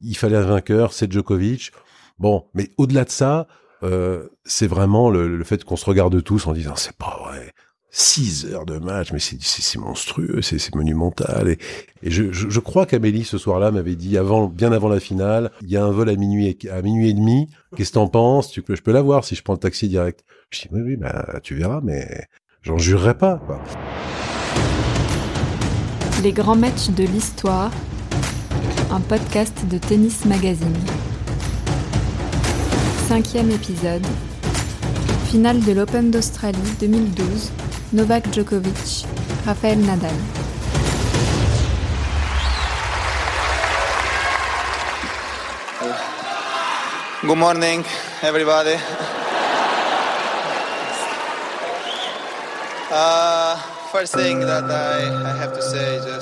il 0.00 0.16
fallait 0.16 0.36
un 0.36 0.42
vainqueur, 0.42 0.92
c'est 0.92 1.10
Djokovic. 1.10 1.72
Bon, 2.18 2.46
mais 2.54 2.70
au-delà 2.76 3.04
de 3.04 3.10
ça, 3.10 3.46
euh, 3.82 4.28
c'est 4.44 4.66
vraiment 4.66 5.10
le, 5.10 5.36
le 5.36 5.44
fait 5.44 5.64
qu'on 5.64 5.76
se 5.76 5.84
regarde 5.84 6.22
tous 6.22 6.46
en 6.46 6.52
disant 6.52 6.76
c'est 6.76 6.96
pas 6.96 7.18
vrai. 7.24 7.52
6 7.90 8.46
heures 8.52 8.66
de 8.66 8.78
match, 8.78 9.12
mais 9.12 9.18
c'est 9.18 9.78
monstrueux, 9.78 10.42
c'est 10.42 10.74
monumental. 10.74 11.48
Et, 11.48 11.58
et 12.02 12.10
je, 12.10 12.30
je, 12.30 12.60
crois 12.60 12.84
qu'Amélie 12.84 13.24
ce 13.24 13.38
soir-là 13.38 13.70
m'avait 13.70 13.96
dit 13.96 14.18
avant, 14.18 14.46
bien 14.46 14.72
avant 14.72 14.88
la 14.88 15.00
finale, 15.00 15.50
il 15.62 15.70
y 15.70 15.76
a 15.76 15.84
un 15.84 15.90
vol 15.90 16.10
à 16.10 16.14
minuit 16.14 16.58
à 16.70 16.82
minuit 16.82 17.08
et 17.08 17.14
demi. 17.14 17.48
Qu'est-ce 17.76 17.90
que 17.90 17.94
t'en 17.94 18.08
penses? 18.08 18.50
Tu 18.50 18.62
je 18.68 18.82
peux 18.82 18.92
l'avoir 18.92 19.24
si 19.24 19.34
je 19.34 19.42
prends 19.42 19.54
le 19.54 19.58
taxi 19.58 19.88
direct. 19.88 20.24
Je 20.50 20.62
dis 20.62 20.68
oui, 20.70 20.82
oui, 20.84 20.96
bah 20.96 21.40
tu 21.42 21.54
verras, 21.54 21.80
mais 21.82 22.26
j'en 22.62 22.76
jurerai 22.76 23.16
pas. 23.16 23.40
Quoi. 23.46 23.62
Les 26.22 26.32
grands 26.32 26.56
matchs 26.56 26.90
de 26.90 27.04
l'histoire, 27.04 27.70
un 28.90 29.00
podcast 29.00 29.54
de 29.66 29.78
Tennis 29.78 30.24
Magazine. 30.24 30.76
Cinquième 33.06 33.50
épisode, 33.50 34.06
finale 35.30 35.60
de 35.60 35.72
l'Open 35.72 36.10
d'Australie 36.10 36.58
2012, 36.80 37.50
Novak 37.92 38.32
Djokovic, 38.32 39.06
Rafael 39.46 39.78
Nadal. 39.80 40.10
Good 47.22 47.36
morning, 47.36 47.82
everybody. 48.22 48.76
Uh, 52.90 53.56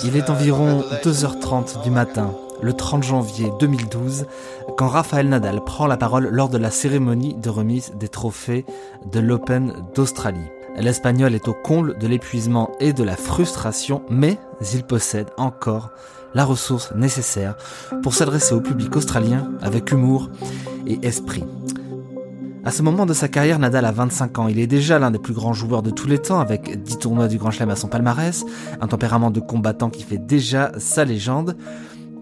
Il 0.05 0.17
est 0.17 0.31
environ 0.31 0.85
2h30 1.03 1.83
du 1.83 1.91
matin, 1.91 2.33
le 2.63 2.73
30 2.73 3.03
janvier 3.03 3.53
2012, 3.59 4.27
quand 4.77 4.89
Rafael 4.89 5.29
Nadal 5.29 5.63
prend 5.65 5.87
la 5.87 5.97
parole 5.97 6.29
lors 6.31 6.49
de 6.49 6.59
la 6.59 6.71
cérémonie 6.71 7.35
de 7.35 7.51
remise 7.51 7.93
des 7.95 8.09
trophées 8.09 8.65
de 9.11 9.21
l'Open 9.21 9.73
d'Australie. 9.95 10.49
L'Espagnol 10.79 11.35
est 11.35 11.49
au 11.49 11.55
comble 11.55 11.97
de 11.99 12.07
l'épuisement 12.07 12.71
et 12.81 12.93
de 12.93 13.03
la 13.03 13.17
frustration, 13.17 14.03
mais 14.11 14.39
il 14.75 14.83
possède 14.83 15.31
encore 15.39 15.91
la 16.35 16.45
ressource 16.45 16.93
nécessaire 16.95 17.57
pour 18.03 18.15
s'adresser 18.15 18.55
au 18.55 18.61
public 18.61 18.95
australien 18.95 19.53
avec 19.63 19.91
humour 19.91 20.29
et 20.87 20.99
esprit. 21.07 21.45
À 22.67 22.73
ce 22.73 22.83
moment 22.83 23.07
de 23.07 23.15
sa 23.15 23.29
carrière, 23.29 23.61
Nadal 23.61 23.85
a 23.85 23.93
25 23.93 24.41
ans. 24.41 24.49
Il 24.49 24.59
est 24.59 24.67
déjà 24.67 24.99
l'un 24.99 25.13
des 25.13 25.21
plus 25.21 25.33
grands 25.33 25.53
joueurs 25.53 25.85
de 25.85 25.91
tous 25.91 26.09
les 26.09 26.19
temps, 26.19 26.41
avec 26.41 26.83
10 26.83 26.99
tournois 26.99 27.29
du 27.29 27.39
Grand 27.39 27.53
Chelem 27.53 27.71
à 27.71 27.77
son 27.77 27.87
palmarès, 27.87 28.45
un 28.81 28.89
tempérament 28.89 29.31
de 29.31 29.39
combattant 29.39 29.89
qui 29.89 30.03
fait 30.03 30.19
déjà 30.19 30.73
sa 30.79 31.05
légende. 31.05 31.57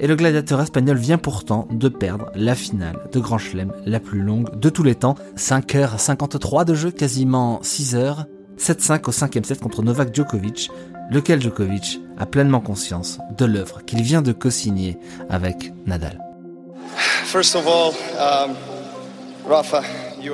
Et 0.01 0.07
le 0.07 0.17
gladiateur 0.17 0.61
espagnol 0.61 0.97
vient 0.97 1.19
pourtant 1.19 1.69
de 1.71 1.89
perdre 1.89 2.31
la 2.35 2.55
finale 2.55 2.99
de 3.13 3.21
Grand 3.21 3.39
Chelem 3.39 3.73
la 3.87 4.01
plus 4.01 4.23
longue 4.23 4.59
de 4.59 4.69
tous 4.69 4.83
les 4.83 4.97
temps. 4.97 5.15
5h53 5.37 6.65
de 6.65 6.75
jeu, 6.75 6.91
quasiment 6.91 7.61
6h. 7.63 8.25
7-5 8.59 9.09
au 9.09 9.13
cinquième 9.13 9.45
set 9.45 9.61
contre 9.61 9.83
Novak 9.83 10.15
Djokovic, 10.15 10.71
lequel 11.11 11.41
Djokovic 11.41 12.01
a 12.19 12.27
pleinement 12.27 12.61
conscience 12.61 13.19
de 13.37 13.45
l'œuvre 13.45 13.85
qu'il 13.85 14.03
vient 14.03 14.23
de 14.23 14.33
co-signer 14.33 14.97
avec 15.29 15.73
Nadal. 15.87 16.21
First 17.25 17.57
of 17.57 17.67
all, 17.67 17.93
um, 18.21 18.55
Rafa, 19.49 19.83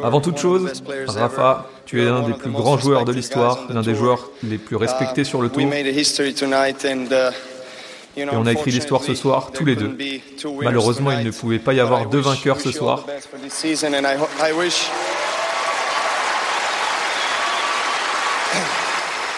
avant 0.02 0.20
toute 0.20 0.38
chose, 0.38 0.70
Rafa, 1.06 1.66
tu 1.86 2.02
es 2.02 2.04
l'un 2.04 2.22
des 2.22 2.34
plus 2.34 2.50
grands 2.50 2.78
joueurs 2.78 3.04
de 3.04 3.12
l'histoire, 3.12 3.66
l'un 3.70 3.82
des 3.82 3.94
joueurs 3.94 4.30
les 4.42 4.58
plus 4.58 4.76
respectés 4.76 5.24
sur 5.24 5.40
le 5.40 5.48
tour. 5.48 5.62
Et 8.20 8.36
on 8.36 8.46
a 8.46 8.52
écrit 8.52 8.70
l'histoire 8.70 9.02
ce 9.02 9.14
soir, 9.14 9.50
tous 9.52 9.64
les 9.64 9.76
deux. 9.76 9.96
Malheureusement, 10.62 11.10
il 11.12 11.24
ne 11.24 11.30
pouvait 11.30 11.58
pas 11.58 11.72
y 11.72 11.80
avoir 11.80 12.06
deux 12.06 12.20
vainqueurs 12.20 12.60
ce 12.60 12.70
soir. 12.70 13.06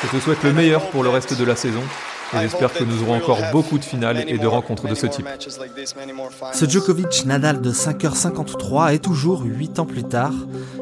Je 0.03 0.09
te 0.09 0.21
souhaite 0.21 0.43
le 0.43 0.53
meilleur 0.53 0.91
pour 0.91 1.05
le 1.05 1.11
reste 1.11 1.39
de 1.39 1.45
la 1.45 1.55
saison 1.55 1.83
j'espère 2.41 2.73
que 2.73 2.85
nous 2.85 3.03
aurons 3.03 3.17
encore 3.17 3.39
beaucoup 3.53 3.79
de 3.79 3.85
finales 3.85 4.25
et 4.27 4.39
de 4.39 4.47
rencontres 4.47 4.89
de 4.89 4.95
ce 4.95 5.07
type. 5.07 5.27
Ce 6.53 6.65
Djokovic 6.69 7.25
Nadal 7.27 7.61
de 7.61 7.71
5h53 7.71 8.95
est 8.95 8.99
toujours 8.99 9.43
8 9.45 9.79
ans 9.79 9.87
plus 9.87 10.05
tard 10.05 10.33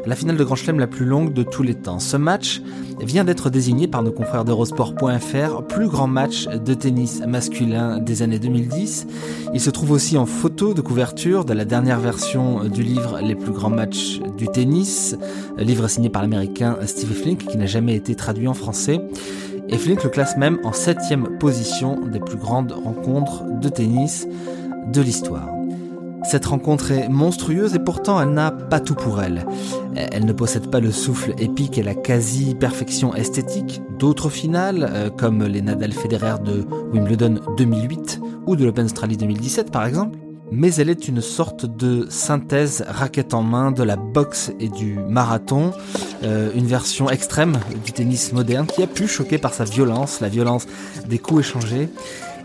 la 0.06 0.16
finale 0.16 0.36
de 0.36 0.44
Grand 0.44 0.56
Chelem 0.56 0.78
la 0.78 0.86
plus 0.86 1.04
longue 1.04 1.32
de 1.32 1.42
tous 1.42 1.62
les 1.62 1.74
temps. 1.74 1.98
Ce 1.98 2.16
match 2.16 2.62
vient 3.00 3.24
d'être 3.24 3.50
désigné 3.50 3.88
par 3.88 4.02
nos 4.02 4.12
confrères 4.12 4.44
d'Eurosport.fr 4.44 5.62
plus 5.62 5.88
grand 5.88 6.06
match 6.06 6.46
de 6.46 6.74
tennis 6.74 7.22
masculin 7.26 7.98
des 7.98 8.22
années 8.22 8.38
2010. 8.38 9.06
Il 9.54 9.60
se 9.60 9.70
trouve 9.70 9.90
aussi 9.92 10.18
en 10.18 10.26
photo 10.26 10.74
de 10.74 10.80
couverture 10.80 11.44
de 11.44 11.52
la 11.52 11.64
dernière 11.64 12.00
version 12.00 12.64
du 12.64 12.82
livre 12.82 13.20
Les 13.20 13.34
plus 13.34 13.52
grands 13.52 13.70
matchs 13.70 14.20
du 14.36 14.48
tennis, 14.48 15.16
livre 15.58 15.88
signé 15.88 16.08
par 16.08 16.22
l'américain 16.22 16.76
Steve 16.86 17.12
Flink 17.12 17.46
qui 17.46 17.56
n'a 17.56 17.66
jamais 17.66 17.94
été 17.94 18.14
traduit 18.14 18.48
en 18.48 18.54
français 18.54 19.00
et 19.68 19.78
Flink 19.78 20.02
le 20.04 20.10
classe 20.10 20.36
même 20.36 20.58
en 20.64 20.72
septième 20.72 21.38
position 21.38 22.00
des 22.00 22.20
plus 22.20 22.36
grandes 22.36 22.72
rencontres 22.72 23.44
de 23.60 23.68
tennis 23.68 24.26
de 24.92 25.00
l'histoire. 25.00 25.48
Cette 26.22 26.46
rencontre 26.46 26.92
est 26.92 27.08
monstrueuse 27.08 27.74
et 27.74 27.78
pourtant 27.78 28.20
elle 28.20 28.34
n'a 28.34 28.50
pas 28.50 28.80
tout 28.80 28.94
pour 28.94 29.22
elle. 29.22 29.46
Elle 29.96 30.26
ne 30.26 30.32
possède 30.32 30.70
pas 30.70 30.80
le 30.80 30.92
souffle 30.92 31.34
épique 31.38 31.78
et 31.78 31.82
la 31.82 31.94
quasi-perfection 31.94 33.14
esthétique 33.14 33.82
d'autres 33.98 34.30
finales, 34.30 34.88
euh, 34.92 35.10
comme 35.10 35.44
les 35.44 35.62
Nadal 35.62 35.92
Federer 35.92 36.36
de 36.44 36.64
Wimbledon 36.92 37.40
2008 37.56 38.20
ou 38.46 38.56
de 38.56 38.64
l'Open 38.64 38.84
Australie 38.84 39.16
2017 39.16 39.70
par 39.70 39.86
exemple 39.86 40.18
mais 40.52 40.74
elle 40.74 40.88
est 40.88 41.08
une 41.08 41.20
sorte 41.20 41.66
de 41.66 42.06
synthèse 42.10 42.84
raquette 42.88 43.34
en 43.34 43.42
main 43.42 43.70
de 43.70 43.82
la 43.82 43.96
boxe 43.96 44.52
et 44.60 44.68
du 44.68 44.98
marathon, 45.08 45.72
euh, 46.24 46.50
une 46.54 46.66
version 46.66 47.08
extrême 47.08 47.58
du 47.84 47.92
tennis 47.92 48.32
moderne 48.32 48.66
qui 48.66 48.82
a 48.82 48.86
pu 48.86 49.06
choquer 49.06 49.38
par 49.38 49.54
sa 49.54 49.64
violence, 49.64 50.20
la 50.20 50.28
violence 50.28 50.66
des 51.08 51.18
coups 51.18 51.40
échangés 51.40 51.88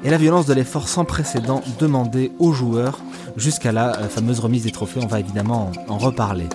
et 0.03 0.09
la 0.09 0.17
violence 0.17 0.45
de 0.45 0.53
l'effort 0.53 0.87
sans 0.87 1.05
précédent 1.05 1.61
demandé 1.79 2.31
aux 2.39 2.53
joueurs 2.53 2.99
jusqu'à 3.37 3.71
la 3.71 3.97
euh, 3.97 4.07
fameuse 4.07 4.39
remise 4.39 4.63
des 4.63 4.71
trophées, 4.71 4.99
on 5.03 5.07
va 5.07 5.19
évidemment 5.19 5.71
en 5.87 5.97
reparler. 5.97 6.47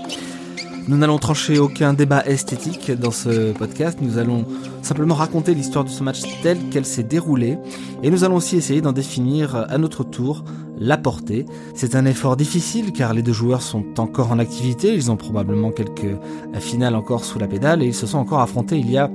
Nous 0.89 0.97
n'allons 0.97 1.19
trancher 1.19 1.59
aucun 1.59 1.93
débat 1.93 2.25
esthétique 2.27 2.91
dans 2.91 3.11
ce 3.11 3.53
podcast, 3.53 3.99
nous 4.01 4.19
allons 4.19 4.45
simplement 4.83 5.15
raconter 5.15 5.55
l'histoire 5.55 5.85
de 5.85 5.91
ce 5.91 6.03
match 6.03 6.23
tel 6.43 6.59
qu'elle 6.71 6.87
s'est 6.87 7.03
déroulée 7.03 7.59
et 8.03 8.11
nous 8.11 8.25
allons 8.25 8.37
aussi 8.37 8.57
essayer 8.57 8.81
d'en 8.81 8.93
définir 8.93 9.55
à 9.57 9.79
notre 9.79 10.05
tour 10.05 10.45
la 10.79 10.97
portée. 10.97 11.47
C'est 11.75 11.95
un 11.95 12.07
effort 12.07 12.37
difficile 12.37 12.93
car 12.93 13.15
les 13.15 13.23
deux 13.23 13.33
joueurs 13.33 13.63
sont 13.63 14.01
encore 14.01 14.33
en 14.33 14.39
activité, 14.39 14.95
ils 14.95 15.11
ont 15.11 15.17
probablement 15.17 15.71
quelques 15.71 16.17
finales 16.59 16.97
encore 16.97 17.25
sous 17.25 17.39
la 17.39 17.47
pédale 17.47 17.83
et 17.83 17.87
ils 17.87 17.95
se 17.95 18.07
sont 18.07 18.19
encore 18.19 18.41
affrontés 18.41 18.79
il 18.79 18.91
y 18.91 18.99
a 18.99 19.11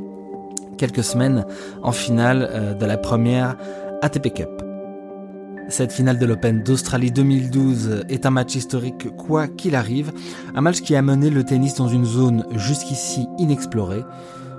quelques 0.77 1.03
semaines 1.03 1.45
en 1.83 1.91
finale 1.91 2.47
euh, 2.51 2.73
de 2.73 2.85
la 2.85 2.97
première 2.97 3.57
ATP 4.01 4.33
Cup. 4.33 4.64
Cette 5.67 5.91
finale 5.91 6.19
de 6.19 6.25
l'Open 6.27 6.61
d'Australie 6.61 7.11
2012 7.11 8.05
est 8.07 8.27
un 8.27 8.29
match 8.29 8.55
historique 8.55 9.09
quoi 9.17 9.47
qu'il 9.47 9.75
arrive, 9.75 10.11
un 10.53 10.61
match 10.61 10.81
qui 10.81 10.95
a 10.95 11.01
mené 11.01 11.31
le 11.31 11.43
tennis 11.43 11.73
dans 11.73 11.87
une 11.87 12.05
zone 12.05 12.45
jusqu'ici 12.55 13.27
inexplorée, 13.39 14.03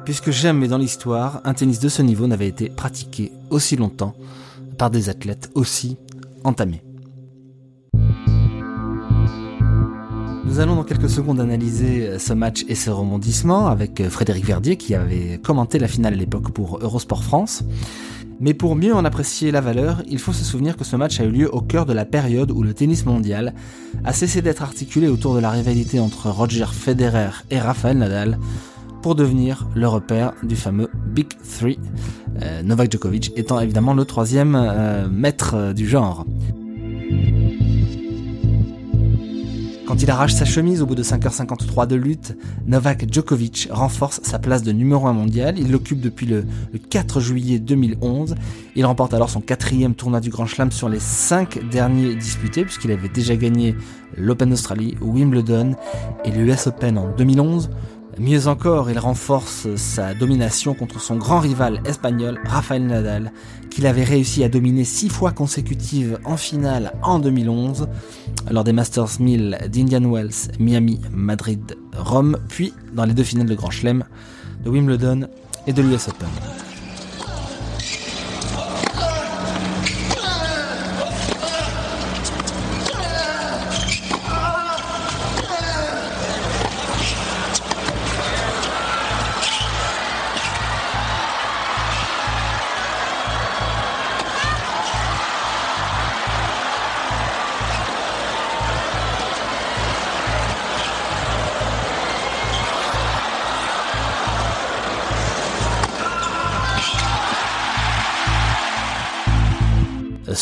puisque 0.04 0.32
jamais 0.32 0.66
dans 0.66 0.78
l'histoire 0.78 1.40
un 1.44 1.54
tennis 1.54 1.78
de 1.78 1.88
ce 1.88 2.02
niveau 2.02 2.26
n'avait 2.26 2.48
été 2.48 2.68
pratiqué 2.68 3.30
aussi 3.50 3.76
longtemps 3.76 4.14
par 4.78 4.90
des 4.90 5.08
athlètes 5.08 5.48
aussi 5.54 5.96
entamés. 6.42 6.82
Nous 10.44 10.60
allons 10.60 10.76
dans 10.76 10.84
quelques 10.84 11.10
secondes 11.10 11.40
analyser 11.40 12.18
ce 12.18 12.32
match 12.32 12.64
et 12.68 12.74
ce 12.74 12.90
rebondissement 12.90 13.68
avec 13.68 14.08
Frédéric 14.08 14.44
Verdier 14.44 14.76
qui 14.76 14.94
avait 14.94 15.38
commenté 15.38 15.78
la 15.78 15.88
finale 15.88 16.14
à 16.14 16.16
l'époque 16.16 16.50
pour 16.50 16.78
Eurosport 16.82 17.22
France. 17.22 17.62
Mais 18.40 18.54
pour 18.54 18.76
mieux 18.76 18.94
en 18.94 19.04
apprécier 19.04 19.50
la 19.50 19.60
valeur, 19.60 20.02
il 20.08 20.18
faut 20.18 20.32
se 20.32 20.44
souvenir 20.44 20.76
que 20.76 20.84
ce 20.84 20.96
match 20.96 21.20
a 21.20 21.24
eu 21.24 21.30
lieu 21.30 21.54
au 21.54 21.60
cœur 21.60 21.86
de 21.86 21.92
la 21.92 22.04
période 22.04 22.50
où 22.50 22.62
le 22.62 22.74
tennis 22.74 23.06
mondial 23.06 23.54
a 24.04 24.12
cessé 24.12 24.42
d'être 24.42 24.62
articulé 24.62 25.08
autour 25.08 25.34
de 25.34 25.40
la 25.40 25.50
rivalité 25.50 26.00
entre 26.00 26.28
Roger 26.28 26.66
Federer 26.70 27.30
et 27.50 27.58
Rafael 27.58 27.96
Nadal 27.98 28.38
pour 29.02 29.14
devenir 29.14 29.66
le 29.74 29.88
repère 29.88 30.32
du 30.42 30.56
fameux 30.56 30.90
Big 31.06 31.28
Three, 31.58 31.78
euh, 32.42 32.62
Novak 32.62 32.92
Djokovic 32.92 33.32
étant 33.36 33.60
évidemment 33.60 33.94
le 33.94 34.04
troisième 34.04 34.54
euh, 34.54 35.08
maître 35.08 35.72
du 35.72 35.88
genre. 35.88 36.26
Quand 39.86 40.02
il 40.02 40.10
arrache 40.10 40.34
sa 40.34 40.44
chemise 40.44 40.82
au 40.82 40.86
bout 40.86 40.96
de 40.96 41.04
5h53 41.04 41.86
de 41.86 41.94
lutte, 41.94 42.36
Novak 42.66 43.06
Djokovic 43.08 43.68
renforce 43.70 44.20
sa 44.24 44.40
place 44.40 44.64
de 44.64 44.72
numéro 44.72 45.06
1 45.06 45.12
mondial. 45.12 45.60
Il 45.60 45.70
l'occupe 45.70 46.00
depuis 46.00 46.26
le, 46.26 46.44
4 46.90 47.20
juillet 47.20 47.60
2011. 47.60 48.34
Il 48.74 48.84
remporte 48.84 49.14
alors 49.14 49.30
son 49.30 49.40
quatrième 49.40 49.94
tournoi 49.94 50.18
du 50.18 50.30
Grand 50.30 50.46
Chelem 50.46 50.72
sur 50.72 50.88
les 50.88 50.98
5 50.98 51.70
derniers 51.70 52.16
disputés, 52.16 52.64
puisqu'il 52.64 52.90
avait 52.90 53.08
déjà 53.08 53.36
gagné 53.36 53.76
l'Open 54.16 54.50
d'Australie, 54.50 54.96
Wimbledon 55.00 55.76
et 56.24 56.32
l'US 56.32 56.66
Open 56.66 56.98
en 56.98 57.14
2011. 57.16 57.70
Mieux 58.18 58.46
encore, 58.46 58.90
il 58.90 58.98
renforce 58.98 59.74
sa 59.76 60.14
domination 60.14 60.72
contre 60.72 61.00
son 61.00 61.16
grand 61.16 61.38
rival 61.38 61.82
espagnol, 61.84 62.40
Rafael 62.46 62.86
Nadal, 62.86 63.30
qu'il 63.68 63.86
avait 63.86 64.04
réussi 64.04 64.42
à 64.42 64.48
dominer 64.48 64.84
six 64.84 65.10
fois 65.10 65.32
consécutives 65.32 66.18
en 66.24 66.38
finale 66.38 66.92
en 67.02 67.18
2011, 67.18 67.88
lors 68.50 68.64
des 68.64 68.72
Masters 68.72 69.20
1000 69.20 69.68
d'Indian 69.70 70.10
Wells, 70.10 70.50
Miami, 70.58 70.98
Madrid, 71.12 71.76
Rome, 71.94 72.38
puis 72.48 72.72
dans 72.94 73.04
les 73.04 73.12
deux 73.12 73.24
finales 73.24 73.48
de 73.48 73.54
Grand 73.54 73.70
Chelem, 73.70 74.04
de 74.64 74.70
Wimbledon 74.70 75.28
et 75.66 75.74
de 75.74 75.82
l'US 75.82 76.08
Open. 76.08 76.28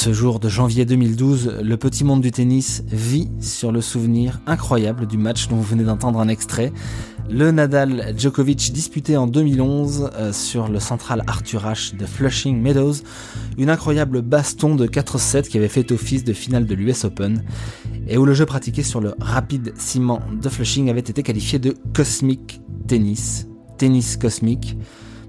Ce 0.04 0.12
jour 0.12 0.38
de 0.38 0.50
janvier 0.50 0.84
2012, 0.84 1.60
le 1.62 1.76
petit 1.78 2.04
monde 2.04 2.20
du 2.20 2.30
tennis 2.30 2.84
vit 2.88 3.30
sur 3.40 3.72
le 3.72 3.80
souvenir 3.80 4.38
incroyable 4.46 5.06
du 5.06 5.16
match 5.16 5.48
dont 5.48 5.56
vous 5.56 5.62
venez 5.62 5.82
d'entendre 5.82 6.20
un 6.20 6.28
extrait. 6.28 6.74
Le 7.30 7.50
Nadal 7.52 8.12
Djokovic 8.14 8.70
disputé 8.74 9.16
en 9.16 9.26
2011 9.26 10.10
euh, 10.12 10.30
sur 10.34 10.68
le 10.68 10.78
central 10.78 11.24
Arthur 11.26 11.64
Ashe 11.66 11.94
de 11.94 12.04
Flushing 12.04 12.60
Meadows, 12.60 12.96
une 13.56 13.70
incroyable 13.70 14.20
baston 14.20 14.74
de 14.74 14.86
4-7 14.86 15.48
qui 15.48 15.56
avait 15.56 15.68
fait 15.68 15.90
office 15.90 16.22
de 16.22 16.34
finale 16.34 16.66
de 16.66 16.74
l'US 16.74 17.04
Open 17.04 17.42
et 18.06 18.18
où 18.18 18.26
le 18.26 18.34
jeu 18.34 18.44
pratiqué 18.44 18.82
sur 18.82 19.00
le 19.00 19.14
rapide 19.22 19.72
ciment 19.78 20.20
de 20.38 20.50
Flushing 20.50 20.90
avait 20.90 21.00
été 21.00 21.22
qualifié 21.22 21.58
de 21.58 21.74
cosmic 21.94 22.60
tennis, 22.86 23.46
tennis 23.78 24.18
cosmique. 24.18 24.76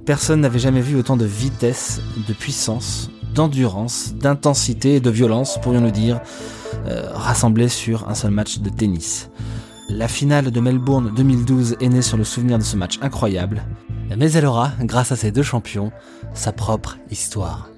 Personne 0.05 0.41
n'avait 0.41 0.59
jamais 0.59 0.81
vu 0.81 0.97
autant 0.97 1.15
de 1.15 1.25
vitesse, 1.25 2.01
de 2.27 2.33
puissance, 2.33 3.09
d'endurance, 3.35 4.13
d'intensité 4.15 4.95
et 4.95 4.99
de 4.99 5.09
violence, 5.11 5.59
pourrions-nous 5.61 5.91
dire, 5.91 6.21
euh, 6.87 7.09
rassemblés 7.13 7.67
sur 7.67 8.09
un 8.09 8.15
seul 8.15 8.31
match 8.31 8.59
de 8.59 8.69
tennis. 8.69 9.29
La 9.89 10.07
finale 10.07 10.49
de 10.49 10.59
Melbourne 10.59 11.13
2012 11.15 11.75
est 11.79 11.89
née 11.89 12.01
sur 12.01 12.17
le 12.17 12.23
souvenir 12.23 12.57
de 12.57 12.63
ce 12.63 12.75
match 12.75 12.97
incroyable, 13.01 13.63
mais 14.17 14.31
elle 14.31 14.45
aura, 14.45 14.71
grâce 14.81 15.11
à 15.11 15.15
ces 15.15 15.31
deux 15.31 15.43
champions, 15.43 15.91
sa 16.33 16.53
propre 16.53 16.97
histoire. 17.11 17.69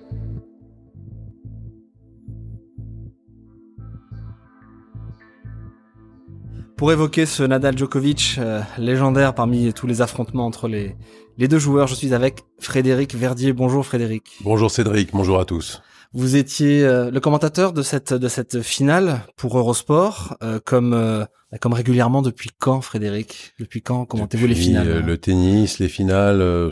Pour 6.77 6.91
évoquer 6.91 7.25
ce 7.25 7.41
Nadal 7.41 7.75
Djokovic 7.75 8.35
euh, 8.37 8.61
légendaire 8.77 9.33
parmi 9.33 9.73
tous 9.73 9.87
les 9.87 10.03
affrontements 10.03 10.45
entre 10.45 10.67
les, 10.67 10.95
les 11.37 11.47
deux 11.47 11.59
joueurs, 11.59 11.87
je 11.87 11.95
suis 11.95 12.13
avec 12.13 12.43
Frédéric 12.59 13.15
Verdier. 13.15 13.53
Bonjour 13.53 13.85
Frédéric. 13.85 14.23
Bonjour 14.41 14.71
Cédric, 14.71 15.11
bonjour 15.13 15.39
à 15.39 15.45
tous. 15.45 15.81
Vous 16.13 16.35
étiez 16.35 16.83
euh, 16.83 17.11
le 17.11 17.19
commentateur 17.19 17.73
de 17.73 17.81
cette 17.81 18.13
de 18.13 18.27
cette 18.27 18.61
finale 18.61 19.21
pour 19.35 19.57
Eurosport, 19.57 20.37
euh, 20.41 20.59
comme 20.63 20.91
bah, 20.91 21.57
comme 21.59 21.73
régulièrement 21.73 22.21
depuis 22.21 22.49
quand, 22.57 22.81
Frédéric? 22.81 23.53
Depuis 23.59 23.81
quand 23.81 24.05
commentez-vous 24.05 24.47
les 24.47 24.55
finales? 24.55 25.05
Le 25.05 25.17
tennis, 25.17 25.79
les 25.79 25.89
finales, 25.89 26.71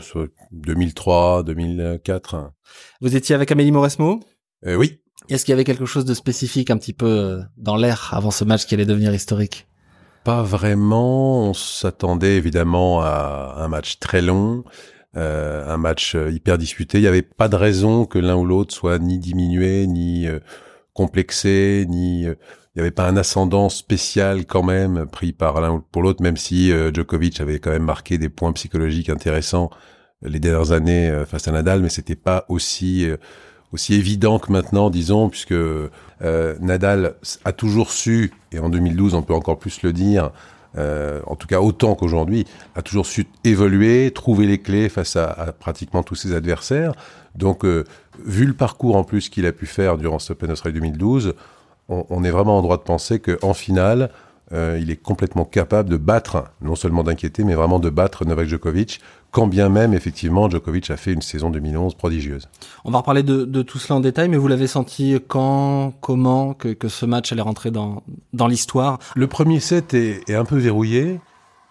2003, 0.52 1.44
2004. 1.44 2.50
Vous 3.00 3.14
étiez 3.14 3.34
avec 3.34 3.52
Amélie 3.52 3.72
Mauresmo? 3.72 4.20
Oui. 4.64 5.00
Est-ce 5.28 5.44
qu'il 5.44 5.52
y 5.52 5.54
avait 5.54 5.64
quelque 5.64 5.86
chose 5.86 6.04
de 6.04 6.14
spécifique 6.14 6.70
un 6.70 6.76
petit 6.76 6.92
peu 6.92 7.40
dans 7.56 7.76
l'air 7.76 8.10
avant 8.12 8.30
ce 8.30 8.44
match 8.44 8.66
qui 8.66 8.74
allait 8.74 8.86
devenir 8.86 9.14
historique? 9.14 9.66
Pas 10.26 10.42
vraiment. 10.42 11.50
On 11.50 11.54
s'attendait 11.54 12.36
évidemment 12.36 13.00
à 13.00 13.54
un 13.58 13.68
match 13.68 14.00
très 14.00 14.20
long, 14.20 14.64
euh, 15.16 15.72
un 15.72 15.76
match 15.76 16.16
euh, 16.16 16.32
hyper 16.32 16.58
disputé. 16.58 16.98
Il 16.98 17.02
n'y 17.02 17.06
avait 17.06 17.22
pas 17.22 17.46
de 17.46 17.54
raison 17.54 18.06
que 18.06 18.18
l'un 18.18 18.34
ou 18.34 18.44
l'autre 18.44 18.74
soit 18.74 18.98
ni 18.98 19.18
diminué, 19.20 19.86
ni 19.86 20.26
euh, 20.26 20.40
complexé, 20.94 21.86
ni 21.88 22.22
il 22.22 22.36
n'y 22.74 22.80
avait 22.80 22.90
pas 22.90 23.06
un 23.06 23.16
ascendant 23.16 23.68
spécial 23.68 24.46
quand 24.46 24.64
même 24.64 25.06
pris 25.06 25.32
par 25.32 25.60
l'un 25.60 25.74
ou 25.74 25.80
pour 25.80 26.02
l'autre, 26.02 26.24
même 26.24 26.36
si 26.36 26.72
Djokovic 26.92 27.40
avait 27.40 27.60
quand 27.60 27.70
même 27.70 27.84
marqué 27.84 28.18
des 28.18 28.28
points 28.28 28.52
psychologiques 28.52 29.10
intéressants 29.10 29.70
les 30.22 30.40
dernières 30.40 30.72
années 30.72 31.22
face 31.26 31.46
à 31.46 31.52
Nadal, 31.52 31.82
mais 31.82 31.88
c'était 31.88 32.16
pas 32.16 32.44
aussi 32.48 33.06
aussi 33.76 33.92
évident 33.92 34.38
que 34.38 34.50
maintenant, 34.50 34.88
disons, 34.88 35.28
puisque 35.28 35.52
euh, 35.52 36.54
Nadal 36.60 37.14
a 37.44 37.52
toujours 37.52 37.90
su, 37.90 38.32
et 38.50 38.58
en 38.58 38.70
2012 38.70 39.14
on 39.14 39.22
peut 39.22 39.34
encore 39.34 39.58
plus 39.58 39.82
le 39.82 39.92
dire, 39.92 40.30
euh, 40.78 41.20
en 41.26 41.36
tout 41.36 41.46
cas 41.46 41.60
autant 41.60 41.94
qu'aujourd'hui, 41.94 42.46
a 42.74 42.80
toujours 42.80 43.04
su 43.04 43.26
évoluer, 43.44 44.10
trouver 44.12 44.46
les 44.46 44.58
clés 44.58 44.88
face 44.88 45.16
à, 45.16 45.52
pratiquement 45.60 46.02
tous 46.02 46.14
ses 46.14 46.34
adversaires. 46.34 46.92
Donc, 47.34 47.66
euh, 47.66 47.84
vu 48.24 48.46
le 48.46 48.54
parcours 48.54 48.96
en 48.96 49.04
plus 49.04 49.28
qu'il 49.28 49.44
a 49.44 49.52
pu 49.52 49.66
faire 49.66 49.98
durant 49.98 50.18
ce 50.18 50.32
Open 50.32 50.50
Australia 50.50 50.80
2012, 50.80 51.34
on, 51.88 52.24
est 52.24 52.30
vraiment 52.30 52.58
en 52.58 52.62
droit 52.62 52.78
de 52.78 52.82
penser 52.82 53.20
qu'en 53.20 53.54
finale, 53.54 54.10
il 54.52 54.90
est 54.90 55.00
complètement 55.00 55.44
capable 55.44 55.88
de 55.88 55.96
battre, 55.96 56.46
non 56.60 56.74
seulement 56.74 57.04
d'inquiéter, 57.04 57.44
mais 57.44 57.54
vraiment 57.54 57.78
de 57.78 57.90
battre 57.90 58.24
Novak 58.24 58.48
Djokovic, 58.48 59.00
quand 59.36 59.46
bien 59.46 59.68
même, 59.68 59.92
effectivement, 59.92 60.48
Djokovic 60.48 60.90
a 60.90 60.96
fait 60.96 61.12
une 61.12 61.20
saison 61.20 61.50
2011 61.50 61.94
prodigieuse. 61.94 62.48
On 62.86 62.90
va 62.90 63.00
reparler 63.00 63.22
de, 63.22 63.44
de 63.44 63.60
tout 63.60 63.76
cela 63.76 63.98
en 63.98 64.00
détail, 64.00 64.30
mais 64.30 64.38
vous 64.38 64.48
l'avez 64.48 64.66
senti 64.66 65.14
quand, 65.28 65.92
comment, 66.00 66.54
que, 66.54 66.68
que, 66.68 66.88
ce 66.88 67.04
match 67.04 67.32
allait 67.32 67.42
rentrer 67.42 67.70
dans, 67.70 68.02
dans 68.32 68.46
l'histoire? 68.46 68.98
Le 69.14 69.26
premier 69.26 69.60
set 69.60 69.92
est, 69.92 70.26
est, 70.26 70.34
un 70.34 70.46
peu 70.46 70.56
verrouillé. 70.56 71.20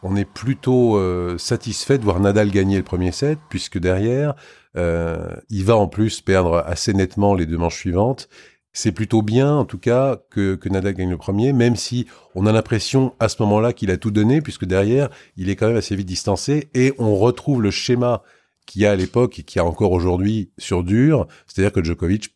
On 0.03 0.15
est 0.15 0.31
plutôt 0.31 0.97
euh, 0.97 1.39
satisfait 1.39 1.97
de 1.97 2.03
voir 2.03 2.19
Nadal 2.19 2.51
gagner 2.51 2.77
le 2.77 2.83
premier 2.83 3.11
set, 3.11 3.39
puisque 3.49 3.79
derrière, 3.79 4.35
euh, 4.77 5.35
il 5.49 5.65
va 5.65 5.75
en 5.75 5.87
plus 5.87 6.21
perdre 6.21 6.63
assez 6.67 6.93
nettement 6.93 7.33
les 7.33 7.47
deux 7.47 7.57
manches 7.57 7.79
suivantes 7.79 8.29
c'est 8.75 8.91
plutôt 8.91 9.21
bien, 9.21 9.53
en 9.55 9.65
tout 9.65 9.77
cas, 9.77 10.17
que, 10.29 10.55
que 10.55 10.67
Nadal 10.67 10.93
gagne 10.93 11.09
le 11.09 11.17
premier, 11.17 11.53
même 11.53 11.77
si 11.77 12.07
on 12.35 12.45
a 12.45 12.51
l'impression 12.51 13.13
à 13.19 13.29
ce 13.29 13.41
moment-là 13.41 13.71
qu'il 13.71 13.89
a 13.89 13.97
tout 13.97 14.11
donné, 14.11 14.41
puisque 14.41 14.65
derrière, 14.65 15.09
il 15.37 15.49
est 15.49 15.55
quand 15.55 15.67
même 15.67 15.77
assez 15.77 15.95
vite 15.95 16.07
distancé, 16.07 16.69
et 16.73 16.93
on 16.99 17.15
retrouve 17.15 17.61
le 17.61 17.71
schéma 17.71 18.21
qu'il 18.65 18.81
y 18.81 18.85
a 18.85 18.91
à 18.91 18.95
l'époque 18.95 19.39
et 19.39 19.43
qu'il 19.43 19.59
y 19.59 19.61
a 19.61 19.65
encore 19.65 19.93
aujourd'hui 19.93 20.51
sur 20.57 20.83
dur, 20.83 21.25
c'est-à-dire 21.47 21.71
que 21.71 21.83
Djokovic, 21.83 22.35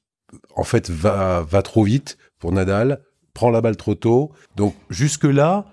en 0.55 0.63
fait, 0.63 0.89
va, 0.89 1.41
va 1.41 1.61
trop 1.61 1.83
vite 1.83 2.17
pour 2.39 2.53
Nadal, 2.53 3.01
prend 3.33 3.49
la 3.49 3.59
balle 3.59 3.75
trop 3.75 3.95
tôt. 3.95 4.31
Donc 4.55 4.75
jusque-là, 4.89 5.65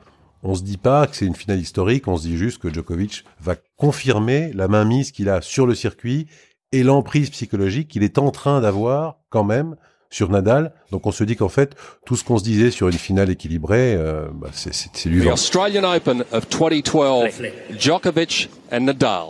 on 0.43 0.56
se 0.56 0.63
dit 0.63 0.79
pas 0.79 1.06
que 1.06 1.15
c'est 1.15 1.27
une 1.27 1.37
finale 1.37 1.61
historique, 1.61 2.08
on 2.08 2.17
se 2.17 2.23
dit 2.23 2.37
juste 2.37 2.58
que 2.58 2.73
Djokovic 2.73 3.25
va 3.41 3.55
confirmer 3.77 4.53
la 4.53 4.67
mainmise 4.67 5.13
qu'il 5.13 5.29
a 5.29 5.43
sur 5.43 5.67
le 5.67 5.77
circuit 5.77 6.27
et 6.73 6.82
l'emprise 6.82 7.31
psychologique 7.31 7.89
qu'il 7.89 8.03
est 8.03 8.19
en 8.19 8.32
train 8.32 8.61
d'avoir 8.61 9.20
quand 9.31 9.44
même 9.44 9.77
sur 10.10 10.31
Nadal. 10.31 10.72
Donc 10.91 11.06
on 11.06 11.13
se 11.13 11.25
dit 11.25 11.36
qu'en 11.36 11.48
fait, 11.48 11.75
tout 12.05 12.17
ce 12.17 12.25
qu'on 12.25 12.39
se 12.39 12.44
disait 12.44 12.70
sur 12.70 12.89
une 12.89 12.94
finale 12.94 13.31
équilibrée, 13.31 13.94
euh, 13.94 14.29
bah, 14.32 14.48
c'est 14.53 15.05
lui. 15.06 15.25
The 15.25 15.32
Australian 15.32 15.84
Open 15.84 16.25
of 16.32 16.48
2012, 16.48 17.43
Djokovic 17.79 18.51
and 18.72 18.81
Nadal. 18.81 19.27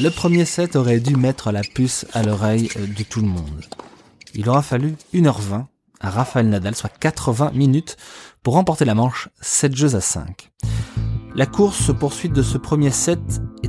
Le 0.00 0.08
premier 0.08 0.46
set 0.46 0.74
aurait 0.74 1.00
dû 1.00 1.16
mettre 1.16 1.52
la 1.52 1.60
puce 1.60 2.06
à 2.14 2.22
l'oreille 2.22 2.70
de 2.76 3.02
tout 3.02 3.20
le 3.20 3.26
monde. 3.26 3.66
Il 4.34 4.48
aura 4.48 4.62
fallu 4.62 4.94
1h20 5.12 5.66
à 6.00 6.10
Rafael 6.10 6.48
Nadal, 6.48 6.74
soit 6.74 6.90
80 6.98 7.52
minutes, 7.52 7.98
pour 8.42 8.54
remporter 8.54 8.86
la 8.86 8.94
manche 8.94 9.28
7 9.42 9.76
jeux 9.76 9.94
à 9.94 10.00
5. 10.00 10.50
La 11.34 11.44
course 11.44 11.92
poursuit 11.94 12.30
de 12.30 12.42
ce 12.42 12.56
premier 12.56 12.90
set 12.90 13.20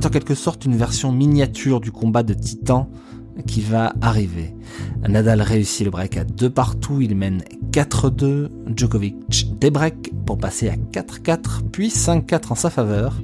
en 0.06 0.10
quelque 0.10 0.34
sorte 0.34 0.64
une 0.64 0.76
version 0.76 1.12
miniature 1.12 1.80
du 1.80 1.92
combat 1.92 2.22
de 2.22 2.34
titan 2.34 2.90
qui 3.46 3.60
va 3.60 3.92
arriver. 4.00 4.54
Nadal 5.08 5.40
réussit 5.42 5.84
le 5.84 5.90
break 5.90 6.16
à 6.16 6.24
deux 6.24 6.50
partout, 6.50 7.00
il 7.00 7.14
mène 7.14 7.42
4-2, 7.70 8.48
Djokovic 8.74 9.58
débreak 9.58 10.12
pour 10.24 10.38
passer 10.38 10.68
à 10.68 10.76
4-4, 10.76 11.62
puis 11.70 11.88
5-4 11.88 12.52
en 12.52 12.54
sa 12.54 12.70
faveur. 12.70 13.20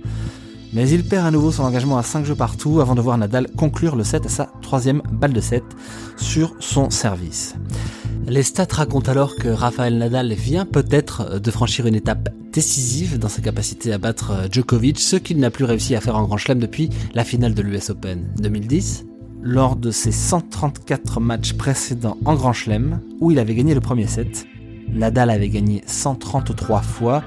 Mais 0.72 0.88
il 0.88 1.04
perd 1.04 1.26
à 1.26 1.30
nouveau 1.30 1.50
son 1.50 1.64
engagement 1.64 1.98
à 1.98 2.02
5 2.02 2.24
jeux 2.24 2.34
partout 2.34 2.80
avant 2.80 2.94
de 2.94 3.00
voir 3.00 3.18
Nadal 3.18 3.48
conclure 3.56 3.96
le 3.96 4.04
set 4.04 4.26
à 4.26 4.28
sa 4.28 4.50
troisième 4.62 5.02
balle 5.12 5.32
de 5.32 5.40
set 5.40 5.64
sur 6.16 6.54
son 6.60 6.90
service. 6.90 7.56
Les 8.26 8.42
stats 8.42 8.66
racontent 8.70 9.10
alors 9.10 9.34
que 9.34 9.48
Rafael 9.48 9.98
Nadal 9.98 10.32
vient 10.34 10.64
peut-être 10.64 11.40
de 11.40 11.50
franchir 11.50 11.86
une 11.86 11.94
étape 11.94 12.28
décisive 12.52 13.18
dans 13.18 13.28
sa 13.28 13.40
capacité 13.42 13.92
à 13.92 13.98
battre 13.98 14.48
Djokovic, 14.50 14.98
ce 15.00 15.16
qu'il 15.16 15.38
n'a 15.38 15.50
plus 15.50 15.64
réussi 15.64 15.94
à 15.96 16.00
faire 16.00 16.16
en 16.16 16.24
Grand 16.24 16.36
Chelem 16.36 16.58
depuis 16.58 16.90
la 17.14 17.24
finale 17.24 17.54
de 17.54 17.62
l'US 17.62 17.90
Open 17.90 18.32
2010. 18.38 19.06
Lors 19.42 19.74
de 19.74 19.90
ses 19.90 20.12
134 20.12 21.18
matchs 21.20 21.54
précédents 21.54 22.18
en 22.24 22.34
Grand 22.34 22.52
Chelem, 22.52 23.00
où 23.20 23.30
il 23.30 23.38
avait 23.38 23.54
gagné 23.54 23.74
le 23.74 23.80
premier 23.80 24.06
set, 24.06 24.46
Nadal 24.92 25.30
avait 25.30 25.48
gagné 25.48 25.82
133 25.86 26.82
fois, 26.82 27.22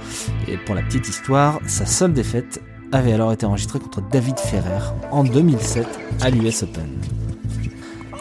et 0.48 0.58
pour 0.58 0.76
la 0.76 0.84
petite 0.84 1.10
histoire, 1.10 1.60
sa 1.66 1.86
seule 1.86 2.14
défaite 2.14 2.62
avait 2.92 3.14
alors 3.14 3.34
été 3.34 3.46
enregistrée 3.46 3.80
contre 3.80 4.02
David 4.10 4.38
Ferrer 4.38 4.94
en 5.12 5.24
2007 5.24 5.88
à 6.22 6.30
l'US 6.30 6.64
Open. 6.64 7.23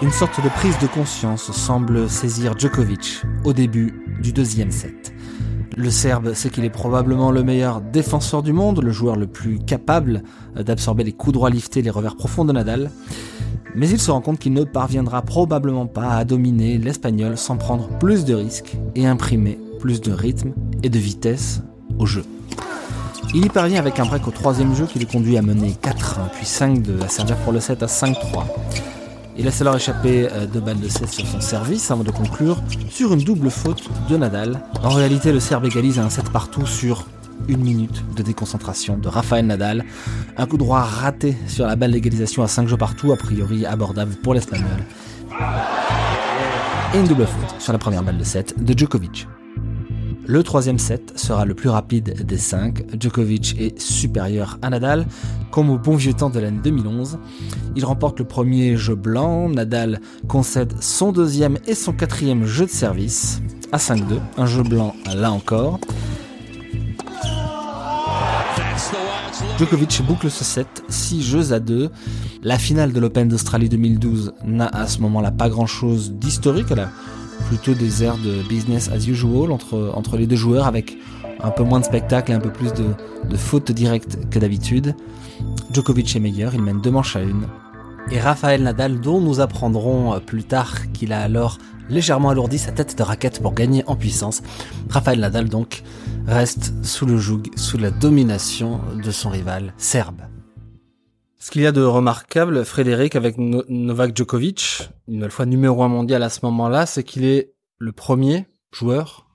Une 0.03 0.11
sorte 0.11 0.43
de 0.43 0.49
prise 0.49 0.77
de 0.81 0.89
conscience 0.89 1.53
semble 1.53 2.11
saisir 2.11 2.59
Djokovic 2.59 3.23
au 3.45 3.53
début 3.53 4.05
du 4.21 4.33
deuxième 4.33 4.73
set. 4.73 5.15
Le 5.77 5.91
Serbe 5.91 6.35
sait 6.35 6.51
qu'il 6.51 6.65
est 6.65 6.71
probablement 6.71 7.31
le 7.31 7.45
meilleur 7.45 7.81
défenseur 7.81 8.43
du 8.43 8.53
monde, 8.53 8.83
le 8.83 8.91
joueur 8.91 9.15
le 9.15 9.29
plus 9.29 9.61
capable 9.61 10.25
d'absorber 10.57 11.05
les 11.05 11.13
coups 11.13 11.35
droits 11.35 11.51
liftés, 11.51 11.83
les 11.83 11.91
revers 11.91 12.17
profonds 12.17 12.45
de 12.45 12.53
Nadal, 12.53 12.91
mais 13.77 13.89
il 13.89 14.01
se 14.01 14.11
rend 14.11 14.21
compte 14.21 14.41
qu'il 14.41 14.53
ne 14.55 14.65
parviendra 14.65 15.23
probablement 15.23 15.87
pas 15.87 16.17
à 16.17 16.25
dominer 16.25 16.79
l'Espagnol 16.79 17.39
sans 17.39 17.57
prendre 17.57 17.87
plus 18.01 18.25
de 18.25 18.35
risques 18.35 18.77
et 18.97 19.07
imprimer 19.07 19.61
plus 19.79 20.01
de 20.01 20.11
rythme 20.11 20.53
et 20.83 20.91
de 20.91 20.99
vitesse 20.99 21.63
au 22.01 22.07
jeu. 22.07 22.25
Il 23.35 23.47
y 23.47 23.49
parvient 23.49 23.79
avec 23.79 24.01
un 24.01 24.05
break 24.05 24.27
au 24.27 24.33
troisième 24.33 24.75
jeu 24.75 24.87
qui 24.87 24.99
le 24.99 25.07
conduit 25.07 25.39
à 25.39 25.43
mener 25.43 25.77
4-1 25.81 26.29
puis 26.35 26.45
5-2 26.45 27.03
à 27.05 27.09
servir 27.09 27.37
pour 27.37 27.53
le 27.53 27.61
7 27.61 27.85
à 27.85 27.87
5-3. 27.87 28.17
Il 29.37 29.45
laisse 29.47 29.61
alors 29.63 29.77
échapper 29.77 30.29
euh, 30.31 30.47
deux 30.47 30.61
balles 30.61 30.81
de 30.81 30.89
16 30.89 31.11
sur 31.11 31.27
son 31.27 31.41
service 31.41 31.91
avant 31.91 32.05
de 32.05 32.11
conclure 32.11 32.63
sur 32.91 33.15
une 33.15 33.23
double 33.23 33.51
faute 33.51 33.89
de 34.11 34.17
Nadal. 34.17 34.61
En 34.83 34.91
réalité, 34.91 35.33
le 35.33 35.41
Serbe 35.41 35.65
égalise 35.65 35.99
un 35.99 36.11
7 36.11 36.31
partout 36.31 36.67
sur 36.67 37.07
une 37.49 37.63
minute 37.63 38.05
de 38.15 38.23
déconcentration 38.23 38.99
de 38.99 39.09
Rafael 39.09 39.47
Nadal. 39.47 39.85
Un 40.37 40.47
coup 40.47 40.59
droit 40.59 40.81
raté 40.81 41.37
sur 41.47 41.67
la 41.67 41.77
balle 41.77 41.93
d'égalisation 41.93 42.43
à 42.43 42.49
5 42.49 42.69
jeux 42.69 42.77
partout, 42.77 43.13
a 43.13 43.17
priori 43.17 43.65
abordable 43.65 44.15
pour 44.23 44.35
l'Espagnol. 44.35 44.67
Et 46.95 46.99
une 46.99 47.07
double 47.07 47.27
faute 47.27 47.61
sur 47.61 47.73
la 47.73 47.79
première 47.79 48.03
balle 48.03 48.19
de 48.19 48.25
7 48.25 48.63
de 48.63 48.79
Djokovic. 48.79 49.27
Le 50.25 50.43
troisième 50.45 50.79
set 50.79 51.13
sera 51.17 51.45
le 51.45 51.55
plus 51.55 51.69
rapide 51.69 52.25
des 52.25 52.39
cinq. 52.39 52.85
Djokovic 52.99 53.57
est 53.59 53.81
supérieur 53.81 54.59
à 54.63 54.71
Nadal, 54.71 55.07
comme 55.51 55.69
au 55.69 55.79
bon 55.79 55.97
vieux 55.97 56.15
temps 56.15 56.31
de 56.31 56.39
l'année 56.39 56.61
2011. 56.63 57.19
Il 57.75 57.85
remporte 57.85 58.21
le 58.21 58.25
premier 58.25 58.77
jeu 58.77 58.95
blanc. 58.95 59.49
Nadal 59.49 60.01
concède 60.29 60.75
son 60.81 61.11
deuxième 61.11 61.59
et 61.67 61.75
son 61.75 61.93
quatrième 61.93 62.47
jeu 62.47 62.67
de 62.67 62.71
service 62.71 63.43
à 63.73 63.79
5-2. 63.79 64.21
Un 64.37 64.47
jeu 64.47 64.63
blanc 64.63 64.95
là 65.13 65.33
encore. 65.33 65.81
Djokovic 69.59 70.03
boucle 70.07 70.31
ce 70.31 70.45
set 70.45 70.85
6 70.89 71.23
jeux 71.23 71.53
à 71.53 71.59
2. 71.59 71.91
La 72.45 72.59
finale 72.59 72.93
de 72.93 73.01
l'Open 73.01 73.29
d'Australie 73.29 73.69
2012 73.69 74.35
n'a 74.45 74.69
à 74.69 74.87
ce 74.87 75.01
moment-là 75.01 75.33
pas 75.33 75.49
grand-chose 75.49 76.13
d'historique. 76.13 76.73
Plutôt 77.47 77.75
des 77.75 78.05
airs 78.05 78.19
de 78.19 78.43
business 78.49 78.91
as 78.93 79.07
usual 79.07 79.53
entre, 79.53 79.93
entre 79.95 80.17
les 80.17 80.27
deux 80.27 80.37
joueurs 80.37 80.67
avec 80.67 80.97
un 81.41 81.51
peu 81.51 81.65
moins 81.65 81.81
de 81.81 81.85
spectacle 81.85 82.33
et 82.33 82.35
un 82.35 82.41
peu 82.41 82.53
plus 82.53 82.73
de, 82.73 82.87
de 83.29 83.37
fautes 83.37 83.73
directes 83.73 84.19
que 84.31 84.39
d'habitude. 84.39 84.95
Djokovic 85.73 86.15
est 86.15 86.21
meilleur, 86.21 86.55
il 86.55 86.63
mène 86.63 86.81
deux 86.81 86.91
manches 86.91 87.17
à 87.17 87.23
une. 87.23 87.47
Et 88.11 88.21
Rafael 88.21 88.63
Nadal, 88.63 89.01
dont 89.01 89.21
nous 89.21 89.41
apprendrons 89.41 90.21
plus 90.21 90.45
tard 90.45 90.93
qu'il 90.93 91.13
a 91.13 91.21
alors 91.21 91.59
légèrement 91.89 92.31
alourdi 92.31 92.59
sa 92.59 92.73
tête 92.73 92.97
de 92.97 93.03
raquette 93.03 93.41
pour 93.41 93.55
gagner 93.55 93.85
en 93.87 93.97
puissance. 93.97 94.43
Rafael 94.89 95.21
Nadal 95.21 95.49
donc 95.49 95.83
reste 96.27 96.73
sous 96.83 97.07
le 97.07 97.19
joug, 97.19 97.43
sous 97.57 97.79
la 97.79 97.91
domination 97.91 98.81
de 99.03 99.11
son 99.11 99.31
rival 99.31 99.73
serbe. 99.77 100.23
Ce 101.43 101.51
qu'il 101.51 101.63
y 101.63 101.67
a 101.67 101.73
de 101.73 101.83
remarquable, 101.83 102.65
Frédéric, 102.65 103.17
avec 103.17 103.35
Novak 103.37 104.17
Djokovic, 104.17 104.91
une 105.09 105.17
nouvelle 105.17 105.33
fois 105.33 105.45
numéro 105.45 105.83
un 105.83 105.89
mondial 105.89 106.23
à 106.23 106.29
ce 106.29 106.39
moment-là, 106.45 106.87
c'est 106.87 107.03
qu'il 107.03 107.25
est 107.25 107.53
le 107.79 107.91
premier 107.91 108.47
joueur, 108.71 109.27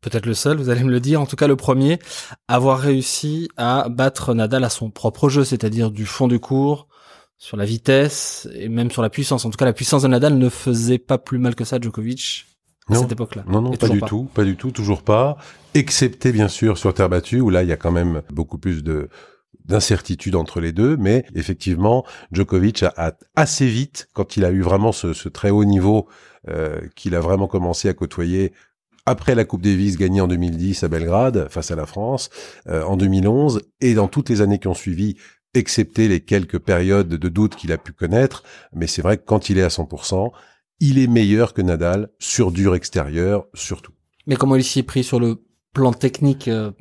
peut-être 0.00 0.26
le 0.26 0.34
seul, 0.34 0.58
vous 0.58 0.68
allez 0.68 0.84
me 0.84 0.92
le 0.92 1.00
dire, 1.00 1.20
en 1.20 1.26
tout 1.26 1.34
cas 1.34 1.48
le 1.48 1.56
premier, 1.56 1.98
à 2.46 2.54
avoir 2.54 2.78
réussi 2.78 3.48
à 3.56 3.88
battre 3.88 4.32
Nadal 4.32 4.62
à 4.62 4.68
son 4.68 4.90
propre 4.90 5.28
jeu, 5.28 5.42
c'est-à-dire 5.42 5.90
du 5.90 6.06
fond 6.06 6.28
du 6.28 6.38
cours, 6.38 6.86
sur 7.36 7.56
la 7.56 7.64
vitesse 7.64 8.48
et 8.54 8.68
même 8.68 8.92
sur 8.92 9.02
la 9.02 9.10
puissance. 9.10 9.44
En 9.44 9.50
tout 9.50 9.58
cas, 9.58 9.64
la 9.64 9.72
puissance 9.72 10.02
de 10.02 10.08
Nadal 10.08 10.38
ne 10.38 10.48
faisait 10.50 10.98
pas 10.98 11.18
plus 11.18 11.38
mal 11.38 11.56
que 11.56 11.64
ça 11.64 11.80
Djokovic 11.80 12.46
à 12.88 12.94
cette 12.94 13.10
époque-là. 13.10 13.42
Non, 13.48 13.60
non, 13.60 13.72
pas 13.72 13.88
du 13.88 14.00
tout, 14.02 14.30
pas 14.32 14.44
du 14.44 14.56
tout, 14.56 14.70
toujours 14.70 15.02
pas. 15.02 15.36
Excepté 15.74 16.30
bien 16.30 16.46
sûr 16.46 16.78
sur 16.78 16.94
terre 16.94 17.08
battue 17.08 17.40
où 17.40 17.50
là 17.50 17.64
il 17.64 17.68
y 17.68 17.72
a 17.72 17.76
quand 17.76 17.90
même 17.90 18.22
beaucoup 18.30 18.58
plus 18.58 18.84
de 18.84 19.08
d'incertitude 19.64 20.34
entre 20.34 20.60
les 20.60 20.72
deux, 20.72 20.96
mais 20.96 21.24
effectivement, 21.34 22.04
Djokovic 22.32 22.82
a, 22.82 23.16
assez 23.36 23.66
vite, 23.66 24.08
quand 24.12 24.36
il 24.36 24.44
a 24.44 24.50
eu 24.50 24.62
vraiment 24.62 24.92
ce, 24.92 25.28
très 25.28 25.50
haut 25.50 25.64
niveau 25.64 26.08
euh, 26.48 26.80
qu'il 26.96 27.14
a 27.14 27.20
vraiment 27.20 27.46
commencé 27.46 27.88
à 27.88 27.94
côtoyer 27.94 28.52
après 29.06 29.34
la 29.34 29.44
Coupe 29.44 29.62
Davis 29.62 29.96
gagnée 29.96 30.20
en 30.20 30.28
2010 30.28 30.84
à 30.84 30.88
Belgrade 30.88 31.48
face 31.50 31.70
à 31.70 31.76
la 31.76 31.86
France, 31.86 32.30
euh, 32.68 32.82
en 32.84 32.96
2011 32.96 33.62
et 33.80 33.94
dans 33.94 34.08
toutes 34.08 34.28
les 34.28 34.40
années 34.40 34.58
qui 34.58 34.68
ont 34.68 34.74
suivi, 34.74 35.16
excepté 35.54 36.06
les 36.06 36.20
quelques 36.20 36.58
périodes 36.58 37.08
de 37.08 37.28
doute 37.28 37.56
qu'il 37.56 37.72
a 37.72 37.78
pu 37.78 37.92
connaître. 37.92 38.44
Mais 38.72 38.86
c'est 38.86 39.02
vrai 39.02 39.16
que 39.16 39.24
quand 39.24 39.50
il 39.50 39.58
est 39.58 39.62
à 39.62 39.68
100%, 39.68 40.30
il 40.80 40.98
est 40.98 41.06
meilleur 41.06 41.54
que 41.54 41.62
Nadal 41.62 42.10
sur 42.18 42.52
dur 42.52 42.74
extérieur, 42.74 43.46
surtout. 43.54 43.92
Mais 44.26 44.36
comment 44.36 44.56
il 44.56 44.64
s'y 44.64 44.80
est 44.80 44.84
pris 44.84 45.02
sur 45.02 45.18
le 45.18 45.42
plan 45.72 45.92
technique, 45.92 46.48
euh, 46.48 46.72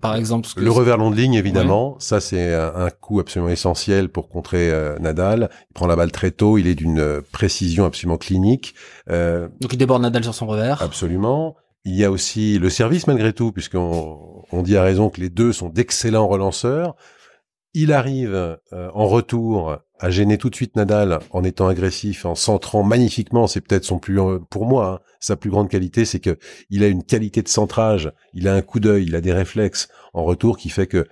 par 0.00 0.16
exemple 0.16 0.48
Le 0.56 0.70
revers 0.70 0.96
long 0.96 1.10
de 1.10 1.16
ligne, 1.16 1.34
évidemment. 1.34 1.96
Ça, 1.98 2.20
c'est 2.20 2.54
un, 2.54 2.90
coup 2.90 3.20
absolument 3.20 3.50
essentiel 3.50 4.08
pour 4.08 4.28
contrer 4.28 4.70
euh, 4.70 4.98
Nadal. 4.98 5.50
Il 5.70 5.74
prend 5.74 5.86
la 5.86 5.96
balle 5.96 6.12
très 6.12 6.30
tôt. 6.30 6.58
Il 6.58 6.66
est 6.66 6.74
d'une 6.74 7.00
euh, 7.00 7.20
précision 7.32 7.84
absolument 7.84 8.18
clinique. 8.18 8.74
Donc, 9.08 9.72
il 9.72 9.76
déborde 9.76 10.02
Nadal 10.02 10.24
sur 10.24 10.34
son 10.34 10.46
revers. 10.46 10.82
Absolument. 10.82 11.56
Il 11.84 11.94
y 11.94 12.04
a 12.04 12.10
aussi 12.10 12.58
le 12.58 12.68
service, 12.70 13.06
malgré 13.06 13.32
tout, 13.32 13.52
puisqu'on 13.52 14.44
on 14.52 14.62
dit 14.62 14.76
à 14.76 14.82
raison 14.82 15.08
que 15.08 15.20
les 15.20 15.30
deux 15.30 15.52
sont 15.52 15.68
d'excellents 15.68 16.28
relanceurs. 16.28 16.94
Il 17.72 17.92
arrive 17.92 18.34
euh, 18.34 18.56
en 18.72 19.06
retour 19.06 19.78
à 20.00 20.10
gêner 20.10 20.38
tout 20.38 20.48
de 20.48 20.54
suite 20.54 20.76
Nadal 20.76 21.18
en 21.30 21.44
étant 21.44 21.68
agressif, 21.68 22.24
en 22.24 22.34
centrant 22.34 22.82
magnifiquement. 22.82 23.46
C'est 23.46 23.60
peut-être 23.60 23.84
son 23.84 23.98
plus, 23.98 24.18
euh, 24.18 24.38
pour 24.38 24.66
moi, 24.66 24.86
hein, 24.86 25.04
sa 25.20 25.36
plus 25.36 25.50
grande 25.50 25.68
qualité, 25.68 26.06
c'est 26.06 26.20
que 26.20 26.38
il 26.70 26.82
a 26.82 26.88
une 26.88 27.04
qualité 27.04 27.42
de 27.42 27.48
centrage, 27.48 28.10
il 28.32 28.48
a 28.48 28.54
un 28.54 28.62
coup 28.62 28.80
d'œil, 28.80 29.04
il 29.06 29.14
a 29.14 29.20
des 29.20 29.32
réflexes 29.32 29.88
en 30.14 30.24
retour 30.24 30.56
qui 30.56 30.70
fait 30.70 30.86
que 30.86 31.06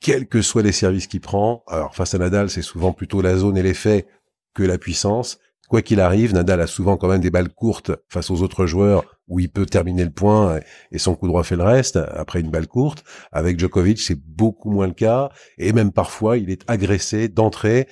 quels 0.00 0.28
que 0.28 0.42
soient 0.42 0.62
les 0.62 0.72
services 0.72 1.06
qu'il 1.06 1.22
prend, 1.22 1.64
alors 1.66 1.94
face 1.94 2.14
à 2.14 2.18
Nadal, 2.18 2.50
c'est 2.50 2.62
souvent 2.62 2.92
plutôt 2.92 3.22
la 3.22 3.36
zone 3.36 3.56
et 3.56 3.62
l'effet 3.62 4.06
que 4.54 4.62
la 4.62 4.76
puissance. 4.76 5.38
Quoi 5.68 5.82
qu'il 5.82 6.00
arrive, 6.00 6.34
Nadal 6.34 6.60
a 6.60 6.66
souvent 6.66 6.96
quand 6.96 7.08
même 7.08 7.22
des 7.22 7.30
balles 7.30 7.48
courtes 7.48 7.90
face 8.08 8.30
aux 8.30 8.42
autres 8.42 8.66
joueurs 8.66 9.04
où 9.26 9.40
il 9.40 9.50
peut 9.50 9.66
terminer 9.66 10.04
le 10.04 10.12
point 10.12 10.60
et 10.92 10.98
son 10.98 11.16
coup 11.16 11.26
droit 11.26 11.42
fait 11.42 11.56
le 11.56 11.64
reste 11.64 11.96
après 11.96 12.40
une 12.40 12.50
balle 12.50 12.68
courte. 12.68 13.02
Avec 13.32 13.58
Djokovic, 13.58 13.98
c'est 13.98 14.14
beaucoup 14.14 14.70
moins 14.70 14.86
le 14.86 14.92
cas 14.92 15.30
et 15.58 15.72
même 15.72 15.90
parfois 15.90 16.36
il 16.38 16.50
est 16.50 16.62
agressé 16.70 17.28
d'entrée 17.28 17.88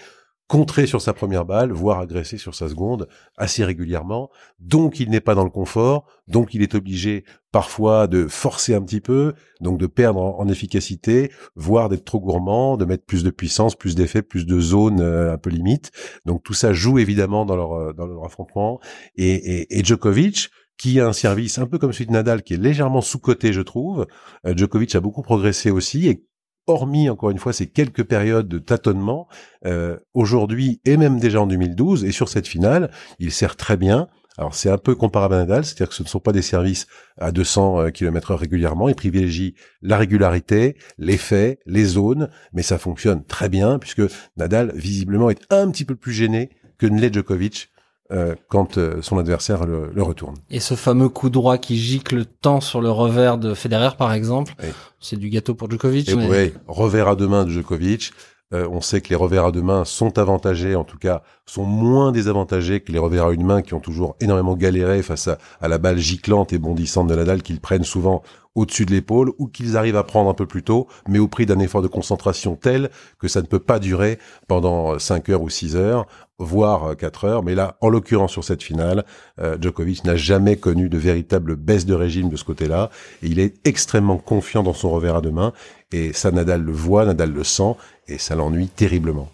contré 0.47 0.87
sur 0.87 1.01
sa 1.01 1.15
première 1.15 1.45
balle, 1.45 1.73
voire 1.73 2.01
agressé 2.01 2.37
sur 2.37 2.55
sa 2.55 2.69
seconde 2.69 3.09
assez 3.37 3.65
régulièrement. 3.65 4.31
Donc 4.61 5.01
il 5.01 5.11
n'est 5.11 5.21
pas 5.21 5.35
dans 5.35 5.45
le 5.45 5.51
confort, 5.51 6.07
donc 6.29 6.55
il 6.55 6.63
est 6.63 6.75
obligé 6.75 7.25
parfois 7.51 8.07
de 8.07 8.27
forcer 8.27 8.75
un 8.75 8.83
petit 8.83 9.01
peu, 9.01 9.35
donc 9.61 9.79
de 9.79 9.87
perdre 9.87 10.21
en, 10.21 10.49
efficacité, 10.49 11.31
voire 11.55 11.89
d'être 11.89 12.05
trop 12.05 12.21
gourmand, 12.21 12.77
de 12.77 12.85
mettre 12.85 13.05
plus 13.05 13.25
de 13.25 13.31
puissance, 13.31 13.75
plus 13.75 13.95
d'effet, 13.95 14.23
plus 14.23 14.45
de 14.45 14.61
zones 14.61 15.01
euh, 15.01 15.33
un 15.33 15.39
peu 15.39 15.51
limite. 15.51 15.91
Donc 16.27 16.43
tout 16.43 16.55
ça 16.55 16.73
joue 16.73 16.99
évidemment 16.99 17.47
dans 17.47 17.57
leur, 17.57 17.73
euh, 17.73 17.93
dans 17.93 18.07
leur 18.07 18.25
affrontement. 18.25 18.81
Et, 19.17 19.33
et, 19.33 19.79
et 19.79 19.85
Djokovic, 19.85 20.51
qui 20.77 21.01
a 21.01 21.07
un 21.07 21.13
service 21.13 21.59
un 21.59 21.67
peu 21.67 21.79
comme 21.79 21.93
celui 21.93 22.07
de 22.07 22.13
Nadal, 22.13 22.43
qui 22.43 22.55
est 22.55 22.59
légèrement 22.59 23.01
sous-coté, 23.01 23.53
je 23.53 23.61
trouve. 23.61 24.07
Euh, 24.47 24.55
Djokovic 24.57 24.95
a 24.95 25.01
beaucoup 25.01 25.23
progressé 25.23 25.71
aussi, 25.71 26.09
et 26.09 26.25
hormis 26.67 27.11
encore 27.11 27.31
une 27.31 27.39
fois 27.39 27.53
ces 27.53 27.67
quelques 27.67 28.05
périodes 28.05 28.49
de 28.49 28.59
tâtonnement, 28.59 29.29
euh, 29.67 29.99
aujourd'hui 30.15 30.81
et 30.85 30.97
même 30.97 31.19
déjà 31.19 31.41
en 31.41 31.47
2012 31.47 32.05
et 32.05 32.13
sur 32.13 32.29
cette 32.29 32.47
finale, 32.47 32.91
il 33.19 33.33
sert 33.33 33.57
très 33.57 33.77
bien. 33.77 34.09
Alors 34.37 34.55
c'est 34.55 34.71
un 34.71 34.79
peu 34.79 34.97
comparable 34.97 35.35
à 35.35 35.39
Nadal, 35.39 35.65
c'est-à-dire 35.65 35.89
que 35.89 35.95
ce 35.95 36.03
ne 36.03 36.09
sont 36.09 36.19
pas 36.19 36.33
des 36.33 36.43
services 36.43 36.89
à 37.19 37.31
200 37.31 37.91
km/h 37.93 38.35
régulièrement, 38.35 38.89
il 38.89 38.97
privilégie 38.97 39.55
la 39.81 39.97
régularité, 39.97 40.77
l'effet, 40.99 41.61
les 41.67 41.85
zones, 41.85 42.29
mais 42.53 42.63
ça 42.63 42.79
fonctionne 42.79 43.25
très 43.25 43.49
bien 43.49 43.79
puisque 43.79 44.03
Nadal 44.37 44.73
visiblement 44.75 45.31
est 45.31 45.41
un 45.51 45.71
petit 45.71 45.85
peu 45.85 45.95
plus 45.95 46.13
gêné 46.13 46.51
que 46.79 46.87
ne 46.87 47.01
l'est 47.01 47.15
Djokovic 47.15 47.71
euh, 48.15 48.35
quand 48.49 48.79
euh, 48.79 49.03
son 49.03 49.19
adversaire 49.19 49.67
le, 49.67 49.91
le, 49.93 50.03
retourne. 50.03 50.37
Et 50.51 50.61
ce 50.61 50.75
fameux 50.75 51.09
coup 51.09 51.31
droit 51.31 51.59
qui 51.59 51.77
gicle 51.77 52.25
tant 52.25 52.61
sur 52.61 52.81
le 52.81 52.91
revers 52.91 53.39
de 53.39 53.55
Federer, 53.55 53.97
par 53.99 54.13
exemple, 54.13 54.55
c'est 55.01 55.17
du 55.17 55.31
gâteau 55.31 55.55
pour 55.55 55.71
Djokovic. 55.71 56.15
mais... 56.15 56.29
Oui, 56.29 56.53
revers 56.69 57.09
à 57.09 57.17
deux 57.17 57.27
mains 57.27 57.45
de 57.45 57.51
Djokovic. 57.51 58.13
Euh, 58.53 58.69
on 58.71 58.81
sait 58.81 59.01
que 59.01 59.09
les 59.09 59.17
revers 59.17 59.47
à 59.47 59.53
deux 59.53 59.63
mains 59.63 59.85
sont 59.85 60.19
avantagés, 60.19 60.77
en 60.77 60.85
tout 60.85 60.99
cas, 60.99 61.23
sont 61.45 61.65
moins 61.65 62.13
désavantagés 62.13 62.81
que 62.81 62.93
les 62.93 62.99
revers 62.99 63.27
à 63.27 63.33
une 63.33 63.45
main 63.45 63.63
qui 63.63 63.75
ont 63.75 63.81
toujours 63.81 64.17
énormément 64.21 64.55
galéré 64.55 65.03
face 65.03 65.27
à, 65.29 65.39
à 65.61 65.67
la 65.67 65.79
balle 65.79 65.99
giclante 65.99 66.53
et 66.53 66.59
bondissante 66.59 67.09
de 67.09 67.17
Nadal 67.17 67.43
qu'ils 67.43 67.61
prennent 67.61 67.85
souvent 67.85 68.23
au-dessus 68.55 68.87
de 68.87 68.93
l'épaule 68.93 69.33
ou 69.39 69.47
qu'ils 69.47 69.77
arrivent 69.77 69.97
à 69.97 70.05
prendre 70.05 70.31
un 70.31 70.35
peu 70.35 70.47
plus 70.47 70.63
tôt, 70.63 70.87
mais 71.09 71.19
au 71.19 71.29
prix 71.29 71.47
d'un 71.47 71.59
effort 71.59 71.83
de 71.83 71.89
concentration 71.89 72.57
tel 72.57 72.91
que 73.19 73.29
ça 73.29 73.41
ne 73.41 73.47
peut 73.47 73.59
pas 73.59 73.79
durer 73.79 74.19
pendant 74.49 74.99
5 74.99 75.29
heures 75.31 75.43
ou 75.43 75.51
6 75.51 75.77
heures, 75.77 76.07
voire 76.39 76.97
4 76.97 77.25
heures. 77.25 77.43
Mais 77.43 77.55
là, 77.55 77.77
en 77.81 77.89
l'occurrence 77.89 78.33
sur 78.33 78.45
cette 78.45 78.63
finale, 78.63 79.05
euh, 79.41 79.57
Djokovic 79.61 80.05
n'a 80.05 80.17
jamais 80.17 80.57
connu 80.57 80.89
de 80.89 80.99
véritable 80.99 81.57
baisse 81.57 81.87
de 81.87 81.95
régime 81.95 82.29
de 82.29 82.37
ce 82.37 82.45
côté-là. 82.45 82.91
Et 83.23 83.27
il 83.27 83.39
est 83.39 83.55
extrêmement 83.67 84.19
confiant 84.19 84.63
dans 84.63 84.75
son 84.75 84.91
revers 84.91 85.17
à 85.17 85.21
deux 85.21 85.33
mains. 85.33 85.53
Et 85.93 86.13
ça, 86.13 86.31
Nadal 86.31 86.63
le 86.63 86.73
voit, 86.73 87.05
Nadal 87.05 87.33
le 87.33 87.45
sent, 87.45 87.75
et 88.09 88.19
ça 88.19 88.35
l'ennuie 88.35 88.69
terriblement. 88.69 89.31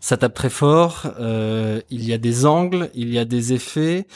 Ça 0.00 0.16
tape 0.16 0.34
très 0.34 0.50
fort, 0.50 1.12
euh, 1.20 1.80
il 1.90 2.04
y 2.04 2.12
a 2.12 2.18
des 2.18 2.44
angles, 2.44 2.90
il 2.92 3.12
y 3.12 3.20
a 3.20 3.24
des 3.24 3.52
effets. 3.52 4.08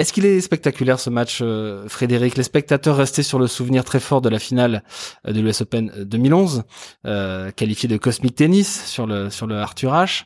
Est-ce 0.00 0.14
qu'il 0.14 0.24
est 0.24 0.40
spectaculaire 0.40 0.98
ce 0.98 1.10
match, 1.10 1.40
euh, 1.42 1.86
Frédéric? 1.86 2.38
Les 2.38 2.42
spectateurs 2.42 2.96
restaient 2.96 3.22
sur 3.22 3.38
le 3.38 3.46
souvenir 3.46 3.84
très 3.84 4.00
fort 4.00 4.22
de 4.22 4.30
la 4.30 4.38
finale 4.38 4.82
euh, 5.28 5.32
de 5.32 5.42
l'US 5.42 5.60
Open 5.60 5.92
2011, 6.06 6.62
euh, 7.04 7.50
qualifié 7.50 7.86
de 7.86 7.98
Cosmic 7.98 8.34
Tennis 8.34 8.86
sur 8.86 9.06
le 9.06 9.28
sur 9.28 9.46
le 9.46 9.58
Arthur 9.58 9.92
H. 9.92 10.24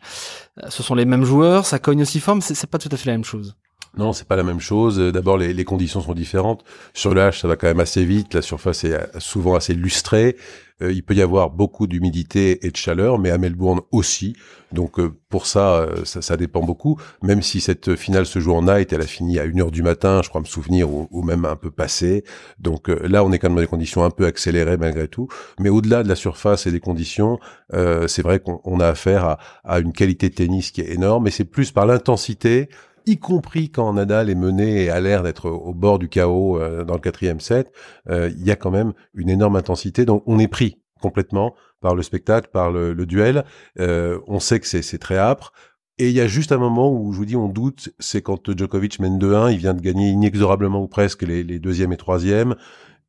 Ce 0.69 0.85
sont 0.85 0.95
les 0.95 1.05
mêmes 1.05 1.25
joueurs, 1.25 1.67
ça 1.67 1.81
cogne 1.81 2.03
aussi 2.03 2.21
fort, 2.21 2.37
mais 2.37 2.41
c'est 2.41 2.71
pas 2.71 2.79
tout 2.79 2.89
à 2.93 2.97
fait 2.97 3.07
la 3.07 3.15
même 3.15 3.25
chose. 3.25 3.57
Non, 3.97 4.13
c'est 4.13 4.27
pas 4.27 4.37
la 4.37 4.43
même 4.43 4.61
chose. 4.61 4.99
D'abord, 4.99 5.39
les, 5.39 5.53
les, 5.53 5.65
conditions 5.65 6.01
sont 6.01 6.15
différentes. 6.15 6.65
Sur 6.95 7.15
le 7.15 7.21
H, 7.21 7.41
ça 7.41 7.49
va 7.49 7.57
quand 7.57 7.69
même 7.69 7.81
assez 7.81 8.05
vite. 8.05 8.35
La 8.35 8.43
surface 8.43 8.85
est 8.85 8.99
souvent 9.21 9.55
assez 9.55 9.75
lustrée. 9.75 10.37
Euh, 10.83 10.93
il 10.93 11.05
peut 11.05 11.15
y 11.15 11.23
avoir 11.23 11.51
beaucoup 11.51 11.87
d'humidité 11.87 12.67
et 12.67 12.71
de 12.71 12.77
chaleur, 12.77 13.19
mais 13.19 13.31
à 13.31 13.39
Melbourne 13.39 13.81
aussi. 13.93 14.35
Donc 14.73 14.99
euh, 14.99 15.15
pour 15.29 15.47
ça, 15.47 15.77
euh, 15.77 16.05
ça, 16.05 16.21
ça, 16.21 16.37
dépend 16.37 16.63
beaucoup. 16.63 16.99
Même 17.23 17.43
si 17.43 17.61
cette 17.61 17.95
finale 17.95 18.27
se 18.27 18.41
joue 18.41 18.53
en 18.55 18.63
night, 18.63 18.93
elle 18.93 19.03
a 19.03 19.07
fini 19.07 19.39
à 19.39 19.45
1 19.45 19.61
heure 19.61 19.71
du 19.71 19.83
matin, 19.83 20.21
je 20.23 20.29
crois 20.29 20.41
me 20.41 20.47
souvenir, 20.47 20.91
ou, 20.91 21.23
même 21.23 21.45
un 21.45 21.55
peu 21.55 21.71
passé. 21.71 22.25
Donc 22.59 22.89
là, 22.89 23.25
on 23.25 23.31
est 23.33 23.39
quand 23.39 23.49
même 23.49 23.57
dans 23.57 23.63
des 23.63 23.69
conditions 23.69 24.05
un 24.05 24.11
peu 24.11 24.27
accélérées 24.27 24.77
malgré 24.77 25.07
tout. 25.07 25.29
Mais 25.61 25.69
au-delà 25.69 26.03
de 26.03 26.09
la 26.09 26.17
surface 26.17 26.67
et 26.67 26.73
des 26.73 26.81
conditions, 26.81 27.39
c'est 27.73 28.23
vrai 28.23 28.41
qu'on 28.41 28.81
a 28.81 28.89
affaire 28.89 29.25
à, 29.25 29.39
à 29.65 29.79
une 29.79 29.93
qualité 29.93 30.29
de 30.29 30.35
tennis 30.35 30.71
qui 30.71 30.81
est 30.81 30.93
énorme. 30.93 31.27
Et 31.29 31.31
c'est 31.31 31.45
plus 31.45 31.71
par 31.71 31.87
l'intensité 31.87 32.69
y 33.07 33.19
compris 33.19 33.71
quand 33.71 33.93
Nadal 33.93 34.31
est 34.31 34.35
mené 34.35 34.85
et 34.85 34.91
a 34.91 35.01
l'air 35.01 35.23
d'être 35.23 35.51
au 35.51 35.75
bord 35.75 35.99
du 35.99 36.09
chaos 36.09 36.59
euh, 36.59 36.85
dans 36.85 36.95
le 36.95 37.01
quatrième 37.01 37.41
set, 37.41 37.73
euh, 38.09 38.31
il 38.37 38.45
y 38.45 38.51
a 38.51 38.57
quand 38.57 38.71
même 38.71 38.93
une 39.15 39.31
énorme 39.31 39.57
intensité. 39.57 40.05
Donc 40.05 40.23
on 40.27 40.39
est 40.39 40.49
pris 40.49 40.81
complètement 41.01 41.55
par 41.81 41.95
le 41.95 42.03
spectacle, 42.03 42.49
par 42.53 42.71
le, 42.71 42.95
duel. 43.07 43.45
Euh, 43.79 44.19
on 44.27 44.41
sait 44.41 44.59
que 44.59 44.67
c'est 44.67 44.99
très 44.99 45.19
âpre. 45.19 45.53
Et 45.99 46.09
il 46.09 46.15
y 46.15 46.21
a 46.21 46.27
juste 46.27 46.51
un 46.51 46.57
moment 46.59 46.91
où 46.91 47.13
je 47.13 47.19
vous 47.19 47.25
dis 47.25 47.37
on 47.37 47.49
doute, 47.49 47.91
c'est 48.01 48.23
quand 48.23 48.51
Djokovic 48.57 48.99
mène 48.99 49.19
2-1, 49.19 49.53
il 49.53 49.59
vient 49.59 49.75
de 49.75 49.81
gagner 49.81 50.09
inexorablement 50.09 50.83
ou 50.83 50.89
presque 50.89 51.23
les, 51.23 51.45
les 51.45 51.61
deuxième 51.61 51.93
et 51.93 51.97
troisième. 51.97 52.57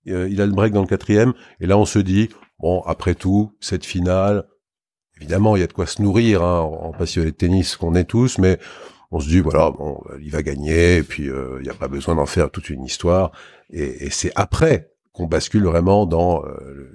il 0.05 0.39
a 0.39 0.45
le 0.45 0.51
break 0.51 0.71
dans 0.71 0.81
le 0.81 0.87
quatrième, 0.87 1.33
et 1.59 1.65
là 1.65 1.79
on 1.79 1.85
se 1.85 1.97
dit 1.97 2.29
bon 2.59 2.81
après 2.81 3.15
tout 3.15 3.53
cette 3.59 3.85
finale, 3.85 4.45
évidemment 5.17 5.55
il 5.55 5.61
y 5.61 5.63
a 5.63 5.67
de 5.67 5.73
quoi 5.73 5.87
se 5.87 5.99
nourrir 5.99 6.43
hein, 6.43 6.59
en 6.59 6.91
passionné 6.91 7.31
de 7.31 7.35
tennis 7.35 7.75
qu'on 7.75 7.95
est 7.95 8.03
tous, 8.03 8.37
mais 8.37 8.59
on 9.15 9.21
se 9.21 9.29
dit 9.29 9.39
voilà 9.39 9.71
bon 9.71 10.03
il 10.21 10.29
va 10.29 10.43
gagner 10.43 10.97
et 10.97 11.03
puis 11.03 11.29
euh, 11.29 11.57
il 11.59 11.63
n'y 11.63 11.69
a 11.69 11.73
pas 11.73 11.87
besoin 11.87 12.15
d'en 12.15 12.25
faire 12.25 12.51
toute 12.51 12.69
une 12.69 12.83
histoire 12.83 13.31
et, 13.71 14.09
c'est 14.09 14.31
après 14.35 14.91
qu'on 15.13 15.25
bascule 15.25 15.63
vraiment 15.63 16.05
dans 16.05 16.43
euh, 16.43 16.91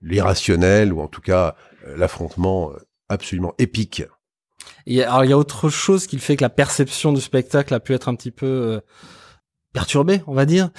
l'irrationnel 0.00 0.92
ou 0.92 1.00
en 1.00 1.08
tout 1.08 1.20
cas 1.20 1.56
euh, 1.84 1.96
l'affrontement 1.96 2.70
absolument 3.08 3.54
épique. 3.58 4.04
Et 4.86 5.02
alors 5.02 5.24
il 5.24 5.30
y 5.30 5.32
a 5.32 5.38
autre 5.38 5.68
chose 5.68 6.06
qui 6.06 6.18
fait 6.18 6.36
que 6.36 6.42
la 6.42 6.48
perception 6.48 7.12
du 7.12 7.20
spectacle 7.20 7.74
a 7.74 7.80
pu 7.80 7.92
être 7.92 8.08
un 8.08 8.14
petit 8.14 8.30
peu 8.30 8.80
perturbée, 9.72 10.22
on 10.28 10.34
va 10.34 10.46
dire. 10.46 10.70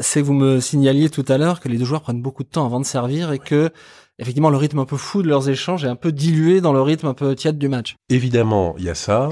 c'est 0.00 0.20
que 0.20 0.24
vous 0.24 0.32
me 0.32 0.60
signaliez 0.60 1.10
tout 1.10 1.24
à 1.28 1.36
l'heure 1.36 1.60
que 1.60 1.68
les 1.68 1.76
deux 1.76 1.84
joueurs 1.84 2.00
prennent 2.00 2.22
beaucoup 2.22 2.42
de 2.42 2.48
temps 2.48 2.64
avant 2.64 2.80
de 2.80 2.86
servir 2.86 3.32
et 3.32 3.38
que 3.38 3.70
effectivement 4.18 4.50
le 4.50 4.56
rythme 4.56 4.78
un 4.78 4.86
peu 4.86 4.96
fou 4.96 5.22
de 5.22 5.28
leurs 5.28 5.50
échanges 5.50 5.84
est 5.84 5.88
un 5.88 5.96
peu 5.96 6.12
dilué 6.12 6.62
dans 6.62 6.72
le 6.72 6.80
rythme 6.80 7.06
un 7.06 7.14
peu 7.14 7.34
tiède 7.34 7.58
du 7.58 7.68
match. 7.68 7.96
Évidemment, 8.08 8.74
il 8.78 8.84
y 8.84 8.88
a 8.88 8.94
ça. 8.94 9.28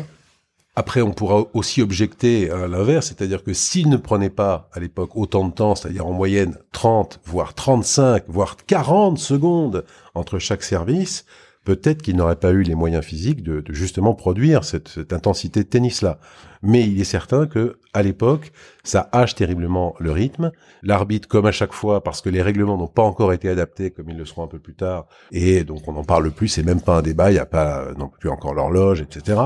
Après, 0.77 1.03
on 1.03 1.13
pourra 1.13 1.45
aussi 1.55 1.83
objecter 1.83 2.51
à 2.51 2.67
l'inverse, 2.67 3.07
c'est-à-dire 3.07 3.45
que 3.45 3.53
s'il 3.53 3.89
ne 3.89 3.97
prenait 3.97 4.31
pas 4.31 4.69
à 4.73 4.81
l'époque 4.81 5.11
autant 5.15 5.47
de 5.47 5.53
temps, 5.53 5.77
c'est-à-dire 5.77 6.07
en 6.07 6.13
moyenne 6.13 6.59
30, 6.73 7.21
voire 7.25 7.55
35, 7.55 8.25
voire 8.27 8.57
40 8.67 9.17
secondes 9.19 9.85
entre 10.15 10.41
chaque 10.41 10.65
service, 10.65 11.27
peut-être 11.65 12.03
qu'il 12.03 12.17
n'aurait 12.17 12.37
pas 12.37 12.51
eu 12.51 12.63
les 12.63 12.75
moyens 12.75 13.05
physiques 13.05 13.43
de, 13.43 13.63
justement 13.71 14.15
produire 14.15 14.65
cette, 14.65 15.13
intensité 15.13 15.63
de 15.63 15.69
tennis-là. 15.69 16.19
Mais 16.63 16.83
il 16.83 17.01
est 17.01 17.05
certain 17.05 17.47
que 17.47 17.79
à 17.93 18.03
l'époque, 18.03 18.51
ça 18.83 19.09
hache 19.13 19.35
terriblement 19.35 19.95
le 20.01 20.11
rythme. 20.11 20.51
L'arbitre, 20.83 21.29
comme 21.29 21.47
à 21.47 21.53
chaque 21.53 21.73
fois, 21.73 22.03
parce 22.03 22.21
que 22.21 22.31
les 22.31 22.43
règlements 22.43 22.77
n'ont 22.77 22.89
pas 22.89 23.03
encore 23.03 23.33
été 23.33 23.49
adaptés, 23.49 23.91
comme 23.91 24.11
ils 24.11 24.17
le 24.17 24.25
seront 24.25 24.45
un 24.45 24.49
peu 24.49 24.59
plus 24.59 24.75
tard, 24.75 25.07
et 25.31 25.63
donc 25.63 25.87
on 25.87 25.93
n'en 25.93 26.05
parle 26.05 26.31
plus, 26.33 26.49
c'est 26.49 26.63
même 26.63 26.81
pas 26.81 26.99
un 26.99 27.03
débat, 27.03 27.31
il 27.31 27.35
n'y 27.35 27.41
a 27.41 27.47
pas 27.47 27.93
non 27.97 28.09
plus 28.09 28.29
encore 28.29 28.55
l'horloge, 28.55 29.01
etc. 29.01 29.41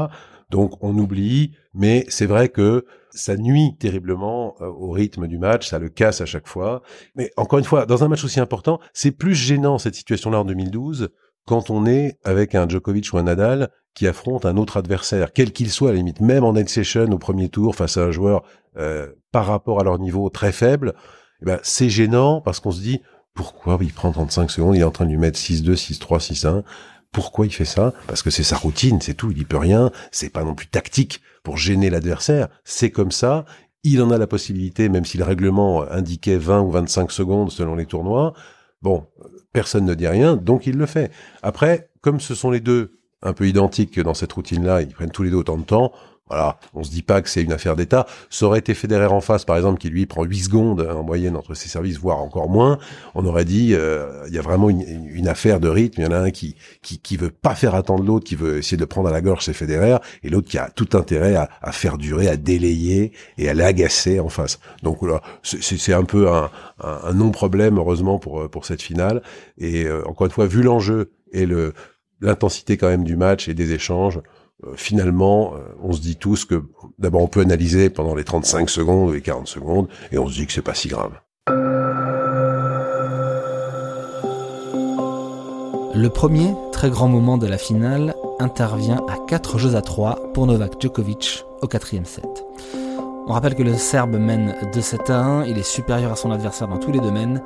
Donc 0.50 0.72
on 0.80 0.96
oublie, 0.96 1.52
mais 1.74 2.04
c'est 2.08 2.26
vrai 2.26 2.48
que 2.48 2.84
ça 3.10 3.36
nuit 3.36 3.76
terriblement 3.78 4.54
euh, 4.60 4.66
au 4.66 4.90
rythme 4.90 5.26
du 5.26 5.38
match, 5.38 5.68
ça 5.68 5.78
le 5.78 5.88
casse 5.88 6.20
à 6.20 6.26
chaque 6.26 6.48
fois. 6.48 6.82
Mais 7.14 7.30
encore 7.36 7.58
une 7.58 7.64
fois, 7.64 7.86
dans 7.86 8.04
un 8.04 8.08
match 8.08 8.24
aussi 8.24 8.40
important, 8.40 8.80
c'est 8.92 9.10
plus 9.10 9.34
gênant 9.34 9.78
cette 9.78 9.94
situation-là 9.94 10.40
en 10.40 10.44
2012 10.44 11.10
quand 11.46 11.70
on 11.70 11.86
est 11.86 12.18
avec 12.24 12.54
un 12.54 12.68
Djokovic 12.68 13.12
ou 13.12 13.18
un 13.18 13.22
Nadal 13.22 13.70
qui 13.94 14.06
affronte 14.06 14.44
un 14.44 14.56
autre 14.58 14.76
adversaire, 14.76 15.32
quel 15.32 15.50
qu'il 15.50 15.70
soit 15.70 15.88
à 15.88 15.92
la 15.92 15.98
limite, 15.98 16.20
même 16.20 16.44
en 16.44 16.52
night 16.52 16.68
session 16.68 17.10
au 17.10 17.18
premier 17.18 17.48
tour 17.48 17.74
face 17.74 17.96
à 17.96 18.02
un 18.02 18.10
joueur 18.10 18.42
euh, 18.76 19.08
par 19.32 19.46
rapport 19.46 19.80
à 19.80 19.84
leur 19.84 19.98
niveau 19.98 20.28
très 20.28 20.52
faible, 20.52 20.94
eh 21.42 21.46
ben, 21.46 21.58
c'est 21.62 21.88
gênant 21.88 22.40
parce 22.42 22.60
qu'on 22.60 22.70
se 22.70 22.80
dit 22.80 23.00
pourquoi 23.34 23.78
il 23.80 23.92
prend 23.92 24.12
35 24.12 24.50
secondes, 24.50 24.76
il 24.76 24.80
est 24.80 24.84
en 24.84 24.90
train 24.90 25.04
de 25.06 25.10
lui 25.10 25.16
mettre 25.16 25.38
6-2, 25.38 25.74
6-3, 25.74 26.32
6-1. 26.32 26.62
Pourquoi 27.12 27.46
il 27.46 27.52
fait 27.52 27.64
ça? 27.64 27.94
Parce 28.06 28.22
que 28.22 28.30
c'est 28.30 28.42
sa 28.42 28.56
routine, 28.56 29.00
c'est 29.00 29.14
tout. 29.14 29.30
Il 29.30 29.38
y 29.38 29.44
peut 29.44 29.56
rien. 29.56 29.90
C'est 30.12 30.30
pas 30.30 30.44
non 30.44 30.54
plus 30.54 30.66
tactique 30.66 31.22
pour 31.42 31.56
gêner 31.56 31.90
l'adversaire. 31.90 32.48
C'est 32.64 32.90
comme 32.90 33.10
ça. 33.10 33.44
Il 33.84 34.02
en 34.02 34.10
a 34.10 34.18
la 34.18 34.26
possibilité, 34.26 34.88
même 34.88 35.04
si 35.04 35.18
le 35.18 35.24
règlement 35.24 35.88
indiquait 35.90 36.36
20 36.36 36.60
ou 36.62 36.70
25 36.70 37.10
secondes 37.10 37.50
selon 37.50 37.74
les 37.76 37.86
tournois. 37.86 38.34
Bon, 38.82 39.06
personne 39.52 39.84
ne 39.84 39.94
dit 39.94 40.06
rien, 40.06 40.36
donc 40.36 40.66
il 40.66 40.76
le 40.76 40.86
fait. 40.86 41.10
Après, 41.42 41.90
comme 42.00 42.20
ce 42.20 42.34
sont 42.34 42.50
les 42.50 42.60
deux 42.60 42.98
un 43.22 43.32
peu 43.32 43.48
identiques 43.48 43.98
dans 43.98 44.14
cette 44.14 44.32
routine-là, 44.32 44.82
ils 44.82 44.94
prennent 44.94 45.10
tous 45.10 45.22
les 45.22 45.30
deux 45.30 45.36
autant 45.36 45.56
de 45.56 45.64
temps, 45.64 45.92
voilà, 46.28 46.58
on 46.74 46.82
se 46.82 46.90
dit 46.90 47.02
pas 47.02 47.22
que 47.22 47.28
c'est 47.28 47.42
une 47.42 47.52
affaire 47.52 47.76
d'État. 47.76 48.06
Ça 48.30 48.46
aurait 48.46 48.58
été 48.58 48.74
Federer 48.74 49.06
en 49.06 49.20
face, 49.20 49.44
par 49.44 49.56
exemple, 49.56 49.78
qui 49.78 49.88
lui 49.88 50.06
prend 50.06 50.24
8 50.24 50.38
secondes 50.38 50.80
en 50.80 51.02
moyenne 51.02 51.36
entre 51.36 51.54
ses 51.54 51.68
services, 51.68 51.98
voire 51.98 52.18
encore 52.18 52.48
moins. 52.48 52.78
On 53.14 53.24
aurait 53.24 53.44
dit, 53.44 53.74
euh, 53.74 54.24
il 54.28 54.34
y 54.34 54.38
a 54.38 54.42
vraiment 54.42 54.68
une, 54.70 55.28
affaire 55.28 55.60
de 55.60 55.68
rythme. 55.68 56.00
Il 56.00 56.04
y 56.04 56.06
en 56.06 56.12
a 56.12 56.18
un 56.18 56.30
qui, 56.30 56.56
qui, 56.82 56.98
qui 56.98 57.16
veut 57.16 57.30
pas 57.30 57.54
faire 57.54 57.74
attendre 57.74 58.04
l'autre, 58.04 58.24
qui 58.24 58.34
veut 58.34 58.58
essayer 58.58 58.76
de 58.76 58.84
prendre 58.84 59.08
à 59.08 59.12
la 59.12 59.20
gorge, 59.20 59.44
c'est 59.44 59.52
Federer, 59.52 59.96
et 60.22 60.28
l'autre 60.28 60.48
qui 60.48 60.58
a 60.58 60.70
tout 60.70 60.88
intérêt 60.96 61.34
à, 61.34 61.48
à, 61.60 61.72
faire 61.72 61.98
durer, 61.98 62.28
à 62.28 62.36
délayer 62.36 63.12
et 63.36 63.48
à 63.48 63.54
l'agacer 63.54 64.20
en 64.20 64.28
face. 64.28 64.58
Donc 64.82 65.02
là, 65.02 65.20
c'est 65.42 65.92
un 65.92 66.04
peu 66.04 66.30
un, 66.30 66.50
un, 66.82 67.12
non-problème, 67.14 67.78
heureusement, 67.78 68.18
pour, 68.18 68.48
pour 68.50 68.64
cette 68.64 68.82
finale. 68.82 69.22
Et 69.58 69.84
euh, 69.84 70.06
encore 70.06 70.26
une 70.26 70.32
fois, 70.32 70.46
vu 70.46 70.62
l'enjeu 70.62 71.12
et 71.32 71.46
le 71.46 71.74
l'intensité 72.20 72.76
quand 72.76 72.88
même 72.88 73.04
du 73.04 73.16
match 73.16 73.48
et 73.48 73.54
des 73.54 73.72
échanges, 73.72 74.20
finalement, 74.74 75.54
euh, 75.54 75.58
on 75.82 75.92
se 75.92 76.00
dit 76.00 76.16
tous 76.16 76.44
que 76.44 76.64
d'abord 76.98 77.22
on 77.22 77.28
peut 77.28 77.40
analyser 77.40 77.90
pendant 77.90 78.14
les 78.14 78.24
35 78.24 78.68
secondes 78.68 79.10
ou 79.10 79.12
les 79.12 79.20
40 79.20 79.46
secondes, 79.46 79.88
et 80.12 80.18
on 80.18 80.28
se 80.28 80.34
dit 80.34 80.46
que 80.46 80.52
c'est 80.52 80.62
pas 80.62 80.74
si 80.74 80.88
grave. 80.88 81.12
Le 85.94 86.08
premier 86.08 86.54
très 86.72 86.90
grand 86.90 87.08
moment 87.08 87.38
de 87.38 87.46
la 87.46 87.58
finale 87.58 88.14
intervient 88.38 89.04
à 89.08 89.16
4 89.26 89.58
jeux 89.58 89.74
à 89.74 89.82
3 89.82 90.32
pour 90.32 90.46
Novak 90.46 90.80
Djokovic 90.80 91.44
au 91.60 91.66
quatrième 91.66 92.04
set. 92.04 92.44
On 93.26 93.32
rappelle 93.32 93.54
que 93.54 93.62
le 93.62 93.74
Serbe 93.74 94.16
mène 94.16 94.54
de 94.72 94.80
7 94.80 95.10
à 95.10 95.18
1, 95.18 95.44
il 95.44 95.58
est 95.58 95.62
supérieur 95.62 96.12
à 96.12 96.16
son 96.16 96.30
adversaire 96.30 96.68
dans 96.68 96.78
tous 96.78 96.92
les 96.92 97.00
domaines, 97.00 97.42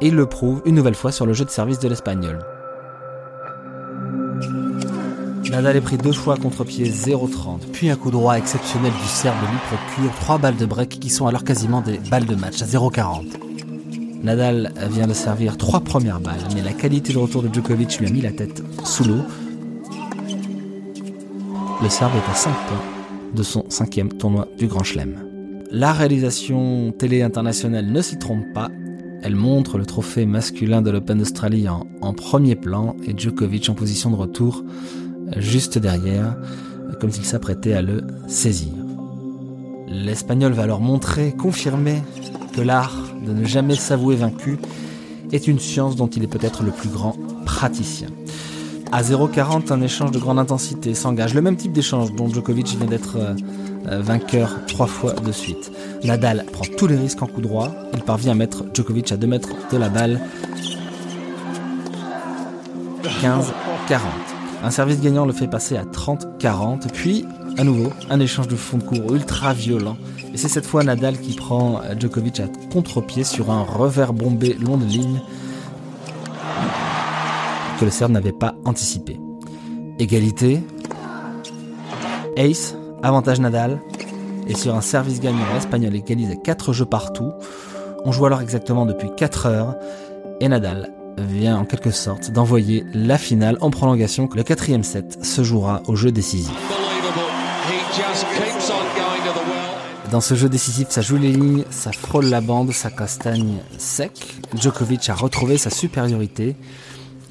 et 0.00 0.06
il 0.08 0.14
le 0.14 0.26
prouve 0.26 0.62
une 0.64 0.76
nouvelle 0.76 0.94
fois 0.94 1.12
sur 1.12 1.26
le 1.26 1.32
jeu 1.32 1.44
de 1.44 1.50
service 1.50 1.80
de 1.80 1.88
l'Espagnol. 1.88 2.38
Nadal 5.50 5.76
est 5.76 5.80
pris 5.80 5.96
deux 5.96 6.12
fois 6.12 6.36
contre-pied 6.36 6.90
0,30, 6.90 7.60
puis 7.72 7.88
un 7.88 7.96
coup 7.96 8.10
droit 8.10 8.34
exceptionnel 8.34 8.92
du 8.92 9.08
Serbe 9.08 9.38
lui 9.40 9.58
procure 9.66 10.14
trois 10.20 10.36
balles 10.36 10.56
de 10.56 10.66
break 10.66 11.00
qui 11.00 11.08
sont 11.08 11.26
alors 11.26 11.42
quasiment 11.42 11.80
des 11.80 11.98
balles 12.10 12.26
de 12.26 12.34
match 12.34 12.60
à 12.60 12.66
0,40. 12.66 13.24
Nadal 14.22 14.74
vient 14.90 15.06
de 15.06 15.14
servir 15.14 15.56
trois 15.56 15.80
premières 15.80 16.20
balles, 16.20 16.46
mais 16.54 16.62
la 16.62 16.72
qualité 16.72 17.14
de 17.14 17.18
retour 17.18 17.42
de 17.42 17.52
Djokovic 17.52 17.98
lui 17.98 18.08
a 18.08 18.10
mis 18.10 18.20
la 18.20 18.32
tête 18.32 18.62
sous 18.84 19.04
l'eau. 19.04 19.22
Le 21.82 21.88
Serbe 21.88 22.12
est 22.16 22.30
à 22.30 22.34
5 22.34 22.50
points 22.50 22.84
de 23.34 23.42
son 23.42 23.64
cinquième 23.70 24.12
tournoi 24.12 24.48
du 24.58 24.66
Grand 24.66 24.84
Chelem. 24.84 25.24
La 25.70 25.92
réalisation 25.92 26.92
télé 26.92 27.22
internationale 27.22 27.86
ne 27.86 28.02
s'y 28.02 28.18
trompe 28.18 28.52
pas. 28.52 28.70
Elle 29.22 29.34
montre 29.34 29.78
le 29.78 29.86
trophée 29.86 30.26
masculin 30.26 30.82
de 30.82 30.90
l'Open 30.90 31.18
d'Australie 31.18 31.68
en, 31.68 31.86
en 32.02 32.12
premier 32.12 32.54
plan 32.54 32.96
et 33.06 33.16
Djokovic 33.16 33.68
en 33.68 33.74
position 33.74 34.10
de 34.10 34.16
retour 34.16 34.64
juste 35.36 35.78
derrière, 35.78 36.36
comme 37.00 37.10
s'il 37.10 37.24
s'apprêtait 37.24 37.74
à 37.74 37.82
le 37.82 38.02
saisir. 38.26 38.72
L'Espagnol 39.88 40.52
va 40.52 40.64
alors 40.64 40.80
montrer, 40.80 41.32
confirmer 41.32 42.02
que 42.52 42.60
l'art 42.60 43.08
de 43.24 43.32
ne 43.32 43.44
jamais 43.44 43.74
s'avouer 43.74 44.16
vaincu, 44.16 44.58
est 45.32 45.46
une 45.46 45.58
science 45.58 45.96
dont 45.96 46.06
il 46.06 46.24
est 46.24 46.28
peut-être 46.28 46.62
le 46.62 46.70
plus 46.70 46.88
grand 46.88 47.16
praticien. 47.44 48.08
À 48.90 49.02
0,40, 49.02 49.72
un 49.72 49.82
échange 49.82 50.10
de 50.10 50.18
grande 50.18 50.38
intensité 50.38 50.94
s'engage. 50.94 51.34
Le 51.34 51.42
même 51.42 51.56
type 51.56 51.72
d'échange 51.72 52.12
dont 52.14 52.28
Djokovic 52.28 52.68
vient 52.78 52.86
d'être 52.86 53.16
euh, 53.16 53.34
euh, 53.88 54.00
vainqueur 54.00 54.56
trois 54.66 54.86
fois 54.86 55.12
de 55.12 55.32
suite. 55.32 55.70
Nadal 56.04 56.46
prend 56.52 56.64
tous 56.76 56.86
les 56.86 56.96
risques 56.96 57.20
en 57.22 57.26
coup 57.26 57.42
droit. 57.42 57.70
Il 57.92 58.00
parvient 58.00 58.32
à 58.32 58.34
mettre 58.34 58.64
Djokovic 58.72 59.12
à 59.12 59.16
2 59.18 59.26
mètres 59.26 59.50
de 59.70 59.76
la 59.76 59.90
balle. 59.90 60.20
15-40. 63.22 64.27
Un 64.62 64.70
service 64.70 65.00
gagnant 65.00 65.24
le 65.24 65.32
fait 65.32 65.46
passer 65.46 65.76
à 65.76 65.84
30-40. 65.84 66.88
Puis, 66.92 67.24
à 67.56 67.64
nouveau, 67.64 67.92
un 68.10 68.18
échange 68.18 68.48
de 68.48 68.56
fond 68.56 68.78
de 68.78 68.82
cours 68.82 69.14
ultra 69.14 69.52
violent. 69.52 69.96
Et 70.34 70.36
c'est 70.36 70.48
cette 70.48 70.66
fois 70.66 70.82
Nadal 70.82 71.18
qui 71.18 71.34
prend 71.34 71.80
euh, 71.80 71.94
Djokovic 71.98 72.40
à 72.40 72.48
contre-pied 72.72 73.24
sur 73.24 73.50
un 73.50 73.62
revers 73.62 74.12
bombé 74.12 74.54
long 74.54 74.76
de 74.76 74.84
ligne 74.84 75.20
que 77.78 77.84
le 77.84 77.90
Serbe 77.90 78.12
n'avait 78.12 78.32
pas 78.32 78.56
anticipé. 78.64 79.20
Égalité. 80.00 80.60
Ace, 82.36 82.74
avantage 83.02 83.40
Nadal. 83.40 83.80
Et 84.48 84.54
sur 84.54 84.74
un 84.74 84.80
service 84.80 85.20
gagnant, 85.20 85.44
l'Espagnol 85.54 85.94
égalise 85.94 86.30
à 86.30 86.36
4 86.36 86.72
jeux 86.72 86.86
partout. 86.86 87.32
On 88.04 88.12
joue 88.12 88.26
alors 88.26 88.40
exactement 88.40 88.86
depuis 88.86 89.10
4 89.16 89.46
heures. 89.46 89.76
Et 90.40 90.48
Nadal 90.48 90.97
vient 91.18 91.58
en 91.58 91.64
quelque 91.64 91.90
sorte 91.90 92.30
d'envoyer 92.30 92.84
la 92.94 93.18
finale 93.18 93.58
en 93.60 93.70
prolongation. 93.70 94.28
Le 94.34 94.42
quatrième 94.42 94.84
set 94.84 95.24
se 95.24 95.42
jouera 95.42 95.82
au 95.86 95.96
jeu 95.96 96.12
décisif. 96.12 96.52
Dans 100.10 100.22
ce 100.22 100.34
jeu 100.34 100.48
décisif, 100.48 100.88
ça 100.88 101.02
joue 101.02 101.18
les 101.18 101.32
lignes, 101.32 101.64
ça 101.70 101.92
frôle 101.92 102.26
la 102.26 102.40
bande, 102.40 102.72
ça 102.72 102.90
castagne 102.90 103.58
sec. 103.76 104.40
Djokovic 104.54 105.08
a 105.10 105.14
retrouvé 105.14 105.58
sa 105.58 105.68
supériorité. 105.68 106.56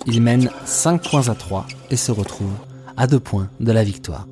Il 0.05 0.21
mène 0.21 0.51
5 0.65 1.09
points 1.09 1.27
à 1.29 1.33
3 1.33 1.65
et 1.89 1.95
se 1.95 2.11
retrouve 2.11 2.53
à 2.95 3.07
2 3.07 3.19
points 3.19 3.49
de 3.59 3.71
la 3.71 3.83
victoire. 3.83 4.27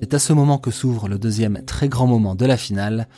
C'est 0.00 0.12
à 0.12 0.18
ce 0.18 0.34
moment 0.34 0.58
que 0.58 0.70
s'ouvre 0.70 1.08
le 1.08 1.18
deuxième 1.18 1.62
très 1.64 1.88
grand 1.88 2.06
moment 2.06 2.34
de 2.34 2.44
la 2.44 2.58
finale, 2.58 3.08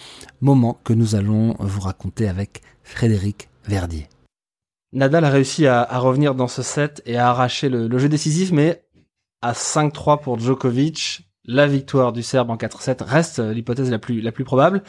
moment 0.41 0.79
que 0.85 0.93
nous 0.93 1.17
allons 1.17 1.57
vous 1.59 1.81
raconter 1.81 2.29
avec 2.29 2.63
Frédéric 2.85 3.49
Verdier. 3.67 4.09
Nadal 4.93 5.25
a 5.25 5.31
réussi 5.31 5.67
à, 5.67 5.85
revenir 5.99 6.35
dans 6.35 6.49
ce 6.49 6.63
set 6.63 7.03
et 7.07 7.17
à 7.17 7.29
arracher 7.29 7.69
le, 7.69 7.99
jeu 7.99 8.09
décisif, 8.09 8.53
mais 8.53 8.83
à 9.43 9.53
5-3 9.53 10.21
pour 10.21 10.39
Djokovic, 10.39 11.29
la 11.45 11.67
victoire 11.67 12.13
du 12.13 12.23
Serbe 12.23 12.51
en 12.51 12.57
4-7 12.57 13.05
reste 13.05 13.39
l'hypothèse 13.39 13.91
la 13.91 13.99
plus, 13.99 14.21
la 14.21 14.33
plus 14.33 14.45
probable. 14.45 14.83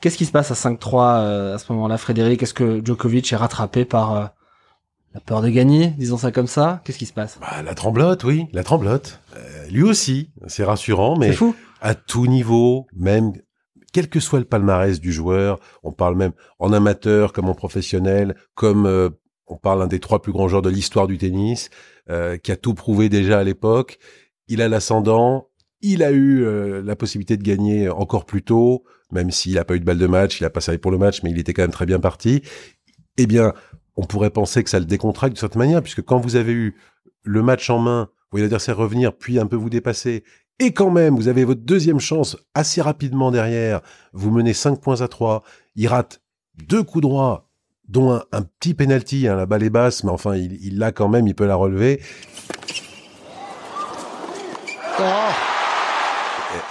Qu'est-ce 0.00 0.16
qui 0.16 0.24
se 0.24 0.32
passe 0.32 0.50
à 0.50 0.54
5-3 0.54 1.20
euh, 1.20 1.54
à 1.54 1.58
ce 1.58 1.70
moment-là, 1.72 1.98
Frédéric? 1.98 2.42
Est-ce 2.42 2.54
que 2.54 2.80
Djokovic 2.84 3.32
est 3.32 3.36
rattrapé 3.36 3.84
par 3.84 4.14
euh, 4.14 4.24
la 5.14 5.20
peur 5.20 5.42
de 5.42 5.48
gagner, 5.48 5.88
disons 5.98 6.16
ça 6.16 6.32
comme 6.32 6.46
ça? 6.46 6.80
Qu'est-ce 6.84 6.98
qui 6.98 7.06
se 7.06 7.12
passe? 7.12 7.38
Bah, 7.40 7.62
La 7.62 7.74
tremblote, 7.74 8.24
oui, 8.24 8.46
la 8.52 8.62
tremblote. 8.62 9.20
Euh, 9.36 9.66
lui 9.70 9.82
aussi, 9.82 10.30
c'est 10.46 10.64
rassurant, 10.64 11.18
mais 11.18 11.32
fou. 11.32 11.54
à 11.80 11.94
tout 11.94 12.26
niveau, 12.26 12.86
même 12.94 13.32
quel 13.92 14.08
que 14.08 14.20
soit 14.20 14.38
le 14.38 14.44
palmarès 14.44 15.00
du 15.00 15.12
joueur, 15.12 15.58
on 15.82 15.92
parle 15.92 16.16
même 16.16 16.32
en 16.58 16.72
amateur 16.72 17.32
comme 17.32 17.48
en 17.48 17.54
professionnel, 17.54 18.36
comme 18.54 18.86
euh, 18.86 19.10
on 19.48 19.56
parle 19.56 19.80
d'un 19.80 19.86
des 19.86 20.00
trois 20.00 20.22
plus 20.22 20.32
grands 20.32 20.48
joueurs 20.48 20.62
de 20.62 20.70
l'histoire 20.70 21.06
du 21.06 21.18
tennis, 21.18 21.70
euh, 22.10 22.36
qui 22.36 22.52
a 22.52 22.56
tout 22.56 22.74
prouvé 22.74 23.08
déjà 23.08 23.38
à 23.38 23.44
l'époque. 23.44 23.98
Il 24.48 24.62
a 24.62 24.68
l'ascendant, 24.68 25.48
il 25.80 26.02
a 26.02 26.10
eu 26.10 26.44
la 26.82 26.96
possibilité 26.96 27.36
de 27.36 27.42
gagner 27.42 27.88
encore 27.88 28.24
plus 28.24 28.42
tôt, 28.42 28.84
même 29.12 29.30
s'il 29.30 29.54
n'a 29.54 29.64
pas 29.64 29.74
eu 29.74 29.80
de 29.80 29.84
balle 29.84 29.98
de 29.98 30.06
match, 30.06 30.40
il 30.40 30.44
a 30.44 30.50
pas 30.50 30.60
servi 30.60 30.78
pour 30.78 30.90
le 30.90 30.98
match, 30.98 31.22
mais 31.22 31.30
il 31.30 31.38
était 31.38 31.52
quand 31.52 31.62
même 31.62 31.70
très 31.70 31.86
bien 31.86 32.00
parti. 32.00 32.42
Eh 33.16 33.26
bien, 33.26 33.52
on 33.96 34.04
pourrait 34.04 34.30
penser 34.30 34.62
que 34.62 34.70
ça 34.70 34.78
le 34.78 34.84
décontracte 34.84 35.34
de 35.34 35.38
certaine 35.38 35.60
manière, 35.60 35.82
puisque 35.82 36.02
quand 36.02 36.18
vous 36.18 36.36
avez 36.36 36.52
eu 36.52 36.76
le 37.24 37.42
match 37.42 37.68
en 37.70 37.78
main, 37.78 38.08
vous 38.10 38.28
voyez 38.32 38.44
l'adversaire 38.44 38.76
revenir, 38.76 39.16
puis 39.16 39.38
un 39.38 39.46
peu 39.46 39.56
vous 39.56 39.70
dépasser, 39.70 40.24
et 40.60 40.72
quand 40.72 40.90
même, 40.90 41.16
vous 41.16 41.28
avez 41.28 41.44
votre 41.44 41.62
deuxième 41.62 42.00
chance 42.00 42.36
assez 42.54 42.80
rapidement 42.80 43.30
derrière, 43.30 43.80
vous 44.12 44.30
menez 44.30 44.52
5 44.52 44.80
points 44.80 45.00
à 45.00 45.08
3, 45.08 45.42
il 45.76 45.88
rate 45.88 46.20
deux 46.54 46.82
coups 46.82 47.02
droits, 47.02 47.47
dont 47.88 48.20
un, 48.32 48.42
petit 48.42 48.74
penalty, 48.74 49.28
hein, 49.28 49.36
la 49.36 49.46
balle 49.46 49.62
est 49.62 49.70
basse, 49.70 50.04
mais 50.04 50.10
enfin, 50.10 50.36
il 50.36 50.78
l'a 50.78 50.92
quand 50.92 51.08
même, 51.08 51.26
il 51.26 51.34
peut 51.34 51.46
la 51.46 51.56
relever. 51.56 52.00
Oh. 55.00 55.02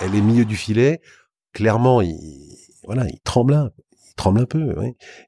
Elle 0.01 0.15
est 0.15 0.21
milieu 0.21 0.45
du 0.45 0.56
filet, 0.56 1.01
clairement, 1.53 2.01
il, 2.01 2.17
voilà, 2.84 3.06
il 3.08 3.19
tremble 3.21 3.53
un 3.53 3.71
tremble 4.17 4.41
un 4.41 4.45
peu. 4.45 4.75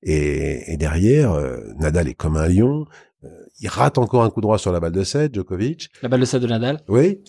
Et, 0.04 0.76
derrière, 0.76 1.32
euh, 1.32 1.60
Nadal 1.80 2.10
est 2.10 2.16
comme 2.16 2.36
un 2.36 2.48
lion. 2.48 2.86
Euh, 3.24 3.30
il 3.62 3.70
rate 3.70 3.98
encore 3.98 4.24
un 4.24 4.30
coup 4.30 4.42
droit 4.42 4.58
sur 4.58 4.74
la 4.74 4.82
balle 4.82 4.92
de 4.92 5.04
7, 5.04 5.34
Djokovic. 5.34 5.90
La 6.02 6.10
balle 6.10 6.20
de 6.20 6.26
7 6.26 6.42
de 6.42 6.48
Nadal 6.48 6.82
Oui. 6.90 7.24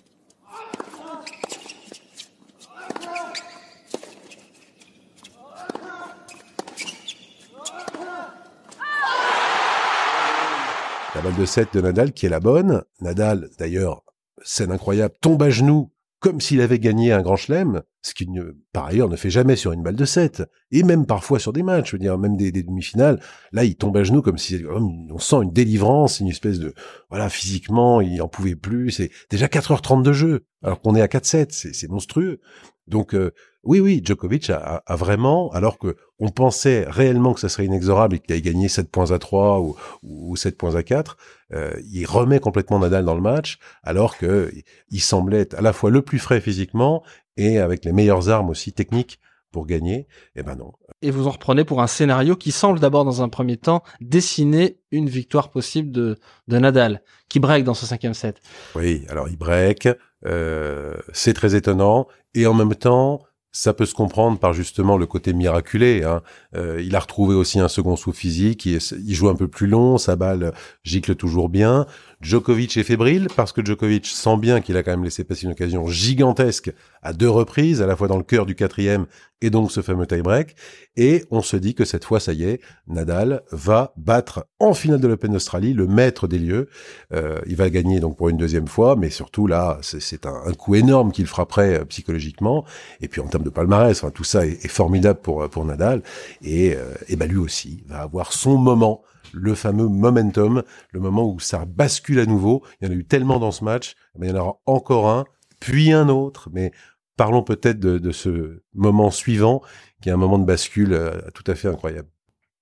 La 11.16 11.22
balle 11.22 11.34
de 11.34 11.44
7 11.44 11.74
de 11.74 11.80
Nadal 11.80 12.12
qui 12.12 12.26
est 12.26 12.28
la 12.28 12.38
bonne. 12.38 12.84
Nadal, 13.00 13.50
d'ailleurs, 13.58 14.04
scène 14.44 14.70
incroyable, 14.70 15.14
tombe 15.20 15.42
à 15.42 15.50
genoux 15.50 15.90
comme 16.20 16.40
s'il 16.40 16.60
avait 16.60 16.78
gagné 16.78 17.12
un 17.12 17.22
grand 17.22 17.36
chelem, 17.36 17.82
ce 18.02 18.12
qu'il 18.12 18.28
par 18.72 18.84
ailleurs 18.84 19.08
ne 19.08 19.16
fait 19.16 19.30
jamais 19.30 19.56
sur 19.56 19.72
une 19.72 19.82
balle 19.82 19.96
de 19.96 20.04
7, 20.04 20.42
et 20.70 20.82
même 20.82 21.06
parfois 21.06 21.38
sur 21.38 21.54
des 21.54 21.62
matchs, 21.62 21.90
je 21.90 21.96
veux 21.96 21.98
dire, 21.98 22.18
même 22.18 22.36
des, 22.36 22.52
demi-finales, 22.52 23.20
là 23.52 23.64
il 23.64 23.74
tombe 23.74 23.96
à 23.96 24.04
genoux 24.04 24.20
comme 24.20 24.36
si 24.36 24.62
on 24.68 25.18
sent 25.18 25.36
une 25.42 25.50
délivrance, 25.50 26.20
une 26.20 26.28
espèce 26.28 26.58
de, 26.58 26.74
voilà, 27.08 27.30
physiquement, 27.30 28.02
il 28.02 28.20
en 28.20 28.28
pouvait 28.28 28.54
plus, 28.54 28.90
c'est 28.90 29.10
déjà 29.30 29.46
4h30 29.46 30.02
de 30.02 30.12
jeu, 30.12 30.44
alors 30.62 30.82
qu'on 30.82 30.94
est 30.94 31.00
à 31.00 31.06
4-7, 31.06 31.72
c'est 31.72 31.88
monstrueux. 31.88 32.40
Donc 32.86 33.14
euh, 33.14 33.32
oui, 33.62 33.78
oui, 33.78 34.00
Djokovic 34.02 34.50
a, 34.50 34.82
vraiment, 34.90 35.50
alors 35.50 35.78
que 35.78 35.96
on 36.18 36.30
pensait 36.30 36.86
réellement 36.88 37.34
que 37.34 37.40
ça 37.40 37.50
serait 37.50 37.66
inexorable 37.66 38.16
et 38.16 38.18
qu'il 38.18 38.32
allait 38.32 38.40
gagner 38.40 38.68
7 38.68 38.90
points 38.90 39.10
à 39.10 39.18
3 39.18 39.60
ou, 39.60 39.76
ou 40.02 40.36
7 40.36 40.56
points 40.56 40.76
à 40.76 40.82
4, 40.82 41.16
euh, 41.52 41.72
il 41.92 42.06
remet 42.06 42.40
complètement 42.40 42.78
Nadal 42.78 43.04
dans 43.04 43.14
le 43.14 43.20
match, 43.20 43.58
alors 43.82 44.16
que 44.16 44.50
il 44.90 45.00
semblait 45.00 45.40
être 45.40 45.54
à 45.54 45.60
la 45.60 45.72
fois 45.72 45.90
le 45.90 46.00
plus 46.00 46.18
frais 46.18 46.40
physiquement 46.40 47.02
et 47.36 47.58
avec 47.58 47.84
les 47.84 47.92
meilleures 47.92 48.30
armes 48.30 48.48
aussi 48.48 48.72
techniques 48.72 49.20
pour 49.52 49.66
gagner. 49.66 50.06
Eh 50.36 50.42
ben 50.42 50.54
non. 50.56 50.72
Et 51.02 51.10
vous 51.10 51.26
en 51.26 51.30
reprenez 51.30 51.64
pour 51.64 51.82
un 51.82 51.86
scénario 51.86 52.36
qui 52.36 52.52
semble 52.52 52.78
d'abord 52.78 53.04
dans 53.04 53.22
un 53.22 53.28
premier 53.28 53.56
temps 53.56 53.82
dessiner 54.00 54.78
une 54.90 55.08
victoire 55.08 55.50
possible 55.50 55.90
de, 55.90 56.18
de 56.48 56.58
Nadal, 56.58 57.02
qui 57.28 57.40
break 57.40 57.64
dans 57.64 57.74
ce 57.74 57.86
cinquième 57.86 58.14
set. 58.14 58.40
Oui, 58.74 59.04
alors 59.08 59.28
il 59.28 59.36
break, 59.36 59.88
c'est 60.24 61.34
très 61.34 61.54
étonnant, 61.54 62.06
et 62.34 62.46
en 62.46 62.54
même 62.54 62.74
temps, 62.74 63.22
ça 63.52 63.74
peut 63.74 63.86
se 63.86 63.94
comprendre 63.94 64.38
par 64.38 64.52
justement 64.52 64.96
le 64.96 65.06
côté 65.06 65.32
miraculé. 65.32 66.04
Hein. 66.04 66.22
Euh, 66.54 66.80
il 66.84 66.94
a 66.94 67.00
retrouvé 67.00 67.34
aussi 67.34 67.58
un 67.58 67.68
second 67.68 67.96
sous 67.96 68.12
physique, 68.12 68.66
il, 68.66 69.14
joue 69.14 69.28
un 69.28 69.34
peu 69.34 69.48
plus 69.48 69.66
long, 69.66 69.98
sa 69.98 70.16
balle 70.16 70.52
gicle 70.84 71.16
toujours 71.16 71.48
bien. 71.48 71.86
Djokovic 72.20 72.76
est 72.76 72.82
fébrile 72.82 73.28
parce 73.34 73.50
que 73.52 73.64
Djokovic 73.64 74.04
sent 74.04 74.36
bien 74.36 74.60
qu'il 74.60 74.76
a 74.76 74.82
quand 74.82 74.90
même 74.90 75.04
laissé 75.04 75.24
passer 75.24 75.44
une 75.46 75.52
occasion 75.52 75.86
gigantesque 75.86 76.70
à 77.02 77.14
deux 77.14 77.30
reprises, 77.30 77.80
à 77.80 77.86
la 77.86 77.96
fois 77.96 78.08
dans 78.08 78.18
le 78.18 78.22
cœur 78.22 78.44
du 78.44 78.54
quatrième 78.54 79.06
et 79.40 79.48
donc 79.48 79.72
ce 79.72 79.80
fameux 79.80 80.06
tie-break. 80.06 80.54
Et 80.96 81.24
on 81.30 81.40
se 81.40 81.56
dit 81.56 81.74
que 81.74 81.86
cette 81.86 82.04
fois, 82.04 82.20
ça 82.20 82.34
y 82.34 82.44
est, 82.44 82.60
Nadal 82.86 83.42
va 83.52 83.94
battre 83.96 84.46
en 84.58 84.74
finale 84.74 85.00
de 85.00 85.08
l'Open 85.08 85.32
d'Australie 85.32 85.72
le 85.72 85.86
maître 85.86 86.28
des 86.28 86.38
lieux. 86.38 86.68
Euh, 87.14 87.40
il 87.46 87.56
va 87.56 87.70
gagner 87.70 88.00
donc 88.00 88.18
pour 88.18 88.28
une 88.28 88.36
deuxième 88.36 88.68
fois, 88.68 88.96
mais 88.96 89.08
surtout 89.08 89.46
là, 89.46 89.78
c'est 89.80 90.26
un, 90.26 90.52
coup 90.52 90.74
énorme 90.74 91.12
qu'il 91.12 91.26
frapperait 91.26 91.80
euh, 91.80 91.84
psychologiquement. 91.86 92.66
Et 93.00 93.08
puis 93.08 93.22
en 93.22 93.28
termes 93.28 93.44
de 93.44 93.50
palmarès, 93.50 93.96
enfin, 93.96 94.10
tout 94.10 94.24
ça 94.24 94.44
est, 94.44 94.68
formidable 94.68 95.20
pour, 95.20 95.48
pour 95.48 95.64
Nadal. 95.64 96.02
Et, 96.42 96.74
euh, 96.74 96.92
et 97.08 97.16
ben 97.16 97.26
lui 97.26 97.38
aussi 97.38 97.82
va 97.86 98.02
avoir 98.02 98.34
son 98.34 98.58
moment 98.58 99.02
le 99.32 99.54
fameux 99.54 99.88
momentum, 99.88 100.62
le 100.92 101.00
moment 101.00 101.28
où 101.28 101.40
ça 101.40 101.64
bascule 101.64 102.20
à 102.20 102.26
nouveau. 102.26 102.62
Il 102.80 102.88
y 102.88 102.90
en 102.90 102.92
a 102.92 102.96
eu 102.96 103.04
tellement 103.04 103.38
dans 103.38 103.52
ce 103.52 103.64
match, 103.64 103.94
mais 104.18 104.28
il 104.28 104.30
y 104.30 104.32
en 104.38 104.40
aura 104.40 104.60
encore 104.66 105.08
un, 105.08 105.24
puis 105.60 105.92
un 105.92 106.08
autre. 106.08 106.48
Mais 106.52 106.72
parlons 107.16 107.42
peut-être 107.42 107.78
de, 107.78 108.12
ce 108.12 108.62
moment 108.74 109.10
suivant, 109.10 109.60
qui 110.00 110.08
est 110.08 110.12
un 110.12 110.16
moment 110.16 110.38
de 110.38 110.46
bascule 110.46 110.94
euh, 110.94 111.20
tout 111.34 111.44
à 111.46 111.54
fait 111.54 111.68
incroyable. 111.68 112.08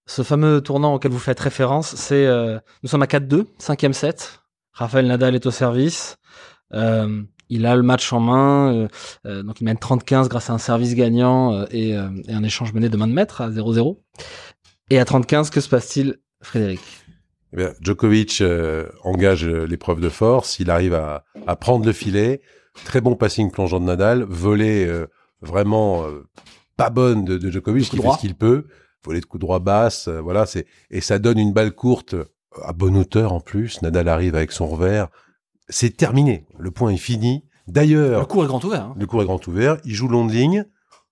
Ce 0.06 0.22
fameux 0.22 0.60
tournant 0.60 0.94
auquel 0.94 1.12
vous 1.12 1.18
faites 1.18 1.38
référence, 1.38 1.94
c'est 1.94 2.26
euh, 2.26 2.58
nous 2.82 2.88
sommes 2.88 3.02
à 3.02 3.06
4-2, 3.06 3.44
cinquième 3.58 3.92
set. 3.92 4.40
Raphaël 4.72 5.06
Nadal 5.06 5.34
est 5.34 5.46
au 5.46 5.50
service. 5.50 6.16
Euh, 6.72 7.22
il 7.50 7.66
a 7.66 7.76
le 7.76 7.82
match 7.82 8.12
en 8.12 8.20
main, 8.20 8.88
donc 9.24 9.60
il 9.62 9.64
mène 9.64 9.78
30-15 9.78 10.28
grâce 10.28 10.50
à 10.50 10.52
un 10.52 10.58
service 10.58 10.94
gagnant 10.94 11.64
et, 11.70 11.96
un 11.96 12.42
échange 12.42 12.74
mené 12.74 12.90
de 12.90 12.96
main 12.98 13.06
de 13.06 13.14
maître 13.14 13.40
à 13.40 13.48
0-0. 13.48 13.96
Et 14.90 14.98
à 14.98 15.04
30-15, 15.04 15.50
que 15.50 15.62
se 15.62 15.68
passe-t-il 15.70 16.18
Frédéric 16.42 16.80
eh 17.52 17.56
bien, 17.56 17.72
Djokovic 17.80 18.40
euh, 18.42 18.88
engage 19.04 19.46
euh, 19.46 19.66
l'épreuve 19.66 20.00
de 20.00 20.10
force, 20.10 20.58
il 20.58 20.70
arrive 20.70 20.94
à, 20.94 21.24
à, 21.46 21.56
prendre 21.56 21.86
le 21.86 21.92
filet, 21.92 22.42
très 22.84 23.00
bon 23.00 23.14
passing 23.14 23.50
plongeant 23.50 23.80
de 23.80 23.86
Nadal, 23.86 24.24
volée 24.24 24.84
euh, 24.86 25.06
vraiment 25.40 26.04
pas 26.76 26.90
bonne 26.90 27.24
de, 27.24 27.38
de 27.38 27.50
Djokovic, 27.50 27.88
qui 27.88 27.96
fait 27.96 28.10
ce 28.12 28.18
qu'il 28.18 28.34
peut. 28.34 28.66
volée 29.02 29.20
de 29.20 29.26
coup 29.26 29.38
droit 29.38 29.60
basse, 29.60 30.08
euh, 30.08 30.20
voilà, 30.20 30.44
c'est 30.44 30.66
et 30.90 31.00
ça 31.00 31.18
donne 31.18 31.38
une 31.38 31.54
balle 31.54 31.72
courte 31.72 32.14
à 32.62 32.72
bonne 32.72 32.96
hauteur 32.96 33.32
en 33.32 33.40
plus. 33.40 33.80
Nadal 33.80 34.08
arrive 34.08 34.34
avec 34.34 34.52
son 34.52 34.66
revers, 34.66 35.08
c'est 35.70 35.96
terminé, 35.96 36.46
le 36.58 36.70
point 36.70 36.90
est 36.90 36.98
fini. 36.98 37.44
D'ailleurs, 37.66 38.20
le 38.20 38.26
cours 38.26 38.44
est 38.44 38.48
grand 38.48 38.62
ouvert. 38.64 38.84
Hein. 38.84 38.94
Le 38.98 39.06
cours 39.06 39.22
est 39.22 39.26
grand 39.26 39.46
ouvert, 39.46 39.78
il 39.84 39.94
joue 39.94 40.08
long 40.08 40.26
de 40.26 40.32
ligne. 40.32 40.64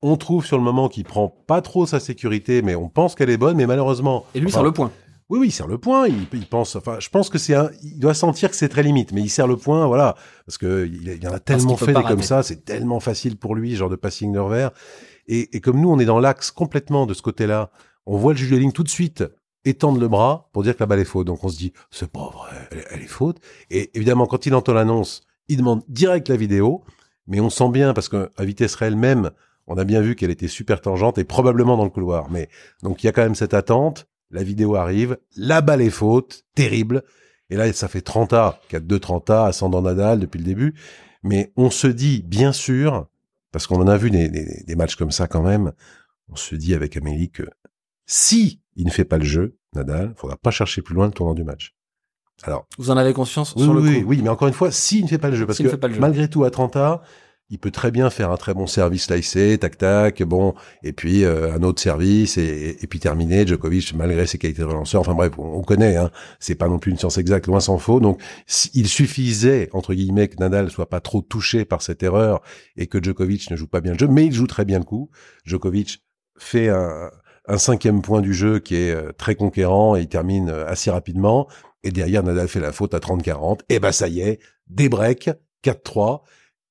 On 0.03 0.19
trouve 0.19 0.45
sur 0.45 0.59
le 0.59 0.63
moment 0.63 0.89
qu'il 0.89 1.05
prend 1.05 1.29
pas 1.47 1.63
trop 1.63 1.87
sa 1.87 2.01
sécurité, 2.01 2.61
mais 2.61 2.75
on 2.75 2.91
pense 2.91 3.15
qu'elle 3.15 3.31
est 3.31 3.39
bonne, 3.39 3.57
mais 3.57 3.67
malheureusement. 3.67 4.27
Et 4.35 4.41
lui, 4.41 4.49
enfin, 4.49 4.63
le 4.63 4.73
point. 4.73 4.93
Oui, 5.29 5.41
oui, 5.41 5.49
il 5.49 5.51
serre 5.51 5.67
le 5.67 5.79
point. 5.79 6.07
Il, 6.07 6.27
il 6.33 6.47
pense, 6.47 6.77
enfin, 6.77 6.99
je 7.01 7.09
pense 7.09 7.31
que 7.31 7.39
c'est 7.39 7.55
un, 7.55 7.71
il 7.83 7.99
doit 7.99 8.15
sentir 8.15 8.51
que 8.51 8.57
c'est 8.57 8.69
très 8.69 8.83
limite, 8.83 9.13
mais 9.13 9.23
il 9.23 9.29
serre 9.29 9.49
le 9.49 9.57
point, 9.57 9.87
voilà, 9.87 10.15
parce 10.47 10.57
que 10.57 10.87
il, 10.87 11.09
il 11.09 11.29
en 11.29 11.33
a 11.33 11.41
tellement 11.41 11.77
fait 11.77 11.93
des 11.93 12.03
comme 12.03 12.23
ça, 12.23 12.43
c'est 12.43 12.65
tellement 12.65 13.01
facile 13.01 13.37
pour 13.37 13.55
lui, 13.55 13.75
genre 13.75 13.91
de 13.91 13.97
passing 13.97 14.33
de 14.33 14.39
revers. 14.39 14.71
Et, 15.27 15.57
et 15.57 15.61
comme 15.61 15.81
nous, 15.81 15.91
on 15.91 15.99
est 15.99 16.05
dans 16.05 16.21
l'axe 16.21 16.51
complètement 16.51 17.07
de 17.07 17.15
ce 17.15 17.23
côté-là, 17.23 17.71
on 18.07 18.17
voit 18.17 18.33
le 18.33 18.39
juge 18.39 18.51
de 18.51 18.57
ligne 18.57 18.73
tout 18.73 18.85
de 18.85 18.89
suite 18.89 19.25
étendre 19.67 20.01
le 20.01 20.09
bras 20.09 20.49
pour 20.53 20.63
dire 20.63 20.75
que 20.75 20.81
la 20.81 20.87
balle 20.87 21.01
est 21.01 21.05
faute. 21.05 21.27
Donc 21.27 21.43
on 21.45 21.49
se 21.49 21.57
dit, 21.57 21.73
c'est 21.91 22.11
pas 22.11 22.31
vrai, 22.33 22.69
elle, 22.91 23.03
est 23.03 23.07
faute. 23.07 23.41
Et 23.71 23.91
évidemment, 23.95 24.27
quand 24.27 24.47
il 24.47 24.55
entend 24.55 24.73
l'annonce, 24.73 25.23
il 25.49 25.59
demande 25.59 25.83
direct 25.89 26.29
la 26.29 26.37
vidéo, 26.37 26.85
mais 27.27 27.41
on 27.41 27.51
sent 27.51 27.69
bien 27.71 27.93
parce 27.93 28.09
qu'à 28.09 28.29
vitesse 28.39 28.75
réelle 28.77 28.97
même, 28.97 29.31
on 29.67 29.77
a 29.77 29.85
bien 29.85 30.01
vu 30.01 30.15
qu'elle 30.15 30.31
était 30.31 30.49
super 30.49 30.81
tangente 30.81 31.19
et 31.19 31.25
probablement 31.25 31.77
dans 31.77 31.85
le 31.85 31.91
couloir. 31.91 32.31
Mais 32.31 32.49
donc 32.83 33.03
il 33.03 33.07
y 33.07 33.09
a 33.09 33.13
quand 33.13 33.23
même 33.23 33.35
cette 33.35 33.55
attente 33.55 34.07
la 34.31 34.43
vidéo 34.43 34.75
arrive, 34.77 35.19
la 35.37 35.61
balle 35.61 35.83
est 35.83 35.91
faute, 35.91 36.45
terrible. 36.55 37.03
Et 37.51 37.57
là, 37.57 37.73
ça 37.73 37.89
fait 37.89 38.01
30 38.01 38.33
A, 38.33 38.61
4-2 38.71 38.99
30 38.99 39.31
A, 39.31 39.47
ascendant 39.47 39.83
Nadal 39.83 40.19
depuis 40.19 40.39
le 40.39 40.45
début. 40.45 40.75
Mais 41.23 41.53
on 41.57 41.71
se 41.71 41.87
dit, 41.87 42.23
bien 42.27 42.53
sûr, 42.53 43.07
parce 43.53 43.67
qu'on 43.67 43.81
en 43.81 43.89
a 43.89 43.97
vu 43.97 44.11
des, 44.11 44.77
matchs 44.77 44.97
comme 44.97 45.11
ça 45.11 45.29
quand 45.29 45.43
même, 45.43 45.73
on 46.29 46.37
se 46.37 46.55
dit 46.55 46.75
avec 46.75 46.97
Amélie 46.97 47.31
que 47.31 47.45
si 48.07 48.61
il 48.75 48.87
ne 48.87 48.91
fait 48.91 49.05
pas 49.05 49.19
le 49.19 49.25
jeu, 49.25 49.57
Nadal, 49.75 50.13
il 50.17 50.19
faudra 50.19 50.37
pas 50.37 50.51
chercher 50.51 50.83
plus 50.83 50.95
loin 50.95 51.07
le 51.07 51.13
tournant 51.13 51.35
du 51.35 51.45
match. 51.45 51.75
Alors, 52.43 52.67
vous 52.79 52.91
en 52.91 52.97
avez 52.97 53.13
conscience 53.15 53.55
oui, 53.57 53.63
sur 53.63 53.73
le 53.73 53.81
oui, 53.81 54.05
Oui, 54.07 54.21
mais 54.23 54.29
encore 54.29 54.49
une 54.49 54.55
fois, 54.55 54.71
s'il 54.71 55.05
ne 55.05 55.09
fait 55.09 55.19
pas 55.19 55.31
le 55.31 55.37
jeu, 55.37 55.47
parce 55.47 55.59
que 55.59 55.99
malgré 55.99 56.29
tout, 56.29 56.45
à 56.45 56.51
30 56.51 56.77
A, 56.77 57.03
il 57.49 57.59
peut 57.59 57.71
très 57.71 57.91
bien 57.91 58.11
faire 58.11 58.31
un 58.33 58.37
très 58.37 58.55
bon 58.55 58.67
service 58.67 59.09
lacé, 59.09 59.57
tac 59.59 59.79
tac, 59.79 60.23
bon, 60.23 60.55
et 60.83 60.93
puis 60.93 61.25
euh, 61.25 61.55
un 61.55 61.63
autre 61.63 61.81
service 61.81 62.39
et, 62.39 62.77
puis 62.91 62.99
terminer. 62.99 63.47
Djokovic, 63.47 63.95
malgré 63.95 64.27
ses 64.27 64.39
qualités 64.39 64.63
de 64.63 64.67
relanceur, 64.67 65.01
enfin 65.01 65.15
bref, 65.15 65.33
on, 65.39 65.63
connaît, 65.63 65.97
hein, 65.97 66.11
c'est 66.41 66.57
pas 66.57 66.69
non 66.69 66.79
plus 66.79 66.91
une 66.91 66.99
science 66.99 67.19
exacte, 67.19 67.47
loin 67.47 67.61
s'en 67.61 67.79
faut. 67.79 68.01
Donc, 68.01 68.21
il 68.75 68.89
suffisait 68.89 69.69
entre 69.73 69.95
guillemets 69.95 70.29
que 70.29 70.37
Nadal 70.39 70.71
soit 70.71 70.89
pas 70.89 71.01
trop 71.01 71.23
touché 71.23 71.65
par 71.65 71.83
cette 71.83 72.03
erreur 72.03 72.43
et 72.77 72.87
que 72.87 73.03
Djokovic 73.03 73.51
ne 73.51 73.57
joue 73.57 73.69
pas 73.69 73.81
bien 73.81 73.93
le 73.93 73.99
jeu, 73.99 74.09
mais 74.09 74.27
il 74.27 74.33
joue 74.33 74.47
très 74.47 74.65
bien 74.65 74.79
le 74.79 74.85
coup. 74.85 75.11
Djokovic 75.45 76.03
fait 76.39 76.69
un, 76.69 77.11
un 77.49 77.59
cinquième 77.59 78.03
point 78.03 78.21
du 78.21 78.35
jeu 78.35 78.59
qui 78.59 78.77
est 78.77 78.91
euh, 78.91 79.13
très 79.17 79.35
conquérant 79.35 79.97
et 79.97 80.03
il 80.03 80.09
termine 80.09 80.51
euh, 80.51 80.67
assez 80.67 80.91
rapidement. 80.91 81.49
Et 81.83 81.91
derrière, 81.91 82.23
Nadal 82.23 82.49
fait 82.49 82.61
la 82.61 82.73
faute 82.73 82.95
à 82.95 82.99
30-40. 82.99 83.61
Et 83.69 83.79
ben 83.79 83.93
ça 83.93 84.09
y 84.09 84.21
est, 84.21 84.41
des 84.67 84.89
breaks, 84.89 85.31
4-3 85.63 86.23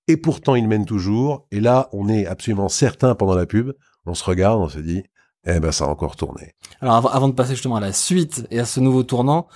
et 0.08 0.18
pourtant 0.18 0.56
il 0.56 0.68
mène 0.68 0.86
toujours. 0.86 1.48
Et 1.52 1.60
là, 1.60 1.90
on 1.94 2.10
est 2.10 2.26
absolument 2.26 2.70
certain 2.70 3.16
pendant 3.16 3.36
la 3.36 3.46
pub, 3.46 3.74
on 4.06 4.14
se 4.14 4.24
regarde, 4.24 4.62
on 4.62 4.70
se 4.70 4.80
dit, 4.80 5.04
eh 5.46 5.60
ben 5.60 5.72
ça 5.72 5.86
a 5.86 5.88
encore 5.88 6.16
tourné. 6.16 6.54
Alors 6.82 7.14
avant 7.14 7.28
de 7.28 7.34
passer 7.34 7.52
justement 7.52 7.76
à 7.76 7.82
la 7.82 7.94
suite 7.94 8.48
et 8.52 8.60
à 8.60 8.66
ce 8.66 8.80
nouveau 8.80 9.04
tournant, 9.04 9.48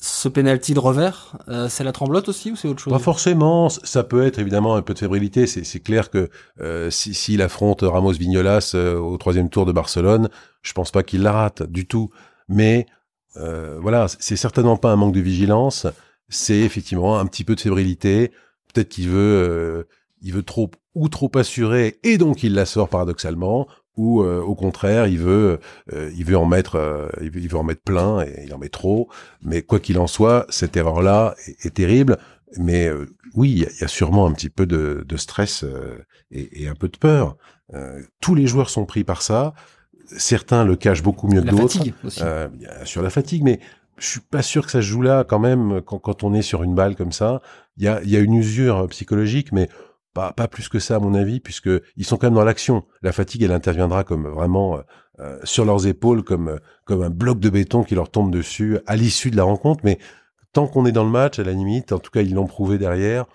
ce 0.00 0.28
penalty 0.28 0.72
de 0.72 0.78
revers, 0.78 1.36
euh, 1.48 1.68
c'est 1.68 1.84
la 1.84 1.92
tremblote 1.92 2.28
aussi 2.28 2.50
ou 2.50 2.56
c'est 2.56 2.68
autre 2.68 2.80
chose? 2.80 2.92
Pas 2.92 2.98
forcément. 2.98 3.68
Ça 3.68 4.02
peut 4.02 4.24
être 4.24 4.38
évidemment 4.38 4.74
un 4.74 4.82
peu 4.82 4.94
de 4.94 4.98
fébrilité. 4.98 5.46
C'est 5.46 5.80
clair 5.80 6.10
que 6.10 6.30
euh, 6.60 6.90
s'il 6.90 7.14
si, 7.14 7.40
affronte 7.42 7.82
Ramos 7.82 8.12
Vignolas 8.12 8.72
euh, 8.74 8.98
au 8.98 9.18
troisième 9.18 9.50
tour 9.50 9.66
de 9.66 9.72
Barcelone, 9.72 10.30
je 10.62 10.72
pense 10.72 10.90
pas 10.90 11.02
qu'il 11.02 11.22
la 11.22 11.32
rate 11.32 11.62
du 11.64 11.86
tout. 11.86 12.10
Mais 12.48 12.86
voilà, 13.34 14.06
c'est 14.18 14.36
certainement 14.36 14.76
pas 14.76 14.90
un 14.90 14.96
manque 14.96 15.14
de 15.14 15.20
vigilance. 15.20 15.86
C'est 16.28 16.58
effectivement 16.58 17.18
un 17.18 17.26
petit 17.26 17.44
peu 17.44 17.54
de 17.54 17.60
fébrilité. 17.60 18.32
Peut-être 18.72 18.88
qu'il 18.88 19.08
veut, 19.08 19.18
euh, 19.18 19.88
il 20.22 20.32
veut 20.32 20.42
trop 20.42 20.70
ou 20.94 21.08
trop 21.08 21.30
assurer 21.34 21.98
et 22.02 22.18
donc 22.18 22.42
il 22.42 22.54
la 22.54 22.66
sort 22.66 22.88
paradoxalement, 22.88 23.68
ou 23.96 24.22
euh, 24.22 24.40
au 24.40 24.54
contraire 24.54 25.06
il 25.06 25.18
veut, 25.18 25.60
euh, 25.92 26.10
il 26.16 26.24
veut 26.24 26.36
en 26.36 26.46
mettre, 26.46 27.10
il 27.20 27.30
veut, 27.30 27.58
en 27.58 27.62
mettre 27.62 27.82
plein 27.82 28.22
et 28.22 28.44
il 28.44 28.54
en 28.54 28.58
met 28.58 28.68
trop. 28.68 29.08
Mais 29.42 29.62
quoi 29.62 29.80
qu'il 29.80 29.98
en 29.98 30.06
soit, 30.06 30.46
cette 30.48 30.76
erreur-là 30.76 31.34
est, 31.64 31.74
terrible. 31.74 32.18
Mais 32.58 32.90
oui, 33.34 33.50
il 33.52 33.80
y, 33.80 33.84
a 33.84 33.88
sûrement 33.88 34.26
un 34.26 34.32
petit 34.32 34.50
peu 34.50 34.66
de, 34.66 35.04
de 35.06 35.16
stress 35.16 35.64
et, 36.32 36.64
et, 36.64 36.68
un 36.68 36.74
peu 36.74 36.88
de 36.88 36.96
peur. 36.96 37.36
tous 38.20 38.34
les 38.34 38.48
joueurs 38.48 38.70
sont 38.70 38.86
pris 38.86 39.04
par 39.04 39.22
ça. 39.22 39.54
Certains 40.16 40.64
le 40.64 40.74
cachent 40.74 41.04
beaucoup 41.04 41.28
mieux 41.28 41.40
que 41.40 41.50
d'autres. 41.50 41.78
sur 42.84 43.02
la 43.02 43.10
fatigue, 43.10 43.44
mais 43.44 43.60
je 44.00 44.06
suis 44.06 44.20
pas 44.20 44.42
sûr 44.42 44.64
que 44.64 44.72
ça 44.72 44.80
se 44.80 44.86
joue 44.86 45.02
là 45.02 45.24
quand 45.24 45.38
même 45.38 45.80
quand, 45.82 45.98
quand 45.98 46.24
on 46.24 46.34
est 46.34 46.42
sur 46.42 46.62
une 46.62 46.74
balle 46.74 46.96
comme 46.96 47.12
ça. 47.12 47.40
Il 47.76 47.84
y 47.84 47.88
a, 47.88 48.02
y 48.02 48.16
a 48.16 48.20
une 48.20 48.34
usure 48.34 48.88
psychologique, 48.88 49.52
mais 49.52 49.68
pas, 50.14 50.32
pas 50.32 50.48
plus 50.48 50.68
que 50.68 50.78
ça 50.78 50.96
à 50.96 50.98
mon 50.98 51.14
avis, 51.14 51.40
puisque 51.40 51.70
ils 51.96 52.04
sont 52.04 52.16
quand 52.16 52.26
même 52.26 52.34
dans 52.34 52.44
l'action. 52.44 52.84
La 53.02 53.12
fatigue, 53.12 53.42
elle 53.42 53.52
interviendra 53.52 54.04
comme 54.04 54.26
vraiment 54.26 54.76
euh, 54.76 54.80
euh, 55.20 55.38
sur 55.44 55.64
leurs 55.64 55.86
épaules, 55.86 56.24
comme 56.24 56.58
comme 56.84 57.02
un 57.02 57.10
bloc 57.10 57.38
de 57.38 57.50
béton 57.50 57.84
qui 57.84 57.94
leur 57.94 58.10
tombe 58.10 58.32
dessus 58.32 58.78
à 58.86 58.96
l'issue 58.96 59.30
de 59.30 59.36
la 59.36 59.44
rencontre. 59.44 59.82
Mais 59.84 59.98
tant 60.52 60.66
qu'on 60.66 60.86
est 60.86 60.92
dans 60.92 61.04
le 61.04 61.10
match, 61.10 61.38
à 61.38 61.44
la 61.44 61.52
limite, 61.52 61.92
en 61.92 61.98
tout 61.98 62.10
cas 62.10 62.22
ils 62.22 62.34
l'ont 62.34 62.46
prouvé 62.46 62.78
derrière. 62.78 63.26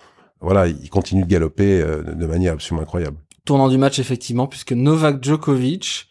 Voilà, 0.41 0.67
ils 0.67 0.89
continuent 0.89 1.23
de 1.23 1.29
galoper 1.29 1.81
euh, 1.81 2.01
de 2.03 2.25
manière 2.25 2.53
absolument 2.53 2.83
incroyable. 2.83 3.17
Tournant 3.45 3.69
du 3.69 3.77
match 3.77 3.99
effectivement, 3.99 4.47
puisque 4.47 4.73
Novak 4.73 5.23
Djokovic 5.23 6.09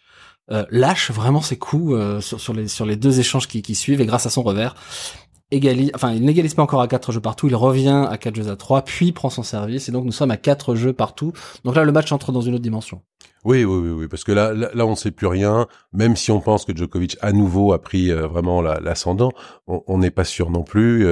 euh, 0.51 0.67
lâche 0.71 1.11
vraiment 1.11 1.41
ses 1.41 1.57
coups 1.57 1.95
euh, 1.95 2.21
sur, 2.21 2.39
sur, 2.39 2.53
les, 2.53 2.69
sur 2.69 2.85
les 2.85 2.97
deux 2.97 3.19
échanges 3.19 3.49
qui, 3.49 3.63
qui 3.63 3.75
suivent 3.75 4.03
et 4.03 4.07
grâce 4.07 4.27
à 4.27 4.31
son 4.31 4.43
revers, 4.43 4.75
égalise, 5.51 5.91
enfin 5.95 6.13
il 6.13 6.23
n'égalise 6.23 6.53
pas 6.53 6.63
encore 6.63 6.83
à 6.83 6.89
4 6.89 7.13
jeux 7.13 7.21
partout, 7.21 7.49
il 7.49 7.57
revient 7.57 8.07
à 8.11 8.19
4 8.19 8.37
jeux 8.37 8.51
à 8.51 8.57
3, 8.57 8.83
puis 8.83 9.13
prend 9.13 9.31
son 9.31 9.43
service 9.43 9.89
et 9.89 9.93
donc 9.93 10.05
nous 10.05 10.13
sommes 10.13 10.31
à 10.31 10.37
4 10.37 10.75
jeux 10.75 10.93
partout. 10.93 11.33
Donc 11.65 11.77
là 11.77 11.85
le 11.85 11.93
match 11.93 12.13
entre 12.13 12.31
dans 12.31 12.43
une 12.43 12.55
autre 12.55 12.63
dimension. 12.63 13.01
Oui, 13.45 13.65
oui, 13.65 13.77
oui, 13.77 13.91
oui, 13.91 14.09
parce 14.09 14.25
que 14.25 14.33
là, 14.33 14.55
là, 14.55 14.87
on 14.87 14.93
ne 14.93 14.95
sait 14.95 15.11
plus 15.11 15.27
rien. 15.27 15.67
Même 15.93 16.17
si 16.17 16.31
on 16.31 16.41
pense 16.41 16.65
que 16.65 16.75
Djokovic 16.75 17.19
à 17.21 17.31
nouveau 17.33 17.75
a 17.75 17.79
pris 17.79 18.11
euh, 18.11 18.27
vraiment 18.27 18.63
l'ascendant, 18.63 19.33
on 19.67 19.99
n'est 19.99 20.11
pas 20.11 20.25
sûr 20.25 20.51
non 20.51 20.63
plus. 20.63 21.07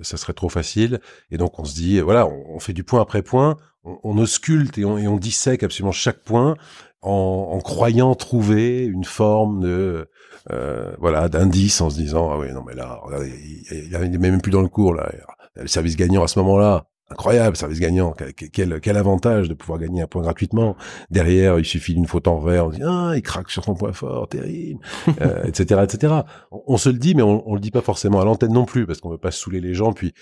ça 0.00 0.16
serait 0.16 0.32
trop 0.32 0.48
facile. 0.48 1.00
Et 1.30 1.36
donc 1.36 1.58
on 1.58 1.64
se 1.64 1.74
dit, 1.74 2.00
voilà, 2.00 2.26
on, 2.26 2.58
fait 2.60 2.72
du 2.72 2.82
point 2.82 3.02
après 3.02 3.20
point, 3.20 3.56
on, 3.84 3.98
on 4.04 4.16
ausculte 4.16 4.78
et 4.78 4.86
on, 4.86 4.96
et 4.96 5.06
on 5.06 5.18
dissèque 5.18 5.62
absolument 5.62 5.92
chaque 5.92 6.22
point 6.22 6.56
en, 7.02 7.50
en, 7.52 7.60
croyant 7.60 8.14
trouver 8.14 8.84
une 8.84 9.04
forme 9.04 9.60
de 9.60 10.08
euh, 10.50 10.94
voilà 10.98 11.28
d'indice 11.28 11.80
en 11.80 11.90
se 11.90 11.96
disant 11.96 12.30
ah 12.32 12.38
oui 12.38 12.52
non 12.52 12.62
mais 12.66 12.74
là 12.74 13.00
il, 13.22 13.90
il, 13.92 14.18
même 14.18 14.40
plus 14.40 14.52
dans 14.52 14.62
le 14.62 14.68
cours 14.68 14.94
là. 14.94 15.10
Le 15.54 15.66
service 15.66 15.96
gagnant 15.96 16.22
à 16.22 16.28
ce 16.28 16.38
moment-là 16.40 16.86
incroyable 17.08 17.56
service 17.56 17.78
gagnant 17.78 18.14
quel, 18.52 18.80
quel 18.80 18.96
avantage 18.96 19.48
de 19.48 19.54
pouvoir 19.54 19.78
gagner 19.78 20.02
un 20.02 20.06
point 20.06 20.22
gratuitement. 20.22 20.76
Derrière 21.10 21.58
il 21.58 21.64
suffit 21.64 21.94
d'une 21.94 22.06
faute 22.06 22.26
en 22.28 22.40
vert 22.40 22.66
on 22.66 22.70
dit 22.70 22.82
ah 22.84 23.12
il 23.14 23.22
craque 23.22 23.50
sur 23.50 23.64
son 23.64 23.74
point 23.74 23.92
fort 23.92 24.28
terrible 24.28 24.80
euh, 25.20 25.44
etc 25.44 25.82
etc 25.84 26.14
on, 26.50 26.76
se 26.76 26.88
le 26.88 26.98
dit 26.98 27.14
mais 27.14 27.22
on, 27.22 27.48
on 27.48 27.54
le 27.54 27.60
dit 27.60 27.70
pas 27.70 27.82
forcément 27.82 28.20
à 28.20 28.24
l'antenne 28.24 28.52
non 28.52 28.64
plus 28.64 28.86
parce 28.86 29.00
qu'on 29.00 29.10
veut 29.10 29.18
pas 29.18 29.30
saouler 29.30 29.60
les 29.60 29.74
gens 29.74 29.92
puis 29.92 30.12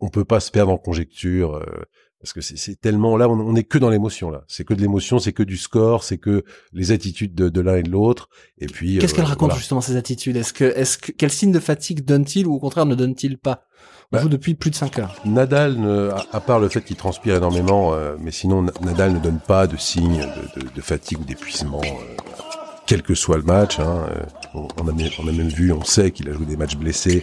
on 0.00 0.08
peut 0.08 0.24
pas 0.24 0.40
se 0.40 0.50
perdre 0.50 0.72
en 0.72 0.78
conjecture 0.78 1.56
euh, 1.56 1.84
parce 2.20 2.32
que 2.32 2.40
c'est 2.40 2.80
tellement 2.80 3.16
là, 3.16 3.28
on 3.28 3.52
n'est 3.52 3.64
que 3.64 3.78
dans 3.78 3.90
l'émotion 3.90 4.30
là. 4.30 4.42
C'est 4.48 4.64
que 4.64 4.74
de 4.74 4.80
l'émotion, 4.80 5.18
c'est 5.18 5.32
que 5.32 5.44
du 5.44 5.56
score, 5.56 6.02
c'est 6.02 6.18
que 6.18 6.44
les 6.72 6.90
attitudes 6.90 7.34
de, 7.34 7.48
de 7.48 7.60
l'un 7.60 7.76
et 7.76 7.82
de 7.82 7.90
l'autre. 7.90 8.28
Et 8.58 8.66
puis 8.66 8.98
qu'est-ce 8.98 9.14
qu'elle 9.14 9.24
euh, 9.24 9.28
raconte 9.28 9.54
justement 9.54 9.80
ces 9.80 9.96
attitudes? 9.96 10.36
Est-ce 10.36 10.52
que, 10.52 10.64
est-ce 10.64 10.98
que 10.98 11.12
quel 11.12 11.30
signe 11.30 11.52
de 11.52 11.60
fatigue 11.60 12.04
donne-t-il 12.04 12.46
ou 12.46 12.54
au 12.54 12.58
contraire 12.58 12.86
ne 12.86 12.96
donne-t-il 12.96 13.38
pas? 13.38 13.64
On 14.10 14.16
bah, 14.16 14.22
joue 14.22 14.28
depuis 14.28 14.54
plus 14.54 14.70
de 14.70 14.74
5 14.74 14.98
heures. 14.98 15.14
Nadal, 15.26 15.76
ne, 15.76 16.10
à, 16.32 16.40
part 16.40 16.58
le 16.58 16.68
fait 16.68 16.80
qu'il 16.80 16.96
transpire 16.96 17.36
énormément, 17.36 17.92
euh, 17.92 18.16
mais 18.18 18.30
sinon 18.30 18.62
Nadal 18.62 19.12
ne 19.12 19.18
donne 19.18 19.38
pas 19.38 19.66
de 19.66 19.76
signe 19.76 20.26
de, 20.56 20.60
de, 20.60 20.74
de 20.74 20.80
fatigue 20.80 21.20
ou 21.20 21.24
d'épuisement. 21.24 21.82
Euh, 21.84 22.47
quel 22.88 23.02
que 23.02 23.14
soit 23.14 23.36
le 23.36 23.44
match, 23.44 23.78
hein, 23.78 24.06
on, 24.54 24.66
a, 24.66 24.92
on 25.22 25.28
a 25.28 25.32
même 25.32 25.48
vu, 25.48 25.70
on 25.72 25.84
sait 25.84 26.10
qu'il 26.10 26.28
a 26.28 26.32
joué 26.32 26.46
des 26.46 26.56
matchs 26.56 26.76
blessés 26.76 27.22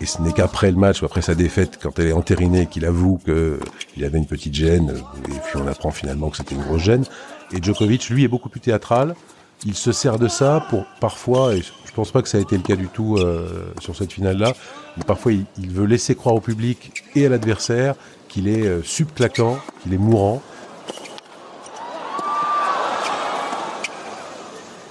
et 0.00 0.06
ce 0.06 0.22
n'est 0.22 0.32
qu'après 0.32 0.70
le 0.70 0.78
match 0.78 1.02
ou 1.02 1.04
après 1.04 1.20
sa 1.20 1.34
défaite, 1.34 1.78
quand 1.80 1.98
elle 1.98 2.06
est 2.06 2.12
entérinée, 2.12 2.66
qu'il 2.66 2.86
avoue 2.86 3.18
qu'il 3.24 4.04
avait 4.04 4.18
une 4.18 4.26
petite 4.26 4.54
gêne, 4.54 4.94
et 5.28 5.38
puis 5.44 5.56
on 5.56 5.66
apprend 5.66 5.90
finalement 5.90 6.30
que 6.30 6.38
c'était 6.38 6.54
une 6.54 6.62
grosse 6.62 6.82
gêne. 6.82 7.04
Et 7.52 7.62
Djokovic, 7.62 8.08
lui, 8.08 8.24
est 8.24 8.28
beaucoup 8.28 8.48
plus 8.48 8.60
théâtral. 8.60 9.14
Il 9.66 9.74
se 9.74 9.92
sert 9.92 10.18
de 10.18 10.28
ça 10.28 10.64
pour 10.70 10.86
parfois, 11.00 11.54
et 11.54 11.60
je 11.60 11.92
pense 11.94 12.12
pas 12.12 12.22
que 12.22 12.28
ça 12.28 12.38
a 12.38 12.40
été 12.40 12.56
le 12.56 12.62
cas 12.62 12.76
du 12.76 12.86
tout 12.86 13.16
euh, 13.18 13.72
sur 13.78 13.94
cette 13.94 14.12
finale-là, 14.12 14.54
mais 14.96 15.04
parfois 15.04 15.32
il, 15.32 15.70
veut 15.70 15.84
laisser 15.84 16.14
croire 16.14 16.34
au 16.34 16.40
public 16.40 16.92
et 17.14 17.26
à 17.26 17.28
l'adversaire 17.28 17.94
qu'il 18.28 18.48
est 18.48 18.66
euh, 18.66 18.82
subclaquant, 18.82 19.58
qu'il 19.82 19.92
est 19.92 19.98
mourant. 19.98 20.40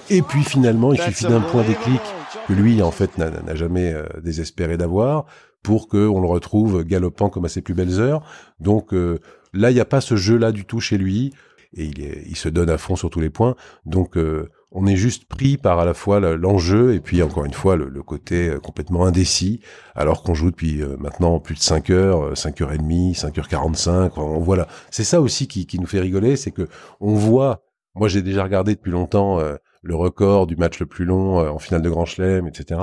Et 0.10 0.22
puis 0.22 0.44
finalement, 0.44 0.94
il 0.94 1.02
suffit 1.02 1.26
d'un 1.26 1.42
point 1.42 1.64
déclic 1.64 2.02
que 2.48 2.54
lui, 2.54 2.82
en 2.82 2.92
fait, 2.92 3.18
n'a 3.18 3.56
jamais 3.56 3.94
euh, 3.94 4.06
désespéré 4.24 4.78
d'avoir, 4.78 5.26
pour 5.64 5.88
qu'on 5.88 6.20
le 6.20 6.28
retrouve 6.28 6.84
galopant 6.84 7.30
comme 7.30 7.46
à 7.46 7.50
ses 7.50 7.62
plus 7.62 7.74
belles 7.74 8.00
heures. 8.00 8.24
Donc 8.60 8.94
euh, 8.94 9.20
là, 9.54 9.72
il 9.72 9.76
n'y 9.76 9.80
a 9.80 9.86
pas 9.86 10.02
ce 10.02 10.16
jeu-là 10.16 10.52
du 10.52 10.66
tout 10.66 10.80
chez 10.80 10.98
lui, 10.98 11.32
et 11.74 11.86
il, 11.86 12.02
est, 12.02 12.24
il, 12.26 12.36
se 12.36 12.50
donne 12.50 12.70
à 12.70 12.78
fond 12.78 12.96
sur 12.96 13.10
tous 13.10 13.20
les 13.20 13.30
points. 13.30 13.56
Donc 13.86 14.18
euh, 14.18 14.50
on 14.72 14.86
est 14.86 14.96
juste 14.96 15.26
pris 15.26 15.58
par 15.58 15.80
à 15.80 15.86
la 15.86 15.94
fois 15.94 16.20
l'enjeu 16.20 16.94
et 16.94 17.00
puis 17.00 17.24
encore 17.24 17.46
une 17.46 17.54
fois 17.54 17.76
le, 17.76 18.04
côté 18.04 18.50
euh, 18.50 18.60
complètement 18.60 19.06
indécis, 19.06 19.62
alors 19.96 20.24
qu'on 20.24 20.34
joue 20.34 20.52
depuis 20.52 20.82
euh, 20.82 20.96
maintenant 20.98 21.40
plus 21.40 21.56
de 21.56 21.62
5 21.62 21.90
heures, 21.90 22.38
5 22.38 22.62
heures 22.62 22.74
et 22.74 22.78
demie, 22.78 23.16
5 23.16 23.38
heures 23.38 23.48
45. 23.48 24.18
On 24.18 24.40
voilà, 24.40 24.68
c'est 24.92 25.04
ça 25.04 25.22
aussi 25.22 25.48
qui, 25.48 25.66
qui, 25.66 25.80
nous 25.80 25.88
fait 25.88 26.00
rigoler, 26.00 26.36
c'est 26.36 26.52
que 26.52 26.68
on 27.00 27.14
voit. 27.14 27.64
Moi, 27.96 28.08
j'ai 28.08 28.22
déjà 28.22 28.44
regardé 28.44 28.76
depuis 28.76 28.92
longtemps 28.92 29.40
euh, 29.40 29.56
le 29.82 29.96
record 29.96 30.48
du 30.48 30.56
match 30.56 30.80
le 30.80 30.86
plus 30.86 31.06
long 31.06 31.38
en 31.38 31.60
finale 31.60 31.82
de 31.82 31.90
Grand 31.90 32.06
Chelem, 32.06 32.48
etc. 32.48 32.80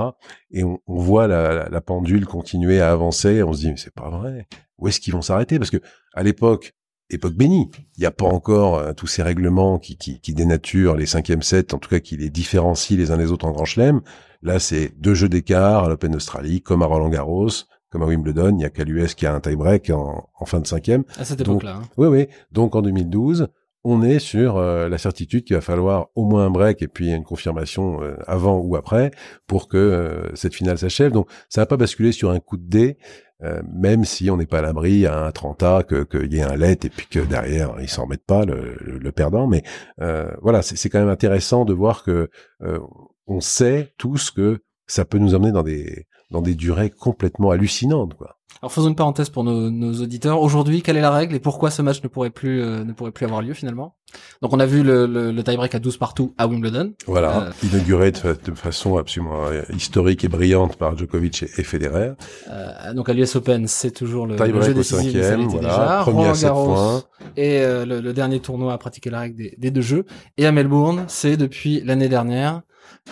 Et 0.50 0.64
on, 0.64 0.80
on 0.86 0.98
voit 0.98 1.26
la, 1.26 1.68
la, 1.68 1.80
pendule 1.80 2.26
continuer 2.26 2.80
à 2.80 2.90
avancer. 2.90 3.42
on 3.42 3.52
se 3.52 3.60
dit 3.60 3.70
mais 3.70 3.76
c'est 3.76 3.94
pas 3.94 4.08
vrai. 4.08 4.46
Où 4.78 4.88
est-ce 4.88 5.00
qu'ils 5.00 5.12
vont 5.12 5.22
s'arrêter? 5.22 5.58
Parce 5.58 5.70
que 5.70 5.80
à 6.14 6.22
l'époque, 6.22 6.74
époque 7.10 7.34
bénie. 7.34 7.70
Il 7.96 8.00
n'y 8.00 8.06
a 8.06 8.10
pas 8.10 8.26
encore 8.26 8.78
euh, 8.78 8.92
tous 8.92 9.06
ces 9.06 9.22
règlements 9.22 9.78
qui, 9.78 9.96
qui, 9.96 10.20
qui, 10.20 10.34
dénaturent 10.34 10.96
les 10.96 11.06
cinquièmes 11.06 11.42
sets, 11.42 11.74
en 11.74 11.78
tout 11.78 11.88
cas 11.88 12.00
qui 12.00 12.16
les 12.16 12.30
différencient 12.30 12.96
les 12.96 13.10
uns 13.10 13.16
les 13.16 13.30
autres 13.30 13.46
en 13.46 13.52
grand 13.52 13.64
chelem. 13.64 14.00
Là, 14.42 14.58
c'est 14.58 14.92
deux 14.98 15.14
jeux 15.14 15.28
d'écart 15.28 15.84
à 15.84 15.88
l'Open 15.88 16.12
d'Australie, 16.12 16.62
comme 16.62 16.82
à 16.82 16.86
Roland 16.86 17.08
Garros, 17.08 17.48
comme 17.90 18.02
à 18.02 18.06
Wimbledon. 18.06 18.50
Il 18.50 18.56
n'y 18.56 18.64
a 18.64 18.70
qu'à 18.70 18.84
l'US 18.84 19.14
qui 19.14 19.26
a 19.26 19.34
un 19.34 19.40
tie-break 19.40 19.90
en, 19.90 20.28
en, 20.38 20.44
fin 20.44 20.60
de 20.60 20.66
cinquième. 20.66 21.04
À 21.18 21.24
cette 21.24 21.40
époque-là. 21.40 21.76
Hein. 21.76 21.88
Oui, 21.96 22.08
oui. 22.08 22.28
Donc 22.52 22.74
en 22.74 22.82
2012, 22.82 23.48
on 23.88 24.02
est 24.02 24.18
sur 24.18 24.56
euh, 24.56 24.88
la 24.88 24.98
certitude 24.98 25.44
qu'il 25.44 25.56
va 25.56 25.62
falloir 25.62 26.08
au 26.14 26.24
moins 26.24 26.46
un 26.46 26.50
break 26.50 26.82
et 26.82 26.88
puis 26.88 27.12
une 27.12 27.24
confirmation 27.24 28.02
euh, 28.02 28.16
avant 28.26 28.58
ou 28.58 28.76
après 28.76 29.10
pour 29.46 29.68
que 29.68 30.30
cette 30.34 30.54
finale 30.54 30.78
s'achève. 30.78 31.12
Donc 31.12 31.28
ça 31.48 31.60
va 31.60 31.66
pas 31.66 31.76
basculer 31.76 32.12
sur 32.12 32.30
un 32.30 32.40
coup 32.40 32.56
de 32.56 32.68
dé. 32.68 32.98
Euh, 33.42 33.60
même 33.70 34.06
si 34.06 34.30
on 34.30 34.38
n'est 34.38 34.46
pas 34.46 34.60
à 34.60 34.62
l'abri 34.62 35.04
à 35.04 35.26
un 35.26 35.30
30 35.30 35.62
A 35.62 35.82
qu'il 35.82 36.32
y 36.32 36.38
ait 36.38 36.42
un 36.42 36.56
let 36.56 36.78
et 36.84 36.88
puis 36.88 37.06
que 37.06 37.20
derrière 37.20 37.74
ils 37.80 37.88
s'en 37.88 38.04
remettent 38.04 38.24
pas 38.24 38.46
le, 38.46 39.12
perdant. 39.12 39.46
Mais 39.46 39.62
euh, 40.00 40.30
voilà, 40.40 40.62
c'est 40.62 40.88
quand 40.88 40.98
même 40.98 41.08
intéressant 41.08 41.64
de 41.64 41.74
voir 41.74 42.02
que 42.02 42.30
euh, 42.62 42.78
on 43.26 43.40
sait 43.40 43.92
tous 43.98 44.30
que 44.30 44.62
ça 44.86 45.04
peut 45.04 45.18
nous 45.18 45.34
emmener 45.34 45.52
dans 45.52 45.62
des 45.62 46.06
dans 46.30 46.42
des 46.42 46.54
durées 46.54 46.90
complètement 46.90 47.50
hallucinantes, 47.50 48.14
quoi. 48.14 48.36
Alors 48.62 48.72
faisons 48.72 48.88
une 48.88 48.96
parenthèse 48.96 49.28
pour 49.28 49.44
nos, 49.44 49.70
nos 49.70 49.92
auditeurs. 50.00 50.40
Aujourd'hui, 50.40 50.80
quelle 50.80 50.96
est 50.96 51.02
la 51.02 51.10
règle 51.10 51.34
et 51.34 51.40
pourquoi 51.40 51.70
ce 51.70 51.82
match 51.82 52.02
ne 52.02 52.08
pourrait 52.08 52.30
plus 52.30 52.62
euh, 52.62 52.84
ne 52.84 52.92
pourrait 52.92 53.10
plus 53.10 53.26
avoir 53.26 53.42
lieu 53.42 53.52
finalement? 53.52 53.96
Donc 54.40 54.54
on 54.54 54.60
a 54.60 54.66
vu 54.66 54.82
le, 54.82 55.06
le, 55.06 55.30
le 55.30 55.44
tie-break 55.44 55.74
à 55.74 55.78
12 55.78 55.98
partout 55.98 56.34
à 56.38 56.46
Wimbledon. 56.46 56.94
Voilà, 57.06 57.48
euh, 57.48 57.50
inauguré 57.62 58.12
de, 58.12 58.36
de, 58.44 58.54
façon 58.54 58.96
absolument 58.96 59.46
euh, 59.48 59.62
historique 59.76 60.24
et 60.24 60.28
brillante 60.28 60.76
par 60.76 60.96
Djokovic 60.96 61.42
et, 61.42 61.62
Federer. 61.62 62.12
Euh, 62.48 62.94
donc 62.94 63.10
à 63.10 63.12
l'US 63.12 63.36
Open, 63.36 63.66
c'est 63.66 63.90
toujours 63.90 64.26
le, 64.26 64.36
le 64.36 64.62
jeu 64.62 64.72
décisif, 64.72 65.12
cinquième, 65.12 65.48
voilà, 65.48 65.68
déjà. 65.68 65.98
premier 66.00 66.26
à 66.26 66.34
7 66.34 66.50
points. 66.50 67.02
Et 67.36 67.60
le, 67.60 68.00
le, 68.00 68.12
dernier 68.14 68.40
tournoi 68.40 68.72
à 68.72 68.78
pratiquer 68.78 69.10
la 69.10 69.20
règle 69.20 69.36
des, 69.36 69.54
des 69.58 69.70
deux 69.70 69.82
jeux. 69.82 70.06
Et 70.38 70.46
à 70.46 70.52
Melbourne, 70.52 71.04
c'est 71.08 71.36
depuis 71.36 71.82
l'année 71.82 72.08
dernière 72.08 72.62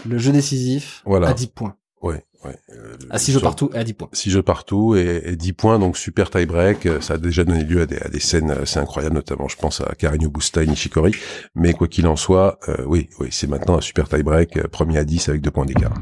le 0.06 0.16
jeu 0.18 0.32
décisif 0.32 1.02
voilà. 1.04 1.28
à 1.28 1.34
10 1.34 1.48
points. 1.48 1.76
Ouais, 2.00 2.24
ouais. 2.44 2.56
Euh, 2.72 2.96
à 3.10 3.18
6 3.18 3.32
jeux 3.32 3.40
partout 3.40 3.70
et 3.74 3.78
à 3.78 3.84
10 3.84 3.94
points. 3.94 4.08
6 4.12 4.30
jeux 4.30 4.42
partout 4.42 4.96
et, 4.96 5.22
et 5.24 5.36
10 5.36 5.52
points, 5.52 5.78
donc 5.78 5.96
super 5.96 6.30
tie-break. 6.30 6.86
Euh, 6.86 7.00
ça 7.00 7.14
a 7.14 7.18
déjà 7.18 7.44
donné 7.44 7.64
lieu 7.64 7.82
à 7.82 7.86
des, 7.86 7.98
à 7.98 8.08
des 8.08 8.20
scènes 8.20 8.50
assez 8.50 8.78
incroyables, 8.78 9.14
notamment 9.14 9.48
je 9.48 9.56
pense 9.56 9.80
à 9.80 9.94
Carreño 9.94 10.30
Busta 10.30 10.62
et 10.62 10.66
Nishikori. 10.66 11.12
Mais 11.54 11.72
quoi 11.72 11.88
qu'il 11.88 12.06
en 12.06 12.16
soit, 12.16 12.58
euh, 12.68 12.76
oui, 12.86 13.08
oui, 13.20 13.28
c'est 13.30 13.46
maintenant 13.48 13.76
un 13.78 13.80
super 13.80 14.08
tie-break, 14.08 14.56
euh, 14.56 14.62
premier 14.70 14.98
à 14.98 15.04
10 15.04 15.28
avec 15.28 15.40
2 15.40 15.50
points 15.50 15.66
d'écart. 15.66 15.94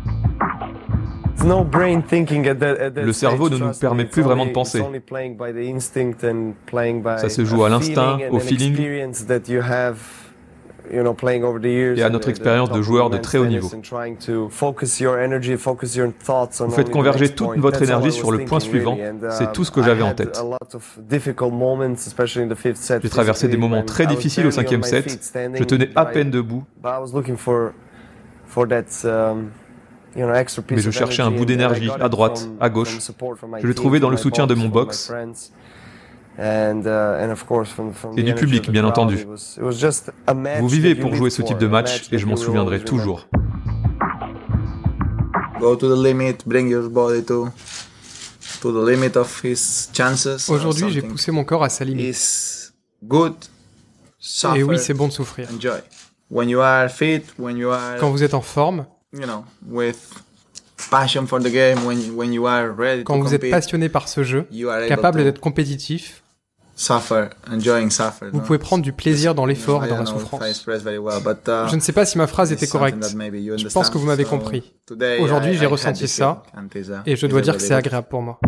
Le 3.02 3.12
cerveau 3.12 3.48
ne 3.48 3.56
nous 3.56 3.72
permet 3.72 4.04
plus 4.04 4.22
vraiment 4.22 4.46
de 4.46 4.52
penser. 4.52 4.80
Ça 7.18 7.28
se 7.28 7.44
joue 7.44 7.64
à 7.64 7.68
l'instinct, 7.68 8.18
au 8.30 8.38
feeling 8.38 8.76
et 10.92 12.02
à 12.02 12.10
notre 12.10 12.28
expérience 12.28 12.70
de 12.70 12.82
joueur 12.82 13.10
de 13.10 13.18
très 13.18 13.38
haut 13.38 13.46
niveau. 13.46 13.70
Vous 16.58 16.70
faites 16.70 16.90
converger 16.90 17.28
toute 17.30 17.56
votre 17.58 17.82
énergie 17.82 18.12
sur 18.12 18.30
le 18.30 18.44
point 18.44 18.60
suivant, 18.60 18.98
c'est 19.30 19.52
tout 19.52 19.64
ce 19.64 19.70
que 19.70 19.82
j'avais 19.82 20.02
en 20.02 20.14
tête. 20.14 20.40
J'ai 23.02 23.08
traversé 23.08 23.48
des 23.48 23.56
moments 23.56 23.82
très 23.82 24.06
difficiles 24.06 24.46
au 24.46 24.50
cinquième 24.50 24.82
set, 24.82 25.32
je 25.54 25.64
tenais 25.64 25.90
à 25.96 26.04
peine 26.06 26.30
debout, 26.30 26.64
mais 30.14 30.78
je 30.78 30.90
cherchais 30.90 31.22
un 31.22 31.30
bout 31.30 31.44
d'énergie 31.44 31.90
à 32.00 32.08
droite, 32.08 32.48
à 32.60 32.68
gauche. 32.68 32.98
Je 33.60 33.66
l'ai 33.66 33.74
trouvé 33.74 34.00
dans 34.00 34.10
le 34.10 34.16
soutien 34.16 34.46
de 34.46 34.54
mon 34.54 34.68
box 34.68 35.12
et 36.38 38.22
du 38.22 38.34
public, 38.34 38.70
bien 38.70 38.84
entendu. 38.84 39.26
Vous 39.56 40.68
vivez 40.68 40.94
pour 40.94 41.14
jouer 41.14 41.30
ce 41.30 41.42
type 41.42 41.58
de 41.58 41.66
match 41.66 42.08
et 42.12 42.18
je 42.18 42.26
m'en 42.26 42.36
souviendrai 42.36 42.80
toujours. 42.80 43.28
Aujourd'hui, 50.48 50.90
j'ai 50.90 51.02
poussé 51.02 51.32
mon 51.32 51.44
corps 51.44 51.64
à 51.64 51.68
sa 51.68 51.84
limite. 51.84 52.16
Et 54.54 54.62
oui, 54.62 54.78
c'est 54.78 54.94
bon 54.94 55.08
de 55.08 55.12
souffrir. 55.12 55.48
Quand 56.30 58.10
vous 58.10 58.22
êtes 58.22 58.34
en 58.34 58.40
forme, 58.40 58.86
quand 63.04 63.18
vous 63.20 63.34
êtes 63.34 63.50
passionné 63.50 63.88
par 63.88 64.08
ce 64.08 64.22
jeu, 64.22 64.46
capable 64.88 65.24
d'être 65.24 65.40
compétitif, 65.40 66.21
vous 68.32 68.40
pouvez 68.40 68.58
prendre 68.58 68.82
du 68.82 68.92
plaisir 68.92 69.34
dans 69.34 69.46
l'effort 69.46 69.84
et 69.84 69.88
dans 69.88 69.98
la 69.98 70.06
souffrance. 70.06 70.42
Uh, 70.42 71.68
je 71.68 71.74
ne 71.74 71.80
sais 71.80 71.92
pas 71.92 72.04
si 72.04 72.18
ma 72.18 72.26
phrase 72.26 72.52
était 72.52 72.66
correcte. 72.66 73.04
Je 73.04 73.68
pense 73.68 73.90
que 73.90 73.98
vous 73.98 74.06
m'avez 74.06 74.24
compris. 74.24 74.72
Aujourd'hui, 75.20 75.54
j'ai 75.54 75.66
ressenti 75.66 76.08
ça 76.08 76.42
et 77.06 77.16
je 77.16 77.26
dois 77.26 77.40
dire 77.40 77.56
que 77.56 77.62
c'est 77.62 77.74
agréable 77.74 78.08
pour 78.08 78.22
moi. 78.22 78.38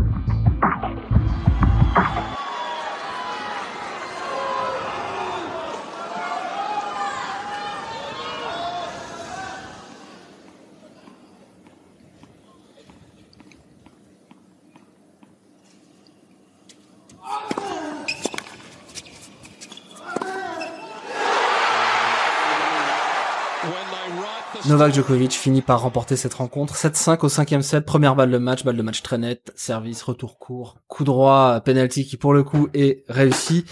Novak 24.85 24.97
Djokovic 24.97 25.33
finit 25.33 25.62
par 25.62 25.81
remporter 25.81 26.14
cette 26.14 26.35
rencontre. 26.35 26.75
7-5 26.75 27.25
au 27.25 27.31
cinquième 27.31 27.62
set, 27.62 27.87
première 27.87 28.14
balle 28.14 28.31
de 28.31 28.37
match, 28.37 28.64
balle 28.64 28.77
de 28.77 28.83
match 28.83 29.01
très 29.01 29.16
nette, 29.16 29.51
service, 29.57 30.03
retour 30.03 30.38
court, 30.38 30.77
coup 30.88 31.05
droit, 31.05 31.62
penalty 31.62 32.05
qui 32.05 32.18
pour 32.18 32.35
le 32.35 32.42
coup 32.42 32.68
est 32.75 33.03
réussi. 33.09 33.64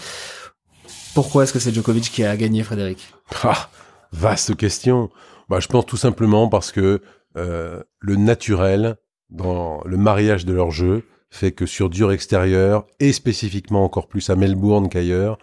Pourquoi 1.13 1.43
est-ce 1.43 1.53
que 1.53 1.59
c'est 1.59 1.71
Djokovic 1.71 2.05
qui 2.05 2.23
a 2.23 2.35
gagné, 2.35 2.63
Frédéric? 2.63 3.13
Ah, 3.43 3.69
Vaste 4.11 4.55
question. 4.55 5.11
Bah, 5.49 5.59
je 5.59 5.67
pense 5.67 5.85
tout 5.85 5.97
simplement 5.97 6.49
parce 6.49 6.71
que 6.71 7.03
euh, 7.37 7.83
le 7.99 8.15
naturel 8.15 8.95
dans 9.29 9.83
le 9.85 9.97
mariage 9.97 10.45
de 10.45 10.53
leur 10.53 10.71
jeu 10.71 11.03
fait 11.29 11.51
que 11.51 11.67
sur 11.67 11.91
dur 11.91 12.11
extérieur 12.11 12.87
et 12.99 13.13
spécifiquement 13.13 13.83
encore 13.83 14.07
plus 14.07 14.31
à 14.31 14.35
Melbourne 14.35 14.89
qu'ailleurs, 14.89 15.37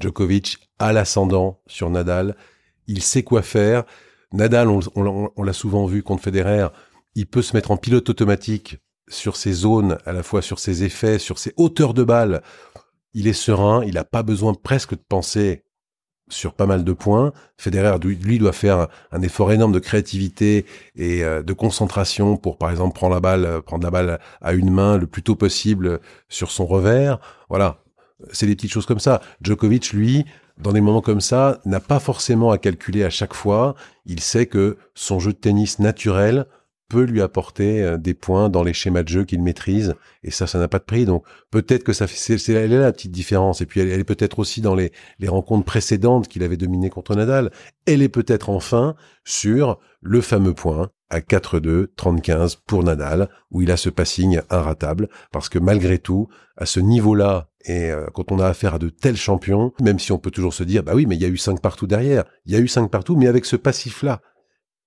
Djokovic 0.00 0.70
a 0.78 0.94
l'ascendant 0.94 1.60
sur 1.66 1.90
Nadal. 1.90 2.36
Il 2.86 3.02
sait 3.02 3.22
quoi 3.22 3.42
faire 3.42 3.84
Nadal, 4.32 4.68
on, 4.68 5.42
l'a 5.42 5.52
souvent 5.52 5.86
vu 5.86 6.02
contre 6.02 6.22
Federer, 6.22 6.68
il 7.14 7.26
peut 7.26 7.42
se 7.42 7.56
mettre 7.56 7.70
en 7.70 7.76
pilote 7.76 8.08
automatique 8.08 8.78
sur 9.08 9.36
ses 9.36 9.52
zones, 9.52 9.98
à 10.06 10.12
la 10.12 10.22
fois 10.22 10.40
sur 10.40 10.58
ses 10.58 10.84
effets, 10.84 11.18
sur 11.18 11.38
ses 11.38 11.52
hauteurs 11.56 11.94
de 11.94 12.04
balle. 12.04 12.42
Il 13.12 13.26
est 13.26 13.32
serein, 13.32 13.84
il 13.84 13.94
n'a 13.94 14.04
pas 14.04 14.22
besoin 14.22 14.54
presque 14.54 14.92
de 14.92 15.02
penser 15.08 15.64
sur 16.28 16.54
pas 16.54 16.66
mal 16.66 16.84
de 16.84 16.92
points. 16.92 17.32
Federer, 17.58 17.98
lui, 17.98 18.38
doit 18.38 18.52
faire 18.52 18.86
un 19.10 19.22
effort 19.22 19.52
énorme 19.52 19.72
de 19.72 19.78
créativité 19.80 20.64
et 20.94 21.24
euh, 21.24 21.42
de 21.42 21.52
concentration 21.52 22.36
pour, 22.36 22.56
par 22.56 22.70
exemple, 22.70 22.94
prendre 22.94 23.14
la 23.14 23.20
balle, 23.20 23.44
euh, 23.44 23.60
prendre 23.60 23.84
la 23.84 23.90
balle 23.90 24.20
à 24.40 24.52
une 24.52 24.70
main 24.70 24.96
le 24.96 25.08
plus 25.08 25.22
tôt 25.22 25.34
possible 25.34 26.00
sur 26.28 26.52
son 26.52 26.66
revers. 26.66 27.18
Voilà. 27.48 27.82
C'est 28.32 28.46
des 28.46 28.54
petites 28.54 28.70
choses 28.70 28.86
comme 28.86 29.00
ça. 29.00 29.20
Djokovic, 29.42 29.92
lui, 29.92 30.24
dans 30.62 30.72
des 30.72 30.80
moments 30.80 31.00
comme 31.00 31.20
ça, 31.20 31.60
n'a 31.64 31.80
pas 31.80 31.98
forcément 31.98 32.50
à 32.50 32.58
calculer 32.58 33.04
à 33.04 33.10
chaque 33.10 33.34
fois. 33.34 33.74
Il 34.06 34.20
sait 34.20 34.46
que 34.46 34.76
son 34.94 35.18
jeu 35.18 35.32
de 35.32 35.38
tennis 35.38 35.78
naturel 35.78 36.46
peut 36.90 37.04
lui 37.04 37.22
apporter 37.22 37.82
euh, 37.82 37.96
des 37.96 38.14
points 38.14 38.50
dans 38.50 38.62
les 38.62 38.74
schémas 38.74 39.04
de 39.04 39.08
jeu 39.08 39.24
qu'il 39.24 39.42
maîtrise 39.42 39.94
et 40.24 40.30
ça 40.30 40.46
ça 40.46 40.58
n'a 40.58 40.68
pas 40.68 40.80
de 40.80 40.84
prix. 40.84 41.06
Donc 41.06 41.24
peut-être 41.50 41.84
que 41.84 41.92
ça 41.92 42.06
fait 42.06 42.38
c'est 42.38 42.52
elle 42.52 42.72
est 42.72 42.76
là 42.76 42.82
la 42.82 42.92
petite 42.92 43.12
différence. 43.12 43.62
Et 43.62 43.66
puis 43.66 43.80
elle, 43.80 43.88
est 43.88 44.04
peut-être 44.04 44.40
aussi 44.40 44.60
dans 44.60 44.74
les 44.74 44.92
les 45.20 45.28
rencontres 45.28 45.64
précédentes 45.64 46.28
qu'il 46.28 46.42
avait 46.42 46.56
dominées 46.56 46.90
contre 46.90 47.14
Nadal. 47.14 47.50
Elle 47.86 48.02
est 48.02 48.08
peut-être 48.08 48.50
enfin 48.50 48.96
sur 49.24 49.78
le 50.02 50.20
fameux 50.20 50.54
point 50.54 50.90
à 51.08 51.20
4-2 51.20 51.88
35 51.96 52.56
pour 52.66 52.82
Nadal 52.82 53.28
où 53.50 53.62
il 53.62 53.70
a 53.70 53.76
ce 53.76 53.88
passing 53.88 54.40
inratable 54.50 55.08
parce 55.32 55.48
que 55.48 55.58
malgré 55.58 55.98
tout 55.98 56.28
à 56.56 56.66
ce 56.66 56.80
niveau-là 56.80 57.50
et 57.64 57.90
euh, 57.90 58.06
quand 58.14 58.32
on 58.32 58.38
a 58.38 58.46
affaire 58.46 58.74
à 58.74 58.78
de 58.78 58.88
tels 58.88 59.16
champions, 59.16 59.72
même 59.82 59.98
si 59.98 60.12
on 60.12 60.18
peut 60.18 60.30
toujours 60.30 60.54
se 60.54 60.64
dire, 60.64 60.82
bah 60.82 60.92
oui, 60.94 61.04
mais 61.06 61.16
il 61.16 61.22
y 61.22 61.26
a 61.26 61.28
eu 61.28 61.36
cinq 61.36 61.60
partout 61.60 61.86
derrière, 61.86 62.24
il 62.46 62.52
y 62.52 62.56
a 62.56 62.58
eu 62.58 62.68
cinq 62.68 62.90
partout, 62.90 63.16
mais 63.16 63.26
avec 63.26 63.44
ce 63.44 63.56
passif-là, 63.56 64.22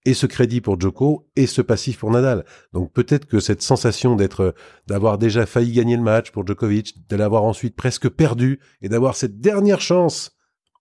et 0.06 0.14
ce 0.14 0.26
crédit 0.26 0.62
pour 0.62 0.80
Djoko 0.80 1.30
et 1.36 1.47
ce 1.47 1.62
passif 1.62 1.99
pour 1.99 2.12
Nadal. 2.12 2.45
Donc 2.74 2.91
peut-être 2.91 3.26
que 3.26 3.39
cette 3.39 3.62
sensation 3.62 4.16
d'être, 4.16 4.54
d'avoir 4.88 5.18
déjà 5.18 5.45
failli 5.45 5.72
gagner 5.72 5.95
le 5.95 6.04
match 6.04 6.32
pour 6.32 6.45
Djokovic, 6.45 7.08
de 7.08 7.16
l'avoir 7.16 7.43
ensuite 7.43 7.76
presque 7.76 8.10
perdu 8.10 8.60
et 8.82 8.89
d'avoir 8.89 9.16
cette 9.16 9.39
dernière 9.39 9.82
chance, 9.82 10.38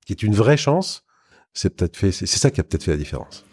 qui 0.06 0.12
est 0.12 0.22
une 0.22 0.34
vraie 0.34 0.56
chance, 0.56 1.04
c'est 1.52 1.76
peut-être 1.76 1.96
fait, 1.96 2.12
c'est 2.12 2.26
ça 2.26 2.50
qui 2.50 2.60
a 2.60 2.64
peut-être 2.64 2.84
fait 2.84 2.92
la 2.92 2.96
différence. 2.96 3.44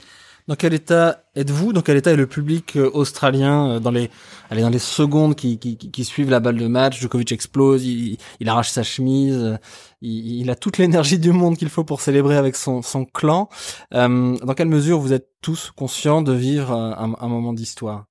Dans 0.49 0.55
quel 0.55 0.73
état 0.73 1.25
êtes-vous? 1.35 1.73
Dans 1.73 1.83
quel 1.83 1.97
état 1.97 2.09
est 2.09 2.15
le 2.15 2.25
public 2.25 2.75
euh, 2.75 2.89
australien 2.91 3.69
euh, 3.75 3.79
dans 3.79 3.91
les, 3.91 4.09
allez, 4.49 4.63
dans 4.63 4.71
les 4.71 4.79
secondes 4.79 5.35
qui, 5.35 5.59
qui, 5.59 5.77
qui, 5.77 6.03
suivent 6.03 6.31
la 6.31 6.39
balle 6.39 6.57
de 6.57 6.65
match? 6.65 6.99
Djokovic 6.99 7.31
explose, 7.31 7.85
il, 7.85 8.17
il 8.39 8.49
arrache 8.49 8.71
sa 8.71 8.81
chemise, 8.81 9.37
euh, 9.37 9.57
il, 10.01 10.41
il 10.41 10.49
a 10.49 10.55
toute 10.55 10.79
l'énergie 10.79 11.19
du 11.19 11.31
monde 11.31 11.55
qu'il 11.55 11.69
faut 11.69 11.83
pour 11.83 12.01
célébrer 12.01 12.35
avec 12.35 12.55
son, 12.55 12.81
son 12.81 13.05
clan. 13.05 13.47
Euh, 13.93 14.37
dans 14.37 14.55
quelle 14.55 14.69
mesure 14.69 14.97
vous 14.97 15.13
êtes 15.13 15.27
tous 15.39 15.69
conscients 15.75 16.23
de 16.23 16.33
vivre 16.33 16.71
un, 16.71 17.13
un 17.19 17.27
moment 17.27 17.53
d'histoire? 17.53 18.05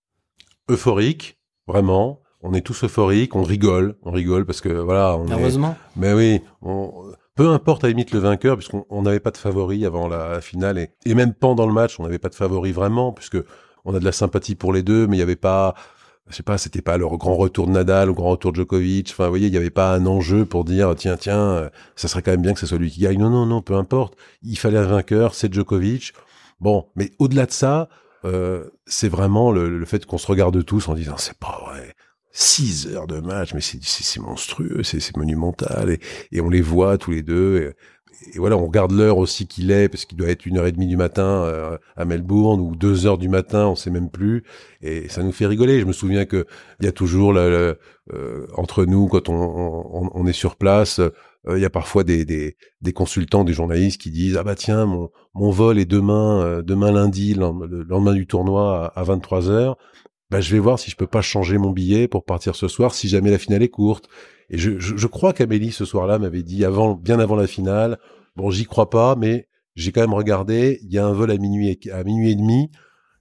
Euphorique, 0.71 1.39
vraiment. 1.67 2.21
On 2.41 2.55
est 2.55 2.61
tous 2.61 2.85
euphoriques, 2.85 3.35
on 3.35 3.43
rigole, 3.43 3.97
on 4.05 4.13
rigole 4.13 4.47
parce 4.47 4.61
que 4.61 4.69
voilà. 4.69 5.17
On 5.17 5.29
Heureusement. 5.29 5.77
Mais 5.97 6.13
oui, 6.13 6.41
on 6.63 6.93
peu 7.39 7.51
importe 7.51 7.85
à 7.85 7.87
la 7.87 7.91
limite 7.93 8.11
le 8.11 8.19
vainqueur, 8.19 8.57
puisqu'on 8.57 9.03
n'avait 9.03 9.21
pas 9.21 9.31
de 9.31 9.37
favori 9.37 9.87
avant 9.87 10.09
la 10.09 10.41
finale, 10.41 10.89
et, 11.07 11.15
même 11.15 11.33
pendant 11.33 11.69
le 11.69 11.73
match, 11.73 12.01
on 12.01 12.03
n'avait 12.03 12.19
pas 12.19 12.31
de 12.31 12.35
favori 12.35 12.73
vraiment, 12.73 13.13
puisque 13.13 13.39
on 13.85 13.95
a 13.95 14.01
de 14.01 14.05
la 14.05 14.11
sympathie 14.11 14.57
pour 14.57 14.73
les 14.73 14.83
deux, 14.83 15.07
mais 15.07 15.15
il 15.15 15.21
n'y 15.21 15.23
avait 15.23 15.37
pas, 15.37 15.77
je 16.29 16.35
sais 16.35 16.43
pas, 16.43 16.59
c'était 16.59 16.83
pas 16.83 16.97
le 16.99 17.07
grand 17.07 17.37
retour 17.37 17.69
de 17.69 17.71
Nadal, 17.71 18.09
le 18.09 18.13
grand 18.13 18.31
retour 18.31 18.51
de 18.51 18.57
Djokovic. 18.57 19.11
Enfin, 19.13 19.27
vous 19.27 19.31
voyez, 19.31 19.47
il 19.47 19.53
n'y 19.53 19.57
avait 19.57 19.71
pas 19.71 19.95
un 19.95 20.05
enjeu 20.07 20.47
pour 20.47 20.65
dire, 20.65 20.93
tiens, 20.97 21.17
tiens, 21.17 21.71
ça 21.95 22.09
serait 22.09 22.23
quand 22.23 22.33
même 22.33 22.43
bien 22.43 22.55
que 22.55 22.61
ce 22.61 22.67
soit 22.67 22.77
lui 22.77 22.91
qui 22.91 23.03
gagne. 23.03 23.21
Non, 23.21 23.31
non, 23.31 23.47
non, 23.47 23.63
peu 23.63 23.75
importe. 23.75 24.17
Il 24.43 24.59
fallait 24.59 24.79
un 24.79 24.83
vainqueur, 24.83 25.37
c'est 25.37 25.55
Djokovic. 25.55 26.15
Bon, 26.59 26.89
mais 26.97 27.13
au-delà 27.21 27.47
de 27.47 27.53
ça, 27.53 27.89
euh, 28.25 28.65
c'est 28.87 29.09
vraiment 29.09 29.53
le, 29.53 29.79
le 29.79 29.87
fait 29.87 30.05
qu'on 30.07 30.19
se 30.19 30.27
regarde 30.27 30.65
tous 30.65 30.89
en 30.89 30.95
disant, 30.95 31.15
c'est 31.19 31.39
pas 31.39 31.61
vrai. 31.65 31.95
6 32.39 32.95
heures 32.95 33.09
de 33.09 33.19
match, 33.19 33.53
mais 33.53 33.61
c'est 33.61 34.21
monstrueux, 34.21 34.85
c'est 34.85 35.17
monumental, 35.17 35.91
et, 35.91 35.99
et, 36.31 36.41
on 36.41 36.49
les 36.49 36.61
voit 36.61 36.97
tous 36.97 37.11
les 37.11 37.23
deux. 37.23 37.75
Et, 38.33 38.39
voilà, 38.39 38.57
on 38.57 38.67
regarde 38.67 38.93
l'heure 38.93 39.19
aussi 39.19 39.49
qu'il 39.49 39.73
est, 39.73 39.89
parce 39.89 40.05
qu'il 40.05 40.17
doit 40.17 40.29
être 40.29 40.47
une 40.47 40.57
heure 40.59 40.67
et 40.67 40.71
demie 40.71 40.87
du 40.87 40.97
matin 40.97 41.25
euh, 41.25 41.77
à 41.97 42.05
Melbourne 42.05 42.61
ou 42.61 42.77
deux 42.77 43.07
heures 43.07 43.19
du 43.19 43.29
matin, 43.29 43.67
on 43.67 43.75
sait 43.75 43.91
même 43.91 44.09
plus, 44.09 44.45
et 44.83 45.09
ça 45.09 45.25
nous 45.25 45.33
fait 45.33 45.47
rigoler. 45.47 45.81
Je 45.81 45.85
me 45.85 45.93
souviens 45.93 46.27
que 46.27 46.47
il 46.81 46.87
y 46.87 46.89
a 46.89 46.93
toujours 46.93 47.35
euh, 47.37 47.75
entre 48.57 48.85
nous 48.85 49.09
quand 49.09 49.29
on, 49.29 49.35
on, 49.35 50.11
on, 50.15 50.27
est 50.27 50.33
sur 50.33 50.55
place. 50.55 51.01
Euh, 51.01 51.11
il 51.57 51.61
y 51.61 51.65
a 51.65 51.71
parfois 51.71 52.05
des, 52.05 52.25
des, 52.25 52.57
des, 52.83 52.93
consultants, 52.93 53.43
des 53.43 53.53
journalistes 53.53 54.01
qui 54.01 54.13
disent 54.13 54.37
ah 54.37 54.45
bah 54.45 54.55
tiens 54.55 54.87
mon, 54.87 55.11
mon 55.35 55.51
vol 55.51 55.79
est 55.79 55.87
demain 55.87 56.63
demain 56.63 56.93
lundi 56.93 57.35
le 57.35 57.85
lendemain 57.85 58.13
du 58.13 58.27
tournoi 58.27 58.93
à, 58.95 59.01
à 59.01 59.03
23 59.05 59.49
heures 59.49 59.77
bah, 60.31 60.41
je 60.41 60.53
vais 60.53 60.59
voir 60.59 60.79
si 60.79 60.91
je 60.91 60.97
peux 60.97 61.07
pas 61.07 61.23
changer 61.23 61.59
mon 61.59 61.71
billet 61.71 62.09
pour 62.09 62.25
partir 62.25 62.55
ce 62.55 62.69
soir 62.69 62.95
si 62.95 63.09
jamais 63.09 63.31
la 63.31 63.39
finale 63.39 63.63
est 63.63 63.69
courte. 63.69 64.09
Et 64.51 64.59
je, 64.59 64.79
je, 64.79 64.97
je 64.97 65.07
crois 65.07 65.33
qu'Amélie 65.33 65.73
ce 65.73 65.85
soir-là 65.85 66.19
m'avait 66.19 66.43
dit 66.43 66.65
avant, 66.65 66.95
bien 66.95 67.19
avant 67.21 67.37
la 67.37 67.47
finale, 67.47 67.99
bon, 68.37 68.51
j'y 68.51 68.65
crois 68.65 68.91
pas, 68.91 69.17
mais 69.17 69.49
j'ai 69.75 69.93
quand 69.93 70.01
même 70.01 70.15
regardé, 70.15 70.81
il 70.83 70.93
y 70.93 70.99
a 70.99 71.07
un 71.07 71.13
vol 71.13 71.31
à 71.31 71.37
minuit, 71.37 71.79
à 71.93 72.03
minuit 72.05 72.33
et 72.33 72.35
demi. 72.35 72.71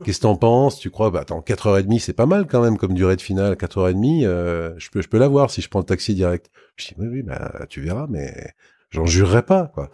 Qu'est-ce 0.03 0.19
que 0.19 0.23
t'en 0.23 0.35
penses? 0.35 0.79
Tu 0.79 0.91
crois 0.91 1.09
Bah 1.09 1.21
attends, 1.21 1.41
4h30, 1.41 1.99
c'est 1.99 2.13
pas 2.13 2.27
mal 2.27 2.45
quand 2.45 2.61
même 2.61 2.77
comme 2.77 2.93
durée 2.93 3.15
de 3.15 3.21
finale. 3.21 3.53
4h30, 3.53 4.25
euh, 4.25 4.73
je 4.77 4.89
peux, 4.89 5.01
je 5.01 5.07
peux 5.07 5.17
l'avoir 5.17 5.49
si 5.49 5.61
je 5.61 5.69
prends 5.69 5.79
le 5.79 5.85
taxi 5.85 6.13
direct. 6.13 6.51
Je 6.75 6.87
dis 6.87 6.95
oui, 6.99 7.07
oui, 7.11 7.23
bah 7.23 7.65
tu 7.67 7.81
verras, 7.81 8.05
mais 8.09 8.51
j'en 8.91 9.05
jurerai 9.05 9.43
pas, 9.43 9.71
quoi. 9.73 9.89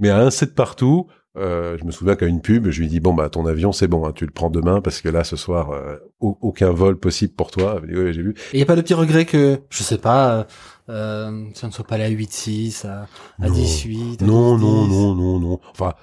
Mais 0.00 0.08
à 0.08 0.18
un 0.18 0.30
set 0.30 0.54
partout, 0.54 1.06
euh, 1.38 1.78
je 1.78 1.84
me 1.84 1.90
souviens 1.90 2.14
qu'à 2.14 2.26
une 2.26 2.40
pub, 2.42 2.68
je 2.68 2.80
lui 2.80 2.88
dis 2.88 3.00
bon 3.00 3.14
bah 3.14 3.30
ton 3.30 3.46
avion 3.46 3.72
c'est 3.72 3.88
bon, 3.88 4.04
hein, 4.06 4.12
tu 4.14 4.26
le 4.26 4.30
prends 4.30 4.50
demain 4.50 4.80
parce 4.80 5.00
que 5.00 5.08
là 5.08 5.24
ce 5.24 5.36
soir 5.36 5.70
euh, 5.70 5.96
aucun 6.20 6.70
vol 6.70 6.98
possible 6.98 7.32
pour 7.32 7.50
toi. 7.50 7.80
Oui, 7.82 8.12
j'ai 8.12 8.22
vu. 8.22 8.34
Et 8.52 8.58
y 8.58 8.62
a 8.62 8.66
pas 8.66 8.76
de 8.76 8.82
petit 8.82 8.94
regret 8.94 9.24
que 9.24 9.60
je 9.70 9.82
sais 9.82 9.98
pas, 9.98 10.46
euh, 10.88 11.44
ça 11.54 11.66
ne 11.66 11.72
soit 11.72 11.86
pas 11.86 11.94
allé 11.94 12.04
à 12.04 12.10
8-6, 12.10 12.86
à, 12.86 13.06
à 13.40 13.48
18. 13.48 14.22
non, 14.22 14.58
non, 14.58 14.86
non, 14.86 15.14
non, 15.14 15.40
non. 15.40 15.60
Enfin, 15.70 15.94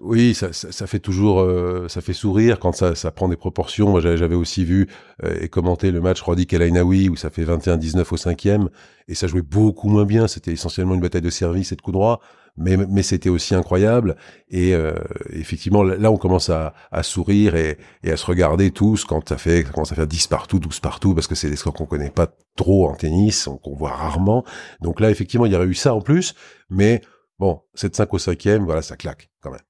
oui, 0.00 0.32
ça, 0.34 0.52
ça, 0.52 0.70
ça, 0.70 0.86
fait 0.86 1.00
toujours, 1.00 1.40
euh, 1.40 1.88
ça 1.88 2.00
fait 2.00 2.12
sourire 2.12 2.60
quand 2.60 2.72
ça, 2.72 2.94
ça 2.94 3.10
prend 3.10 3.28
des 3.28 3.36
proportions. 3.36 3.90
Moi, 3.90 4.00
j'avais 4.00 4.34
aussi 4.36 4.64
vu 4.64 4.88
euh, 5.24 5.36
et 5.40 5.48
commenté 5.48 5.90
le 5.90 6.00
match 6.00 6.20
Rodi 6.22 6.46
Kelainaoui 6.46 7.08
où 7.08 7.16
ça 7.16 7.30
fait 7.30 7.44
21-19 7.44 8.04
au 8.12 8.16
cinquième 8.16 8.68
et 9.08 9.14
ça 9.14 9.26
jouait 9.26 9.42
beaucoup 9.42 9.88
moins 9.88 10.04
bien. 10.04 10.28
C'était 10.28 10.52
essentiellement 10.52 10.94
une 10.94 11.00
bataille 11.00 11.22
de 11.22 11.30
service 11.30 11.72
et 11.72 11.76
de 11.76 11.82
coup 11.82 11.90
droit, 11.90 12.20
mais, 12.58 12.76
mais 12.76 13.02
c'était 13.02 13.28
aussi 13.28 13.54
incroyable. 13.54 14.16
Et 14.48 14.74
euh, 14.74 14.94
effectivement, 15.30 15.82
là, 15.82 16.10
on 16.10 16.16
commence 16.16 16.50
à, 16.50 16.74
à 16.90 17.02
sourire 17.02 17.54
et, 17.54 17.78
et, 18.02 18.10
à 18.10 18.16
se 18.16 18.26
regarder 18.26 18.70
tous 18.70 19.04
quand 19.04 19.28
ça 19.28 19.38
fait, 19.38 19.64
ça 19.64 19.70
commence 19.70 19.92
à 19.92 19.94
faire 19.94 20.06
10 20.06 20.26
partout, 20.26 20.58
12 20.58 20.80
partout, 20.80 21.14
parce 21.14 21.26
que 21.26 21.34
c'est 21.34 21.48
des 21.48 21.56
scores 21.56 21.74
qu'on 21.74 21.86
connaît 21.86 22.10
pas 22.10 22.28
trop 22.56 22.88
en 22.88 22.94
tennis, 22.94 23.48
qu'on 23.62 23.74
voit 23.74 23.92
rarement. 23.92 24.44
Donc 24.80 25.00
là, 25.00 25.10
effectivement, 25.10 25.46
il 25.46 25.52
y 25.52 25.56
aurait 25.56 25.66
eu 25.66 25.74
ça 25.74 25.94
en 25.94 26.00
plus, 26.00 26.34
mais 26.68 27.00
bon, 27.38 27.62
7-5 27.76 28.08
au 28.10 28.18
cinquième, 28.18 28.64
voilà, 28.64 28.82
ça 28.82 28.96
claque 28.96 29.30
quand 29.40 29.50
même. 29.50 29.60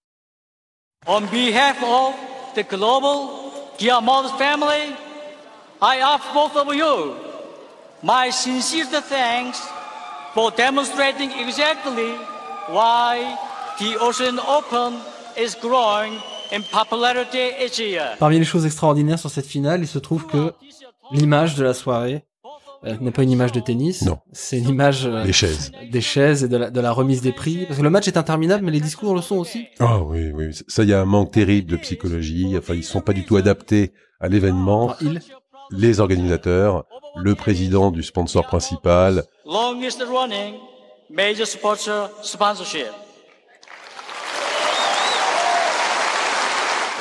On 1.06 1.20
behalf 1.20 1.82
of 1.82 2.14
the 2.56 2.68
global 2.68 3.28
Guillemot 3.78 4.36
family, 4.36 4.96
I 5.80 6.02
offer 6.02 6.34
both 6.34 6.56
of 6.56 6.74
you 6.74 7.14
my 8.02 8.30
sincere 8.30 9.00
thanks 9.02 9.60
for 10.34 10.50
demonstrating 10.52 11.30
exactly 11.32 12.14
why 12.68 13.36
the 13.78 13.96
Ocean 14.00 14.38
Open 14.38 14.94
is 15.36 15.54
growing 15.60 16.12
in 16.52 16.62
popularity 16.62 17.52
each 17.64 17.78
year. 17.78 18.16
Parmi 18.18 18.38
les 18.38 18.44
choses 18.44 18.66
extraordinaires 18.66 19.18
sur 19.18 19.30
cette 19.30 19.46
finale, 19.46 19.80
il 19.80 19.88
se 19.88 19.98
trouve 19.98 20.26
que 20.26 20.52
l'image 21.12 21.54
de 21.54 21.64
la 21.64 21.74
soirée 21.74 22.24
euh, 22.84 22.96
n'est 23.00 23.10
pas 23.10 23.22
une 23.22 23.30
image 23.30 23.52
de 23.52 23.60
tennis. 23.60 24.02
Non. 24.02 24.18
C'est 24.32 24.58
une 24.58 24.68
image 24.68 25.06
euh, 25.06 25.24
des 25.24 25.32
chaises, 25.32 25.72
des 25.90 26.00
chaises 26.00 26.44
et 26.44 26.48
de 26.48 26.56
la, 26.56 26.70
de 26.70 26.80
la, 26.80 26.92
remise 26.92 27.22
des 27.22 27.32
prix. 27.32 27.64
Parce 27.66 27.78
que 27.78 27.84
le 27.84 27.90
match 27.90 28.06
est 28.06 28.16
interminable, 28.16 28.64
mais 28.64 28.70
les 28.70 28.80
discours 28.80 29.14
le 29.14 29.22
sont 29.22 29.36
aussi. 29.36 29.66
Ah 29.80 30.00
oui, 30.00 30.30
oui. 30.32 30.50
Ça, 30.68 30.82
il 30.84 30.90
y 30.90 30.94
a 30.94 31.00
un 31.00 31.06
manque 31.06 31.32
terrible 31.32 31.70
de 31.70 31.76
psychologie. 31.76 32.54
Enfin, 32.56 32.74
ils 32.74 32.84
sont 32.84 33.00
pas 33.00 33.12
du 33.12 33.24
tout 33.24 33.36
adaptés 33.36 33.92
à 34.20 34.28
l'événement. 34.28 34.94
ils 35.00 35.20
Les 35.70 36.00
organisateurs, 36.00 36.84
le 37.16 37.34
président 37.34 37.90
du 37.90 38.02
sponsor 38.02 38.46
principal. 38.46 39.24
Longest 39.44 40.02
running 40.02 40.54
major 41.10 41.46
sponsor 41.46 42.10
sponsorship. 42.22 42.86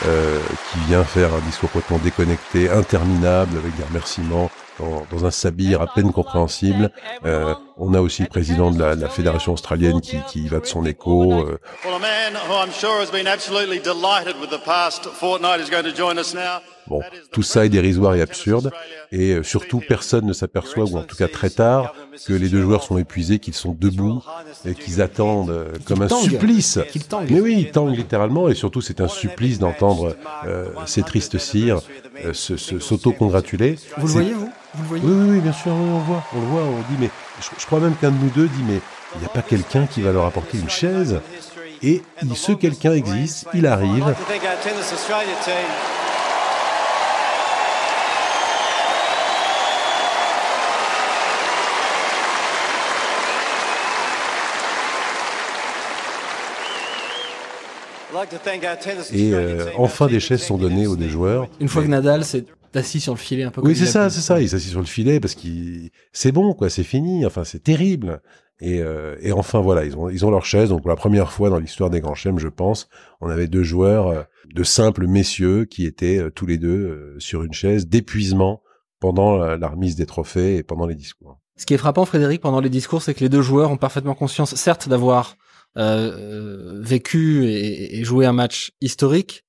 Euh, 0.05 0.39
qui 0.71 0.79
vient 0.87 1.03
faire 1.03 1.33
un 1.33 1.39
discours 1.39 1.71
complètement 1.71 1.97
déconnecté, 1.97 2.69
interminable, 2.69 3.57
avec 3.57 3.75
des 3.75 3.83
remerciements 3.83 4.51
dans, 4.79 5.05
dans 5.11 5.25
un 5.25 5.31
sabir 5.31 5.81
à 5.81 5.87
peine 5.87 6.11
compréhensible. 6.11 6.91
Euh, 7.25 7.53
on 7.77 7.93
a 7.93 8.01
aussi 8.01 8.23
le 8.23 8.27
président 8.27 8.71
de 8.71 8.79
la, 8.79 8.95
la 8.95 9.09
fédération 9.09 9.53
australienne 9.53 10.01
qui, 10.01 10.17
qui 10.29 10.47
va 10.47 10.59
de 10.59 10.65
son 10.65 10.85
écho. 10.85 11.33
Euh. 11.33 11.59
Bon, 16.87 17.01
tout 17.33 17.43
ça 17.43 17.65
est 17.65 17.69
dérisoire 17.69 18.15
et 18.15 18.21
absurde, 18.21 18.71
et 19.11 19.33
euh, 19.33 19.43
surtout 19.43 19.81
personne 19.85 20.25
ne 20.25 20.31
s'aperçoit, 20.31 20.85
ou 20.85 20.97
en 20.97 21.03
tout 21.03 21.17
cas 21.17 21.27
très 21.27 21.49
tard, 21.49 21.93
que 22.25 22.31
les 22.31 22.47
deux 22.47 22.61
joueurs 22.61 22.81
sont 22.81 22.97
épuisés, 22.97 23.39
qu'ils 23.39 23.53
sont 23.55 23.75
debout 23.77 24.23
et 24.65 24.73
qu'ils 24.73 25.01
attendent 25.01 25.49
euh, 25.49 25.73
comme 25.85 26.01
un 26.01 26.07
supplice. 26.07 26.79
Mais 27.29 27.41
oui, 27.41 27.55
ils 27.59 27.71
tanguent 27.71 27.95
littéralement, 27.95 28.47
et 28.47 28.55
surtout 28.55 28.79
c'est 28.79 29.01
un 29.01 29.09
supplice 29.09 29.59
d'entendre 29.59 30.15
euh, 30.45 30.69
ces 30.85 31.03
tristes 31.03 31.37
cires 31.37 31.81
euh, 32.25 32.33
s'auto-congratuler. 32.33 33.77
Vous 33.97 34.07
le 34.07 34.13
voyez, 34.13 34.33
vous, 34.33 34.49
vous 34.75 34.81
le 34.83 34.87
voyez? 34.87 35.03
Oui, 35.05 35.29
oui, 35.35 35.39
bien 35.39 35.53
sûr, 35.53 35.71
oui, 35.71 35.89
on 35.89 35.97
le 35.97 36.03
voit, 36.03 36.23
on 36.35 36.39
le 36.39 36.45
voit, 36.47 36.61
on 36.63 36.91
dit, 36.91 36.97
mais 36.99 37.09
je, 37.41 37.47
je 37.57 37.65
crois 37.65 37.79
même 37.79 37.95
qu'un 37.95 38.11
de 38.11 38.17
nous 38.17 38.29
deux 38.29 38.47
dit, 38.47 38.63
mais 38.67 38.79
il 39.15 39.19
n'y 39.19 39.25
a 39.25 39.29
pas 39.29 39.41
quelqu'un 39.41 39.85
qui 39.85 40.01
va 40.01 40.11
leur 40.11 40.25
apporter 40.25 40.57
une 40.57 40.69
chaise 40.69 41.19
et 41.83 42.01
ce 42.35 42.51
quelqu'un 42.51 42.93
existe, 42.93 43.47
il 43.53 43.67
arrive. 43.67 44.15
Et 59.13 59.33
euh, 59.33 59.65
enfin, 59.77 60.07
des 60.07 60.19
chaises 60.19 60.41
sont 60.41 60.57
données 60.57 60.87
aux 60.87 60.95
des 60.95 61.09
joueurs. 61.09 61.47
Une 61.59 61.67
fois 61.67 61.83
que 61.83 61.87
Nadal 61.87 62.23
s'est 62.23 62.45
assis 62.73 62.99
sur 62.99 63.13
le 63.13 63.19
filet 63.19 63.43
un 63.43 63.51
peu. 63.51 63.61
Oui, 63.61 63.75
c'est 63.75 63.85
ça, 63.85 64.09
c'est 64.09 64.21
ça. 64.21 64.41
Il 64.41 64.49
s'est 64.49 64.55
assis 64.55 64.69
sur 64.69 64.79
le 64.79 64.85
filet 64.85 65.19
parce 65.19 65.35
qu'il, 65.35 65.91
c'est 66.11 66.31
bon, 66.31 66.53
quoi. 66.53 66.69
C'est 66.69 66.83
fini. 66.83 67.25
Enfin, 67.25 67.43
c'est 67.43 67.63
terrible. 67.63 68.21
Et, 68.59 68.81
euh, 68.81 69.15
et, 69.21 69.31
enfin 69.31 69.59
voilà, 69.59 69.85
ils 69.85 69.95
ont 69.95 70.09
ils 70.09 70.25
ont 70.25 70.31
leur 70.31 70.45
chaise. 70.45 70.69
Donc 70.69 70.81
pour 70.81 70.89
la 70.89 70.95
première 70.95 71.31
fois 71.31 71.49
dans 71.51 71.59
l'histoire 71.59 71.91
des 71.91 71.99
grands 71.99 72.15
chelems, 72.15 72.39
je 72.39 72.47
pense, 72.47 72.89
on 73.21 73.29
avait 73.29 73.47
deux 73.47 73.61
joueurs 73.61 74.07
euh, 74.07 74.23
de 74.51 74.63
simples 74.63 75.05
messieurs 75.05 75.65
qui 75.65 75.85
étaient 75.85 76.19
tous 76.33 76.47
les 76.47 76.57
deux 76.57 77.15
sur 77.19 77.43
une 77.43 77.53
chaise 77.53 77.87
d'épuisement 77.87 78.63
pendant 78.99 79.37
la, 79.37 79.57
la, 79.57 79.67
remise 79.67 79.95
des 79.95 80.07
trophées 80.07 80.55
et 80.55 80.63
pendant 80.63 80.87
les 80.87 80.95
discours. 80.95 81.39
Ce 81.55 81.67
qui 81.67 81.75
est 81.75 81.77
frappant, 81.77 82.05
Frédéric, 82.05 82.41
pendant 82.41 82.61
les 82.61 82.69
discours, 82.69 83.03
c'est 83.03 83.13
que 83.13 83.19
les 83.19 83.29
deux 83.29 83.43
joueurs 83.43 83.69
ont 83.69 83.77
parfaitement 83.77 84.15
conscience, 84.15 84.55
certes, 84.55 84.89
d'avoir 84.89 85.37
euh, 85.77 86.79
vécu 86.81 87.45
et, 87.45 87.99
et, 87.99 88.03
joué 88.03 88.25
un 88.25 88.33
match 88.33 88.71
historique, 88.81 89.45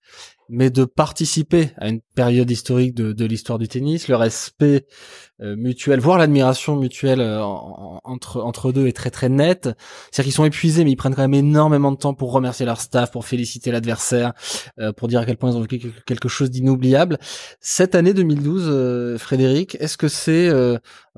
mais 0.49 0.71
de 0.71 0.85
participer 0.85 1.71
à 1.77 1.89
une 1.89 2.01
période 2.15 2.51
historique 2.51 2.95
de, 2.95 3.13
de 3.13 3.25
l'histoire 3.25 3.59
du 3.59 3.69
tennis. 3.69 4.09
Le 4.09 4.17
respect 4.17 4.87
euh, 5.41 5.55
mutuel, 5.55 6.01
voire 6.01 6.19
l'admiration 6.19 6.75
mutuelle 6.75 7.21
euh, 7.21 7.41
entre 7.41 8.41
entre 8.41 8.73
deux 8.73 8.89
est 8.89 8.97
très 8.97 9.11
très 9.11 9.29
net. 9.29 9.69
C'est-à-dire 10.11 10.25
qu'ils 10.25 10.33
sont 10.33 10.45
épuisés, 10.45 10.83
mais 10.83 10.91
ils 10.91 10.97
prennent 10.97 11.15
quand 11.15 11.23
même 11.23 11.35
énormément 11.35 11.93
de 11.93 11.97
temps 11.97 12.13
pour 12.13 12.33
remercier 12.33 12.67
leur 12.67 12.81
staff, 12.81 13.13
pour 13.13 13.25
féliciter 13.25 13.71
l'adversaire, 13.71 14.33
euh, 14.81 14.93
pour 14.93 15.07
dire 15.07 15.21
à 15.21 15.27
quel 15.27 15.37
point 15.37 15.53
ils 15.53 15.57
ont 15.57 15.61
vécu 15.61 15.93
quelque 16.07 16.29
chose 16.29 16.51
d'inoubliable. 16.51 17.19
Cette 17.61 17.95
année 17.95 18.15
2012, 18.15 19.19
Frédéric, 19.19 19.77
est-ce 19.79 19.97
que 19.97 20.09
c'est 20.09 20.51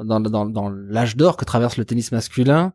dans, 0.05 0.20
dans, 0.20 0.46
dans 0.46 0.68
l'âge 0.68 1.16
d'or 1.16 1.36
que 1.36 1.44
traverse 1.44 1.76
le 1.76 1.84
tennis 1.84 2.12
masculin 2.12 2.72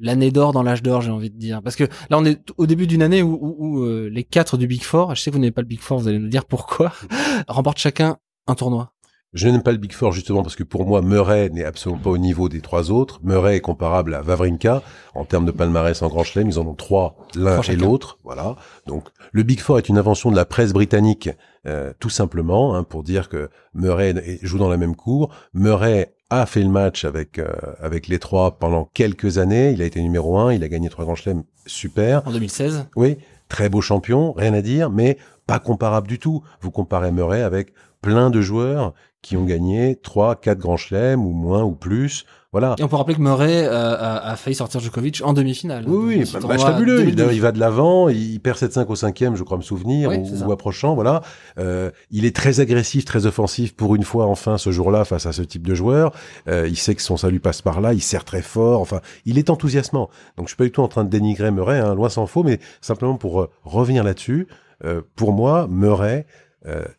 l'année 0.00 0.30
d'or 0.30 0.52
dans 0.52 0.62
l'âge 0.62 0.82
d'or, 0.82 1.02
j'ai 1.02 1.10
envie 1.10 1.30
de 1.30 1.36
dire. 1.36 1.62
Parce 1.62 1.76
que 1.76 1.84
là, 1.84 2.18
on 2.18 2.24
est 2.24 2.40
au 2.56 2.66
début 2.66 2.86
d'une 2.86 3.02
année 3.02 3.22
où, 3.22 3.38
où, 3.40 3.84
euh, 3.84 4.08
les 4.08 4.24
quatre 4.24 4.56
du 4.56 4.66
Big 4.66 4.82
Four, 4.82 5.14
je 5.14 5.22
sais 5.22 5.30
que 5.30 5.36
vous 5.36 5.40
n'avez 5.40 5.52
pas 5.52 5.60
le 5.60 5.66
Big 5.66 5.80
Four, 5.80 5.98
vous 5.98 6.08
allez 6.08 6.18
nous 6.18 6.28
dire 6.28 6.46
pourquoi, 6.46 6.92
remportent 7.48 7.78
chacun 7.78 8.16
un 8.46 8.54
tournoi. 8.54 8.92
Je 9.32 9.46
n'aime 9.46 9.62
pas 9.62 9.70
le 9.70 9.78
Big 9.78 9.92
Four 9.92 10.10
justement 10.10 10.42
parce 10.42 10.56
que 10.56 10.64
pour 10.64 10.84
moi, 10.84 11.02
Murray 11.02 11.50
n'est 11.50 11.64
absolument 11.64 12.00
pas 12.00 12.10
au 12.10 12.18
niveau 12.18 12.48
des 12.48 12.60
trois 12.60 12.90
autres. 12.90 13.20
Murray 13.22 13.58
est 13.58 13.60
comparable 13.60 14.14
à 14.14 14.22
Vavrinka 14.22 14.82
en 15.14 15.24
termes 15.24 15.44
de 15.44 15.52
palmarès 15.52 16.02
en 16.02 16.08
Grand 16.08 16.24
Chelem. 16.24 16.48
Ils 16.48 16.58
en 16.58 16.66
ont 16.66 16.74
trois 16.74 17.16
l'un 17.36 17.60
et 17.60 17.76
l'autre. 17.76 18.18
Voilà. 18.24 18.56
Donc 18.88 19.06
le 19.30 19.44
Big 19.44 19.60
Four 19.60 19.78
est 19.78 19.88
une 19.88 19.98
invention 19.98 20.32
de 20.32 20.36
la 20.36 20.46
presse 20.46 20.72
britannique, 20.72 21.30
euh, 21.68 21.92
tout 22.00 22.10
simplement, 22.10 22.74
hein, 22.74 22.82
pour 22.82 23.04
dire 23.04 23.28
que 23.28 23.50
Murray 23.72 24.40
joue 24.42 24.58
dans 24.58 24.68
la 24.68 24.76
même 24.76 24.96
cour. 24.96 25.32
Murray 25.54 26.12
a 26.30 26.46
fait 26.46 26.62
le 26.62 26.68
match 26.68 27.04
avec 27.04 27.38
euh, 27.38 27.52
avec 27.80 28.08
les 28.08 28.18
trois 28.18 28.58
pendant 28.58 28.88
quelques 28.94 29.38
années. 29.38 29.72
Il 29.72 29.82
a 29.82 29.84
été 29.84 30.00
numéro 30.00 30.38
un, 30.38 30.52
il 30.52 30.62
a 30.64 30.68
gagné 30.68 30.88
trois 30.88 31.04
grands 31.04 31.16
chelems, 31.16 31.42
super. 31.66 32.26
En 32.26 32.32
2016. 32.32 32.86
Oui, 32.96 33.18
très 33.48 33.68
beau 33.68 33.80
champion, 33.80 34.32
rien 34.32 34.54
à 34.54 34.62
dire, 34.62 34.90
mais 34.90 35.18
pas 35.46 35.58
comparable 35.58 36.06
du 36.08 36.18
tout. 36.18 36.42
Vous 36.60 36.70
comparez 36.70 37.10
Murray 37.10 37.42
avec 37.42 37.74
plein 38.00 38.30
de 38.30 38.40
joueurs 38.40 38.94
qui 39.22 39.36
ont 39.36 39.44
gagné 39.44 39.96
trois, 39.96 40.36
quatre 40.36 40.58
grands 40.58 40.76
chelems 40.76 41.26
ou 41.26 41.32
moins 41.32 41.64
ou 41.64 41.72
plus. 41.72 42.24
Voilà. 42.52 42.74
Et 42.78 42.82
on 42.82 42.88
peut 42.88 42.96
rappeler 42.96 43.14
que 43.14 43.20
Murray 43.20 43.64
euh, 43.64 43.96
a, 43.96 44.34
failli 44.34 44.56
sortir 44.56 44.80
Djokovic 44.80 45.22
en 45.24 45.32
demi-finale. 45.32 45.84
Oui, 45.86 46.16
oui, 46.18 46.30
bah, 46.32 46.48
match 46.48 46.62
fabuleux. 46.62 47.06
Il, 47.06 47.18
il, 47.32 47.40
va 47.40 47.52
de 47.52 47.60
l'avant, 47.60 48.08
il 48.08 48.40
perd 48.40 48.58
7-5 48.58 48.86
au 48.88 48.96
cinquième, 48.96 49.36
je 49.36 49.44
crois 49.44 49.56
me 49.56 49.62
souvenir, 49.62 50.10
ou, 50.10 50.50
approchant, 50.50 50.96
voilà. 50.96 51.22
Euh, 51.58 51.92
il 52.10 52.24
est 52.24 52.34
très 52.34 52.58
agressif, 52.58 53.04
très 53.04 53.26
offensif 53.26 53.76
pour 53.76 53.94
une 53.94 54.02
fois, 54.02 54.26
enfin, 54.26 54.58
ce 54.58 54.72
jour-là, 54.72 55.04
face 55.04 55.26
à 55.26 55.32
ce 55.32 55.42
type 55.42 55.64
de 55.64 55.76
joueur. 55.76 56.12
Euh, 56.48 56.66
il 56.68 56.76
sait 56.76 56.96
que 56.96 57.02
son 57.02 57.16
salut 57.16 57.38
passe 57.38 57.62
par 57.62 57.80
là, 57.80 57.94
il 57.94 58.02
sert 58.02 58.24
très 58.24 58.42
fort, 58.42 58.80
enfin, 58.80 59.00
il 59.26 59.38
est 59.38 59.48
enthousiasmant. 59.48 60.10
Donc, 60.36 60.46
je 60.46 60.50
suis 60.50 60.56
pas 60.56 60.64
du 60.64 60.72
tout 60.72 60.82
en 60.82 60.88
train 60.88 61.04
de 61.04 61.10
dénigrer 61.10 61.52
Murray, 61.52 61.78
hein, 61.78 61.94
loin 61.94 62.08
s'en 62.08 62.26
faut, 62.26 62.42
mais 62.42 62.58
simplement 62.80 63.14
pour 63.14 63.42
euh, 63.42 63.50
revenir 63.62 64.02
là-dessus, 64.02 64.48
euh, 64.84 65.02
pour 65.14 65.32
moi, 65.32 65.68
Murray, 65.70 66.26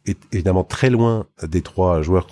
est 0.06 0.18
évidemment 0.32 0.64
très 0.64 0.90
loin 0.90 1.26
des 1.44 1.62
trois 1.62 2.02
joueurs 2.02 2.28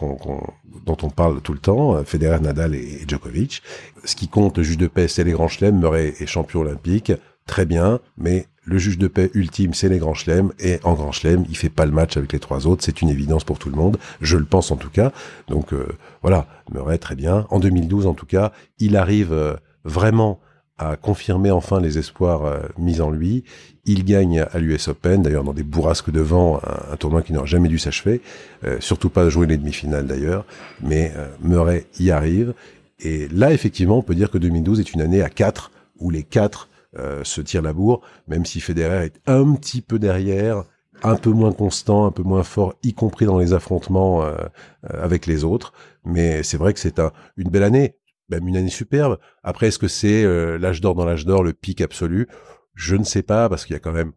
dont 0.86 0.98
on 1.02 1.10
parle 1.10 1.42
tout 1.42 1.54
le 1.54 1.60
temps, 1.60 1.96
euh, 1.96 2.04
Federer, 2.04 2.40
Nadal 2.40 2.76
et, 2.76 3.04
Djokovic. 3.08 3.62
Ce 4.04 4.16
qui 4.16 4.28
compte, 4.28 4.58
le 4.58 4.64
juge 4.64 4.78
de 4.78 4.88
paix, 4.88 5.08
c'est 5.08 5.24
les 5.24 5.32
grands 5.32 5.48
chelems. 5.48 5.80
Murray 5.80 6.14
est 6.20 6.26
champion 6.26 6.62
olympique, 6.62 7.12
très 7.46 7.66
bien, 7.66 8.00
mais 8.18 8.48
le 8.66 8.78
juge 8.78 8.98
de 8.98 9.08
paix 9.08 9.32
ultime, 9.34 9.74
c'est 9.74 9.90
les 9.90 9.98
grands 9.98 10.14
chelems, 10.14 10.52
et 10.60 10.80
en 10.84 10.94
grand 10.94 11.12
chelem, 11.12 11.46
il 11.50 11.58
fait 11.58 11.70
pas 11.70 11.86
le 11.86 11.92
match 11.92 12.18
avec 12.18 12.34
les 12.34 12.40
trois 12.40 12.68
autres, 12.68 12.84
c'est 12.84 13.02
une 13.02 13.10
évidence 13.10 13.44
pour 13.44 13.58
tout 13.58 13.70
le 13.70 13.76
monde, 13.76 13.98
je 14.22 14.38
le 14.38 14.46
pense 14.46 14.70
en 14.72 14.76
tout 14.76 14.92
cas. 14.92 15.12
Donc 15.48 15.74
euh, 15.74 15.88
voilà, 16.22 16.48
Murray, 16.72 17.00
très 17.00 17.16
bien. 17.16 17.48
En 17.50 17.60
2012, 17.60 18.06
en 18.06 18.14
tout 18.14 18.28
cas, 18.28 18.52
il 18.78 18.96
arrive 18.96 19.58
vraiment 19.84 20.40
a 20.80 20.96
confirmé 20.96 21.52
enfin 21.52 21.80
les 21.80 21.98
espoirs 21.98 22.46
euh, 22.46 22.60
mis 22.78 23.02
en 23.02 23.12
lui. 23.12 23.44
Il 23.86 24.06
gagne 24.06 24.46
à 24.52 24.58
l'US 24.58 24.88
Open, 24.88 25.22
d'ailleurs 25.22 25.44
dans 25.44 25.54
des 25.54 25.64
bourrasques 25.64 26.10
de 26.10 26.22
vent, 26.22 26.62
un, 26.92 26.96
tournoi 26.96 27.22
qui 27.22 27.34
n'aurait 27.34 27.48
jamais 27.48 27.68
dû 27.68 27.78
s'achever, 27.78 28.22
euh, 28.64 28.78
surtout 28.80 29.10
pas 29.10 29.30
jouer 29.30 29.46
les 29.46 29.58
demi-finales 29.58 30.08
d'ailleurs, 30.08 30.46
mais 30.82 31.12
euh, 31.16 31.28
Murray 31.42 31.86
y 32.00 32.12
arrive. 32.12 32.54
Et 33.00 33.28
là, 33.30 33.52
effectivement, 33.54 33.98
on 33.98 34.02
peut 34.02 34.16
dire 34.16 34.32
que 34.32 34.38
2012 34.38 34.80
est 34.80 34.94
une 34.94 35.02
année 35.02 35.22
à 35.22 35.30
quatre, 35.30 35.72
où 36.00 36.10
les 36.10 36.24
quatre 36.24 36.70
se 37.22 37.40
tirent 37.40 37.62
la 37.62 37.72
bourre, 37.72 38.02
même 38.28 38.46
si 38.46 38.60
Federer 38.60 39.06
est 39.06 39.22
un 39.28 39.54
petit 39.54 39.80
peu 39.80 40.00
derrière, 40.00 40.64
un 41.04 41.16
peu 41.16 41.30
moins 41.30 41.54
constant, 41.54 42.08
un 42.08 42.12
peu 42.12 42.24
moins 42.24 42.42
fort, 42.42 42.74
y 42.82 42.94
compris 42.94 43.28
dans 43.28 43.38
les 43.38 43.54
affrontements 43.54 44.26
avec 44.84 45.28
les 45.28 45.44
autres. 45.44 45.72
Mais 46.04 46.42
c'est 46.42 46.58
vrai 46.58 46.74
que 46.74 46.80
c'est 46.80 46.98
un, 46.98 47.12
une 47.38 47.50
belle 47.50 47.64
année 47.64 47.99
même 48.30 48.48
une 48.48 48.58
année 48.58 48.70
superbe. 48.70 49.18
Après, 49.44 49.68
est-ce 49.68 49.80
que 49.80 49.88
c'est 49.88 50.24
euh, 50.24 50.58
l'âge 50.58 50.82
d'or 50.82 50.96
dans 50.96 51.06
l'âge 51.06 51.26
d'or, 51.26 51.44
le 51.44 51.54
pic 51.54 51.82
absolu? 51.82 52.28
Je 52.76 52.96
ne 52.96 53.04
sais 53.04 53.24
pas, 53.24 53.50
parce 53.50 53.66
qu'il 53.66 53.74
y 53.74 53.78
a 53.78 53.80
quand 53.80 53.92
même, 53.92 54.14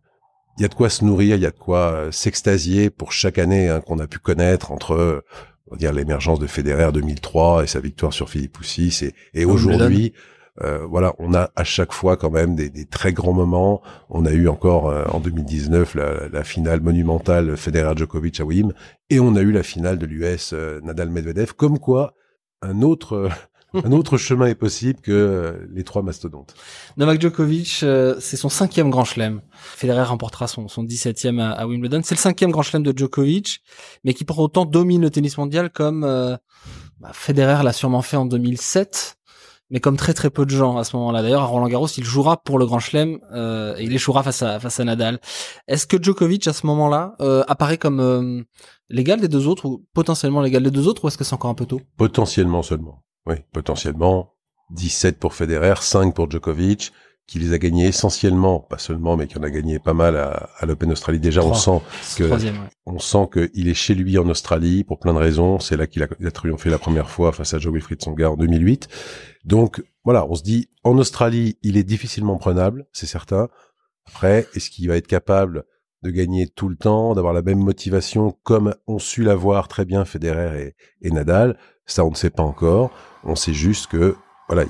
il 0.59 0.63
y 0.63 0.65
a 0.65 0.69
de 0.69 0.75
quoi 0.75 0.89
se 0.89 1.05
nourrir, 1.05 1.37
il 1.37 1.43
y 1.43 1.47
a 1.47 1.51
de 1.51 1.59
quoi 1.59 1.93
euh, 1.93 2.13
s'extasier 2.13 2.91
pour 2.91 3.13
chaque 3.13 3.39
année 3.39 3.69
hein, 3.69 3.81
qu'on 3.81 3.99
a 3.99 4.07
pu 4.07 4.19
connaître 4.19 4.71
entre, 4.71 5.25
on 5.67 5.75
va 5.75 5.79
dire, 5.79 5.93
l'émergence 5.93 6.39
de 6.39 6.47
Federer 6.47 6.93
2003 6.93 7.65
et 7.65 7.67
sa 7.67 7.81
victoire 7.81 8.13
sur 8.13 8.29
Philippe 8.31 8.53
Poussis, 8.53 9.01
et, 9.03 9.15
et 9.35 9.45
aujourd'hui. 9.45 10.13
Euh, 10.61 10.85
voilà, 10.85 11.15
on 11.19 11.33
a 11.33 11.51
à 11.57 11.65
chaque 11.65 11.95
fois 11.95 12.19
quand 12.19 12.31
même 12.31 12.55
des, 12.55 12.69
des 12.69 12.85
très 12.85 13.15
grands 13.15 13.33
moments. 13.33 13.81
On 14.11 14.27
a 14.27 14.33
eu 14.33 14.49
encore 14.49 14.91
euh, 14.91 15.05
en 15.07 15.19
2019 15.19 15.95
la, 15.95 16.29
la, 16.29 16.45
finale 16.45 16.83
monumentale 16.83 17.57
Federer-Djokovic 17.57 18.39
à 18.41 18.45
Wim, 18.45 18.75
et 19.09 19.19
on 19.19 19.35
a 19.35 19.41
eu 19.41 19.51
la 19.51 19.63
finale 19.63 19.99
de 19.99 20.05
l'US 20.05 20.53
Nadal-Medvedev. 20.53 21.55
Comme 21.55 21.79
quoi, 21.79 22.15
un 22.61 22.83
autre 22.83 23.31
un 23.85 23.93
autre 23.93 24.17
chemin 24.17 24.47
est 24.47 24.55
possible 24.55 25.01
que 25.01 25.13
euh, 25.13 25.67
les 25.73 25.85
trois 25.85 26.03
mastodontes. 26.03 26.55
Novak 26.97 27.21
Djokovic, 27.21 27.81
euh, 27.83 28.17
c'est 28.21 28.37
son 28.37 28.49
cinquième 28.49 28.91
grand 28.91 29.05
chelem. 29.05 29.41
Federer 29.53 30.03
remportera 30.03 30.47
son, 30.47 30.69
son 30.69 30.85
17e 30.85 31.41
à, 31.41 31.67
Wimbledon. 31.67 32.01
C'est 32.05 32.15
le 32.15 32.21
cinquième 32.21 32.51
grand 32.51 32.63
chelem 32.63 32.83
de 32.83 32.97
Djokovic, 32.97 33.63
mais 34.05 34.15
qui 34.15 34.25
pour 34.25 34.39
autant 34.39 34.65
domine 34.65 35.03
le 35.03 35.11
tennis 35.11 35.39
mondial 35.39 35.71
comme 35.71 36.05
euh, 36.05 36.37
bah, 37.01 37.11
Federer 37.13 37.63
l'a 37.63 37.73
sûrement 37.73 38.03
fait 38.03 38.17
en 38.17 38.27
2007 38.27 39.19
mais 39.73 39.81
comme 39.81 39.97
très 39.97 40.13
très 40.13 40.29
peu 40.29 40.45
de 40.45 40.51
gens 40.51 40.77
à 40.77 40.85
ce 40.85 40.95
moment-là. 40.97 41.23
D'ailleurs, 41.23 41.43
à 41.43 41.47
Roland 41.47 41.67
Garros, 41.67 41.89
il 41.97 42.05
jouera 42.05 42.37
pour 42.43 42.59
le 42.59 42.67
Grand 42.67 42.79
Chelem 42.79 43.19
euh, 43.33 43.75
et 43.79 43.85
il 43.85 43.95
échouera 43.95 44.23
face 44.23 44.43
à 44.43 44.61
face 44.61 44.79
à 44.79 44.85
Nadal. 44.85 45.19
Est-ce 45.67 45.87
que 45.87 46.01
Djokovic 46.01 46.47
à 46.47 46.53
ce 46.53 46.67
moment-là 46.67 47.15
euh, 47.21 47.43
apparaît 47.49 47.79
comme 47.79 47.99
euh, 47.99 48.43
l'égal 48.91 49.21
des 49.21 49.29
deux 49.29 49.49
autres 49.49 49.65
ou 49.65 49.85
potentiellement 49.95 50.43
l'égal 50.43 50.63
des 50.63 50.71
deux 50.71 50.87
autres 50.87 51.05
ou 51.05 51.09
est-ce 51.09 51.17
que 51.17 51.25
c'est 51.25 51.35
encore 51.35 51.51
un 51.51 51.55
peu 51.55 51.65
tôt? 51.65 51.81
Potentiellement 51.97 52.63
seulement. 52.63 53.03
Oui, 53.27 53.37
potentiellement 53.53 54.35
17 54.73 55.19
pour 55.19 55.35
Federer, 55.35 55.75
5 55.81 56.15
pour 56.15 56.31
Djokovic, 56.31 56.93
qui 57.27 57.39
les 57.39 57.53
a 57.53 57.59
gagnés 57.59 57.87
essentiellement, 57.87 58.61
pas 58.61 58.79
seulement, 58.79 59.17
mais 59.17 59.27
qui 59.27 59.39
en 59.39 59.43
a 59.43 59.51
gagné 59.51 59.79
pas 59.79 59.95
mal 59.95 60.17
à, 60.17 60.51
à 60.59 60.67
l'Open 60.67 60.91
Australie. 60.91 61.21
Déjà, 61.21 61.43
on 61.43 61.55
sent 61.55 61.81
que 62.17 62.25
on 62.85 62.99
sent 62.99 63.29
qu'il 63.33 63.69
est 63.69 63.75
chez 63.75 63.95
lui 63.95 64.19
en 64.19 64.29
Australie 64.29 64.83
pour 64.85 64.99
plein 64.99 65.15
de 65.15 65.19
raisons. 65.19 65.59
C'est 65.61 65.77
là 65.77 65.87
qu'il 65.87 66.03
a, 66.03 66.09
a, 66.25 66.31
triomphé 66.31 66.69
la 66.69 66.79
première 66.79 67.09
fois 67.09 67.33
face 67.33 67.55
à 67.55 67.59
Joe 67.59 67.73
Wilfried 67.73 68.01
Tsonga 68.01 68.31
en 68.31 68.37
2008. 68.37 68.89
Donc 69.45 69.83
voilà, 70.05 70.27
on 70.27 70.35
se 70.35 70.43
dit 70.43 70.69
en 70.83 70.99
Australie, 70.99 71.59
il 71.63 71.77
est 71.77 71.85
difficilement 71.85 72.37
prenable, 72.39 72.87
c'est 72.93 73.07
certain. 73.07 73.49
Après, 74.09 74.49
est-ce 74.55 74.69
qu'il 74.69 74.89
va 74.89 74.97
être 74.97 75.07
capable 75.07 75.65
de 76.03 76.11
gagner 76.11 76.49
tout 76.49 76.69
le 76.69 76.77
temps, 76.77 77.15
d'avoir 77.15 77.33
la 77.33 77.43
même 77.43 77.61
motivation 77.61 78.37
comme 78.43 78.75
ont 78.89 78.99
su 78.99 79.23
l'avoir 79.23 79.69
très 79.69 79.85
bien 79.85 80.05
Federer 80.05 80.75
et, 81.01 81.07
et 81.07 81.11
Nadal? 81.13 81.57
Ça, 81.87 82.05
on 82.05 82.11
ne 82.11 82.17
sait 82.17 82.31
pas 82.31 82.43
encore. 82.43 82.91
On 83.25 83.35
sait 83.35 83.55
juste 83.55 83.87
que 83.87 84.17
voilà, 84.49 84.65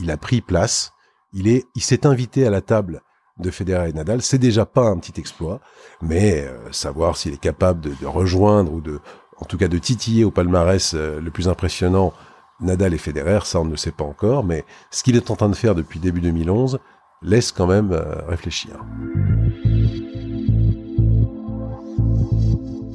il, 0.00 0.10
a 0.10 0.16
pris 0.16 0.40
place. 0.40 0.92
Il 1.32 1.48
est, 1.48 1.66
il 1.74 1.82
s'est 1.82 2.06
invité 2.06 2.46
à 2.46 2.50
la 2.50 2.60
table 2.60 3.02
de 3.38 3.50
Federer 3.50 3.90
et 3.90 3.92
Nadal. 3.92 4.22
C'est 4.22 4.38
déjà 4.38 4.66
pas 4.66 4.86
un 4.88 4.98
petit 4.98 5.18
exploit, 5.20 5.60
mais 6.02 6.46
euh, 6.46 6.72
savoir 6.72 7.16
s'il 7.16 7.34
est 7.34 7.40
capable 7.40 7.80
de, 7.80 8.06
rejoindre 8.06 8.72
ou 8.72 8.80
de, 8.80 9.00
en 9.38 9.44
tout 9.44 9.56
cas, 9.56 9.68
de 9.68 9.78
titiller 9.78 10.24
au 10.24 10.30
palmarès 10.30 10.94
euh, 10.94 11.20
le 11.20 11.30
plus 11.30 11.48
impressionnant 11.48 12.12
Nadal 12.60 12.94
et 12.94 12.98
Federer, 12.98 13.40
ça 13.44 13.60
on 13.60 13.64
ne 13.64 13.70
le 13.70 13.76
sait 13.76 13.92
pas 13.92 14.04
encore. 14.04 14.44
Mais 14.44 14.64
ce 14.90 15.02
qu'il 15.02 15.16
est 15.16 15.30
en 15.30 15.36
train 15.36 15.48
de 15.48 15.56
faire 15.56 15.74
depuis 15.74 16.00
début 16.00 16.20
2011 16.20 16.78
laisse 17.22 17.52
quand 17.52 17.66
même 17.66 17.92
euh, 17.92 18.26
réfléchir. 18.26 18.78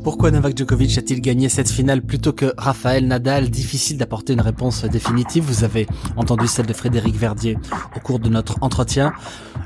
Pourquoi 0.04 0.32
Novak 0.32 0.58
Djokovic 0.58 0.97
a-t-il 0.97 1.22
gagné 1.22 1.47
cette 1.47 1.70
finale 1.70 2.01
plutôt 2.01 2.34
que 2.34 2.54
Rafael 2.58 3.08
Nadal? 3.08 3.49
Difficile 3.49 3.97
d'apporter 3.97 4.34
une 4.34 4.41
réponse 4.41 4.84
définitive. 4.84 5.45
Vous 5.45 5.64
avez 5.64 5.88
entendu 6.18 6.45
celle 6.45 6.66
de 6.66 6.74
Frédéric 6.74 7.16
Verdier 7.16 7.58
au 7.95 8.01
cours 8.01 8.20
de 8.20 8.28
notre 8.28 8.58
entretien. 8.60 9.14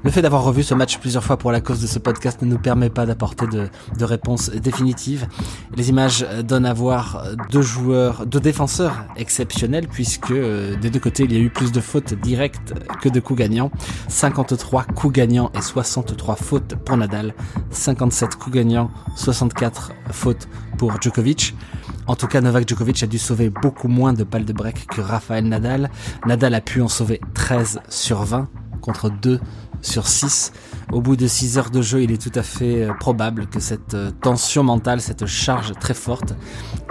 Le 0.03 0.11
fait 0.11 0.21
d'avoir 0.21 0.43
revu 0.43 0.61
ce 0.61 0.75
match 0.75 0.99
plusieurs 0.99 1.23
fois 1.23 1.37
pour 1.37 1.51
la 1.51 1.59
cause 1.59 1.81
de 1.81 1.87
ce 1.87 1.97
podcast 1.97 2.43
ne 2.43 2.47
nous 2.47 2.59
permet 2.59 2.91
pas 2.91 3.07
d'apporter 3.07 3.47
de, 3.47 3.67
de 3.97 4.05
réponse 4.05 4.51
définitive. 4.51 5.27
Les 5.75 5.89
images 5.89 6.23
donnent 6.43 6.67
à 6.67 6.73
voir 6.73 7.23
deux 7.49 7.63
joueurs, 7.63 8.27
deux 8.27 8.39
défenseurs 8.39 9.05
exceptionnels 9.15 9.87
puisque 9.87 10.29
euh, 10.29 10.75
des 10.75 10.91
deux 10.91 10.99
côtés 10.99 11.23
il 11.23 11.33
y 11.33 11.35
a 11.35 11.39
eu 11.39 11.49
plus 11.49 11.71
de 11.71 11.81
fautes 11.81 12.13
directes 12.13 12.75
que 13.01 13.09
de 13.09 13.19
coups 13.19 13.39
gagnants. 13.39 13.71
53 14.07 14.83
coups 14.83 15.15
gagnants 15.15 15.51
et 15.55 15.61
63 15.61 16.35
fautes 16.35 16.75
pour 16.75 16.95
Nadal. 16.95 17.33
57 17.71 18.35
coups 18.35 18.55
gagnants, 18.55 18.91
64 19.15 19.93
fautes 20.11 20.26
pour 20.77 21.01
Djokovic. 21.01 21.55
En 22.07 22.15
tout 22.15 22.27
cas, 22.27 22.41
Novak 22.41 22.67
Djokovic 22.67 23.03
a 23.03 23.07
dû 23.07 23.17
sauver 23.17 23.49
beaucoup 23.49 23.87
moins 23.87 24.13
de 24.13 24.23
balles 24.23 24.45
de 24.45 24.53
break 24.53 24.87
que 24.87 25.01
Rafael 25.01 25.45
Nadal. 25.45 25.89
Nadal 26.25 26.53
a 26.55 26.61
pu 26.61 26.81
en 26.81 26.87
sauver 26.87 27.19
13 27.33 27.81
sur 27.89 28.23
20 28.23 28.49
contre 28.81 29.09
2 29.09 29.39
sur 29.81 30.07
6. 30.07 30.53
Au 30.91 31.01
bout 31.01 31.15
de 31.15 31.27
6 31.27 31.57
heures 31.57 31.69
de 31.69 31.81
jeu, 31.81 32.01
il 32.03 32.11
est 32.11 32.21
tout 32.21 32.37
à 32.37 32.43
fait 32.43 32.85
euh, 32.85 32.93
probable 32.93 33.47
que 33.47 33.59
cette 33.59 33.93
euh, 33.93 34.11
tension 34.11 34.63
mentale, 34.63 35.01
cette 35.01 35.25
charge 35.25 35.73
très 35.79 35.93
forte 35.93 36.33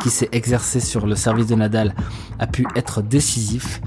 qui 0.03 0.11
s'est 0.11 0.29
exercée 0.33 0.81
sur 0.81 1.07
le 1.07 1.17
service 1.17 1.47
de 1.47 1.55
Nadal 1.55 1.95
a 2.39 2.47
pu 2.47 2.67
être 2.77 3.03
décisif. 3.03 3.81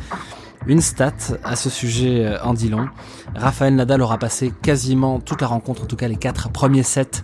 Une 0.68 0.82
stat 0.82 1.14
à 1.43 1.55
ce 1.55 1.70
sujet 1.70 2.26
euh, 2.26 2.43
en 2.43 2.53
dit 2.53 2.70
long. 2.70 2.88
Raphaël 3.36 3.76
Nadal 3.76 4.01
aura 4.01 4.18
passé 4.18 4.53
quasiment 4.62 5.20
toute 5.20 5.41
la 5.41 5.47
rencontre, 5.47 5.84
en 5.84 5.86
tout 5.86 5.95
cas 5.95 6.07
les 6.07 6.18
quatre 6.18 6.49
premiers 6.49 6.84
sets, 6.84 7.22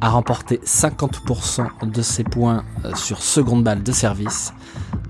à 0.00 0.10
remporter 0.10 0.60
50% 0.64 1.90
de 1.90 2.02
ses 2.02 2.24
points 2.24 2.64
sur 2.94 3.22
seconde 3.22 3.64
balle 3.64 3.82
de 3.82 3.92
service. 3.92 4.52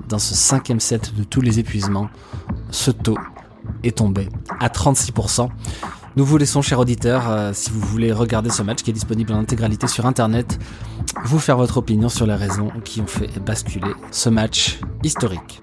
Dans 0.09 0.19
ce 0.19 0.35
cinquième 0.35 0.81
set 0.81 1.15
de 1.15 1.25
tous 1.25 1.43
les 1.43 1.59
épuisements, 1.59 2.09
ce 2.71 2.91
taux 2.91 3.19
est 3.83 3.99
tombé 3.99 4.29
à 4.61 4.69
36%. 4.69 5.49
Nous 6.17 6.25
vous 6.25 6.37
laissons, 6.37 6.63
chers 6.63 6.81
auditeurs, 6.81 7.31
euh, 7.31 7.53
si 7.53 7.71
vous 7.71 7.81
voulez 7.81 8.13
regarder 8.13 8.51
ce 8.51 8.63
match 8.63 8.83
qui 8.83 8.91
est 8.91 8.95
disponible 8.95 9.33
en 9.33 9.39
intégralité 9.39 9.87
sur 9.87 10.07
Internet, 10.07 10.59
vous 11.25 11.39
faire 11.39 11.57
votre 11.57 11.77
opinion 11.77 12.09
sur 12.09 12.27
les 12.27 12.35
raisons 12.35 12.73
qui 12.85 13.01
ont 13.01 13.07
fait 13.07 13.39
basculer 13.39 13.93
ce 14.11 14.29
match 14.29 14.81
historique. 15.05 15.63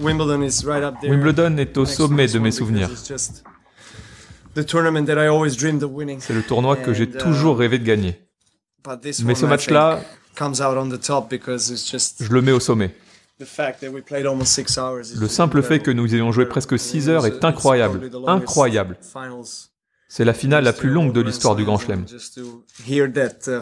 Wimbledon 0.00 1.56
est 1.58 1.76
au 1.76 1.84
sommet 1.84 2.26
de 2.26 2.38
mes 2.38 2.50
souvenirs. 2.50 2.90
C'est 2.96 3.44
le 6.32 6.42
tournoi 6.42 6.76
que 6.76 6.92
j'ai 6.92 7.08
toujours 7.10 7.58
rêvé 7.58 7.78
de 7.78 7.84
gagner. 7.84 8.18
Mais 9.24 9.34
ce 9.34 9.46
match-là, 9.46 10.00
je 10.38 12.32
le 12.32 12.42
mets 12.42 12.52
au 12.52 12.60
sommet. 12.60 12.94
Le 13.38 13.46
simple 15.28 15.62
fait 15.62 15.80
que 15.80 15.90
nous 15.90 16.14
ayons 16.14 16.32
joué 16.32 16.46
presque 16.46 16.78
6 16.78 17.08
heures 17.08 17.26
est 17.26 17.44
incroyable. 17.44 18.10
Incroyable. 18.26 18.98
C'est 20.08 20.24
la 20.24 20.34
finale 20.34 20.64
la 20.64 20.72
plus 20.72 20.90
longue 20.90 21.12
de 21.12 21.20
l'histoire 21.20 21.54
du 21.54 21.64
Grand 21.64 21.78
Chelem. 21.78 22.04
Uh, 22.36 22.40
uh, 22.88 23.60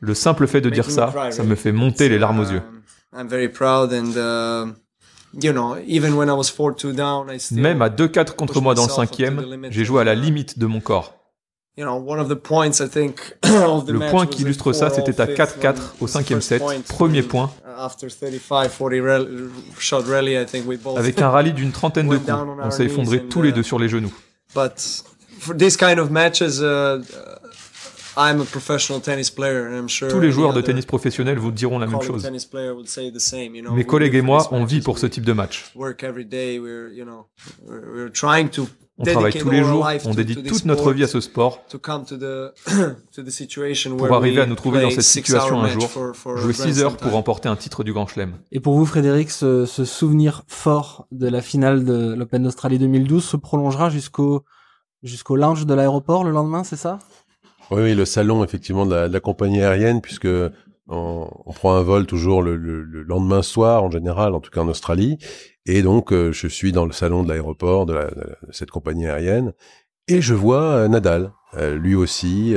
Le 0.00 0.14
simple 0.14 0.46
fait 0.46 0.60
de 0.60 0.68
dire 0.68 0.90
ça, 0.90 1.30
ça 1.30 1.42
me 1.42 1.54
fait 1.54 1.72
monter 1.72 2.10
les 2.10 2.18
larmes 2.18 2.40
aux 2.40 2.50
yeux. 2.50 2.60
Même 7.52 7.80
à 7.82 7.88
2-4 7.88 8.34
contre 8.34 8.60
moi 8.60 8.74
dans 8.74 8.84
le 8.84 8.90
cinquième, 8.90 9.66
j'ai 9.70 9.84
joué 9.84 10.00
à 10.00 10.04
la 10.04 10.14
limite 10.14 10.58
de 10.58 10.66
mon 10.66 10.80
corps. 10.80 11.14
Le 13.88 14.10
point 14.10 14.26
qui 14.26 14.42
illustre 14.42 14.72
ça, 14.74 14.90
c'était 14.90 15.20
à 15.22 15.26
4-4 15.26 15.74
au 16.00 16.06
cinquième 16.06 16.42
set, 16.42 16.62
premier 16.86 17.22
point. 17.22 17.50
Avec 20.98 21.22
un 21.22 21.30
rallye 21.30 21.54
d'une 21.54 21.72
trentaine 21.72 22.08
de 22.08 22.16
coups, 22.18 22.30
on 22.62 22.70
s'est 22.70 22.84
effondré 22.84 23.24
tous 23.24 23.40
les 23.40 23.52
deux 23.52 23.62
sur 23.62 23.78
les 23.78 23.88
genoux. 23.88 24.12
Tous 30.08 30.20
les 30.20 30.32
joueurs 30.32 30.52
de 30.52 30.60
tennis 30.60 30.86
professionnels 30.86 31.38
vous 31.38 31.50
diront 31.50 31.78
la 31.78 31.86
même 31.86 32.02
chose. 32.02 32.28
Mes 33.74 33.84
collègues 33.84 34.14
et 34.14 34.22
moi, 34.22 34.48
on 34.50 34.64
vit 34.64 34.80
pour 34.80 34.98
ce 34.98 35.06
type 35.06 35.24
de 35.24 35.32
match. 35.32 35.72
On 38.98 39.04
travaille 39.04 39.32
tous 39.32 39.48
les 39.50 39.64
jours, 39.64 39.88
on 40.04 40.14
dédie 40.14 40.36
toute 40.42 40.66
notre 40.66 40.92
vie 40.92 41.02
à 41.02 41.06
ce 41.06 41.20
sport 41.20 41.64
pour 43.96 44.14
arriver 44.14 44.40
à 44.42 44.46
nous 44.46 44.54
trouver 44.54 44.82
dans 44.82 44.90
cette 44.90 45.00
situation 45.02 45.62
un 45.62 45.68
jour, 45.68 45.90
jouer 46.36 46.52
6 46.52 46.82
heures 46.82 46.96
pour 46.96 47.12
remporter 47.12 47.48
un 47.48 47.56
titre 47.56 47.84
du 47.84 47.92
Grand 47.92 48.06
Chelem. 48.06 48.34
Et 48.52 48.60
pour 48.60 48.74
vous, 48.74 48.84
Frédéric, 48.84 49.30
ce, 49.30 49.64
souvenir 49.66 50.44
fort 50.46 51.06
de 51.10 51.26
la 51.26 51.40
finale 51.40 51.84
de 51.84 52.14
l'Open 52.14 52.42
d'Australie 52.42 52.78
2012 52.78 53.24
se 53.24 53.36
prolongera 53.36 53.88
jusqu'au 53.90 54.44
jusqu'au 55.02 55.34
lounge 55.34 55.66
de 55.66 55.74
l'aéroport 55.74 56.22
le 56.22 56.30
lendemain, 56.30 56.62
c'est 56.62 56.76
ça? 56.76 57.00
Oui, 57.70 57.82
oui, 57.82 57.94
le 57.94 58.04
salon 58.04 58.44
effectivement 58.44 58.86
de 58.86 58.94
la, 58.94 59.20
compagnie 59.20 59.62
aérienne, 59.62 60.00
puisque 60.00 60.28
on, 60.88 61.28
prend 61.54 61.74
un 61.74 61.82
vol 61.82 62.06
toujours 62.06 62.42
le, 62.42 62.56
lendemain 62.56 63.42
soir 63.42 63.84
en 63.84 63.90
général, 63.90 64.34
en 64.34 64.40
tout 64.40 64.50
cas 64.50 64.60
en 64.60 64.68
Australie, 64.68 65.18
et 65.66 65.82
donc, 65.82 66.12
euh, 66.12 66.32
je 66.32 66.48
suis 66.48 66.72
dans 66.72 66.86
le 66.86 66.92
salon 66.92 67.22
de 67.22 67.28
l'aéroport 67.28 67.86
de, 67.86 67.98
cette 68.50 68.70
compagnie 68.70 69.06
aérienne 69.06 69.52
et 70.08 70.20
je 70.20 70.34
vois 70.34 70.62
euh, 70.62 70.88
Nadal, 70.88 71.32
euh, 71.56 71.76
lui 71.76 71.94
aussi, 71.94 72.54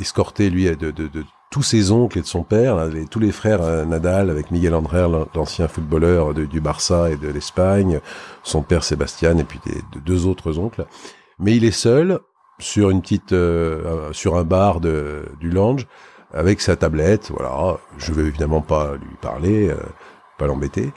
escorté 0.00 0.48
lui 0.48 0.64
de, 0.64 0.90
de, 0.90 1.08
de, 1.08 1.24
tous 1.50 1.62
ses 1.62 1.92
oncles 1.92 2.18
et 2.18 2.22
de 2.22 2.26
son 2.26 2.44
père, 2.44 2.88
tous 3.10 3.18
les 3.18 3.32
frères 3.32 3.86
Nadal 3.86 4.30
avec 4.30 4.50
Miguel 4.50 4.74
André, 4.74 5.06
l'ancien 5.34 5.68
footballeur 5.68 6.32
du 6.32 6.60
Barça 6.62 7.10
et 7.10 7.16
de 7.16 7.28
l'Espagne, 7.28 8.00
son 8.42 8.62
père 8.62 8.84
Sébastien 8.84 9.36
et 9.36 9.44
puis 9.44 9.60
des, 9.66 10.00
deux 10.00 10.26
autres 10.26 10.58
oncles. 10.58 10.86
Mais 11.38 11.54
il 11.54 11.64
est 11.64 11.70
seul 11.70 12.20
sur 12.62 12.90
une 12.90 13.02
petite, 13.02 13.34
sur 14.12 14.36
un 14.36 14.44
bar 14.44 14.80
de, 14.80 15.24
du 15.40 15.50
lounge 15.50 15.86
avec 16.32 16.60
sa 16.60 16.76
tablette. 16.76 17.30
Voilà, 17.30 17.78
je 17.98 18.12
vais 18.12 18.22
évidemment 18.22 18.62
pas 18.62 18.94
lui 18.94 19.16
parler, 19.20 19.74
pas 20.38 20.46
l'embêter. 20.46 20.92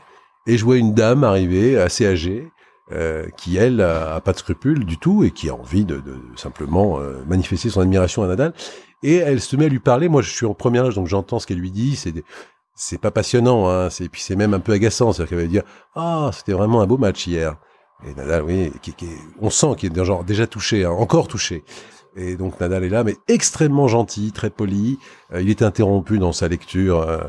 Et 0.48 0.58
je 0.58 0.66
vois 0.66 0.78
une 0.78 0.94
dame 0.94 1.24
arriver, 1.24 1.78
assez 1.78 2.06
âgée, 2.06 2.52
euh, 2.92 3.28
qui 3.36 3.58
elle 3.58 3.82
a, 3.82 4.22
pas 4.22 4.32
de 4.32 4.38
scrupules 4.38 4.86
du 4.86 5.00
tout 5.00 5.24
et 5.24 5.32
qui 5.32 5.50
a 5.50 5.56
envie 5.56 5.86
de, 5.86 6.04
simplement 6.36 7.00
euh, 7.00 7.24
manifester 7.28 7.72
son 7.72 7.82
admiration 7.82 8.22
à 8.24 8.28
Nadal. 8.28 8.54
Et 9.02 9.16
elle 9.16 9.42
se 9.42 9.56
met 9.56 9.66
à 9.66 9.70
lui 9.70 9.80
parler. 9.80 10.08
Moi, 10.08 10.22
je 10.22 10.30
suis 10.30 10.46
en 10.46 10.54
premier 10.54 10.80
âge, 10.80 10.96
donc 10.96 11.08
j'entends 11.08 11.40
ce 11.40 11.48
qu'elle 11.48 11.58
lui 11.58 11.72
dit. 11.72 11.96
C'est 11.96 12.14
c'est 12.76 13.00
pas 13.00 13.10
passionnant, 13.10 13.70
hein. 13.70 13.90
C'est 13.90 14.10
puis 14.10 14.22
c'est 14.22 14.36
même 14.36 14.54
un 14.54 14.60
peu 14.60 14.74
agaçant. 14.74 15.14
C'est-à-dire 15.14 15.30
qu'elle 15.30 15.46
va 15.46 15.52
dire 15.52 15.64
ah 15.96 16.30
c'était 16.34 16.54
vraiment 16.54 16.82
un 16.82 16.88
beau 16.88 16.98
match 16.98 17.26
hier. 17.26 17.56
Et 18.04 18.14
Nadal, 18.14 18.44
oui, 18.44 18.72
qui, 18.82 18.94
qui, 18.94 19.08
on 19.40 19.50
sent 19.50 19.76
qu'il 19.78 19.98
est 19.98 20.04
genre 20.04 20.24
déjà 20.24 20.48
touché, 20.48 20.86
hein, 20.86 20.92
encore 20.92 21.28
touché. 21.28 21.64
Et 22.18 22.38
donc 22.38 22.60
Nadal 22.60 22.84
est 22.84 22.90
là, 22.90 23.04
mais 23.04 23.18
extrêmement 23.28 23.88
gentil, 23.88 24.32
très 24.32 24.50
poli. 24.50 25.00
Euh, 25.34 25.42
il 25.42 25.50
est 25.50 25.62
interrompu 25.62 26.18
dans 26.18 26.32
sa 26.32 26.48
lecture 26.48 27.02
euh, 27.02 27.20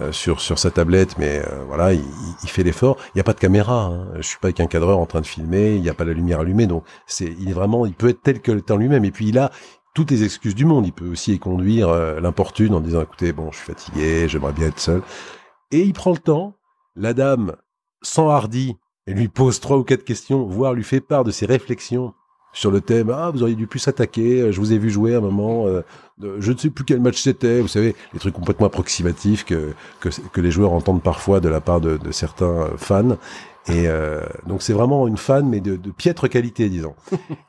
euh, 0.00 0.12
sur 0.12 0.40
sur 0.40 0.58
sa 0.58 0.70
tablette, 0.70 1.16
mais 1.18 1.42
voilà, 1.66 1.94
il, 1.94 2.04
il 2.42 2.48
fait 2.48 2.62
l'effort. 2.62 2.98
Il 3.08 3.16
n'y 3.16 3.20
a 3.20 3.24
pas 3.24 3.32
de 3.32 3.40
caméra. 3.40 3.84
Hein. 3.84 4.08
Je 4.16 4.22
suis 4.22 4.38
pas 4.38 4.48
avec 4.48 4.60
un 4.60 4.66
cadreur 4.66 4.98
en 4.98 5.06
train 5.06 5.22
de 5.22 5.26
filmer. 5.26 5.76
Il 5.76 5.82
n'y 5.82 5.88
a 5.88 5.94
pas 5.94 6.04
la 6.04 6.12
lumière 6.12 6.40
allumée, 6.40 6.66
donc 6.66 6.84
c'est 7.06 7.34
il 7.38 7.48
est 7.48 7.54
vraiment, 7.54 7.86
il 7.86 7.94
peut 7.94 8.08
être 8.08 8.22
tel 8.22 8.40
que 8.40 8.52
le 8.52 8.60
temps 8.60 8.76
lui-même. 8.76 9.04
Et 9.04 9.10
puis 9.10 9.28
il 9.28 9.38
a 9.38 9.50
toutes 9.94 10.10
les 10.10 10.24
excuses 10.24 10.54
du 10.54 10.66
monde. 10.66 10.86
Il 10.86 10.92
peut 10.92 11.08
aussi 11.08 11.38
conduire 11.38 11.88
l'importune 12.20 12.74
en 12.74 12.80
disant 12.80 13.02
écoutez, 13.02 13.32
bon, 13.32 13.50
je 13.50 13.58
suis 13.58 13.66
fatigué, 13.66 14.28
j'aimerais 14.28 14.52
bien 14.52 14.66
être 14.68 14.80
seul. 14.80 15.02
Et 15.70 15.80
il 15.80 15.92
prend 15.94 16.12
le 16.12 16.18
temps. 16.18 16.54
La 16.96 17.12
dame 17.14 17.56
s'enhardit 18.02 18.76
et 19.06 19.14
lui 19.14 19.28
pose 19.28 19.60
trois 19.60 19.76
ou 19.76 19.84
quatre 19.84 20.04
questions, 20.04 20.44
voire 20.44 20.74
lui 20.74 20.84
fait 20.84 21.00
part 21.00 21.24
de 21.24 21.30
ses 21.30 21.46
réflexions 21.46 22.14
sur 22.52 22.70
le 22.70 22.80
thème. 22.80 23.10
Ah 23.10 23.30
vous 23.30 23.42
auriez 23.42 23.56
dû 23.56 23.66
plus 23.66 23.80
s'attaquer 23.80 24.40
euh, 24.40 24.52
je 24.52 24.60
vous 24.60 24.72
ai 24.72 24.78
vu 24.78 24.88
jouer 24.90 25.14
à 25.14 25.18
un 25.18 25.20
moment 25.20 25.66
euh, 25.66 25.82
je 26.38 26.52
ne 26.52 26.56
sais 26.56 26.70
plus 26.70 26.84
quel 26.84 27.00
match 27.00 27.20
c'était 27.20 27.60
vous 27.60 27.68
savez 27.68 27.96
les 28.12 28.20
trucs 28.20 28.34
complètement 28.34 28.68
approximatifs 28.68 29.44
que, 29.44 29.74
les 30.36 30.50
joueurs 30.52 30.72
entendent 30.72 31.02
parfois 31.02 31.40
de 31.40 31.48
la 31.48 31.60
part 31.60 31.80
de, 31.80 31.96
de 31.96 32.12
certains 32.12 32.46
euh, 32.46 32.76
fans 32.76 33.18
et 33.66 33.88
euh, 33.88 34.20
donc 34.46 34.62
c'est 34.62 34.74
vraiment 34.74 35.08
une 35.08 35.16
fan, 35.16 35.48
mais 35.48 35.60
de, 35.60 35.76
de 35.76 35.90
piètre 35.90 36.28
qualité, 36.28 36.68
disons. 36.68 36.94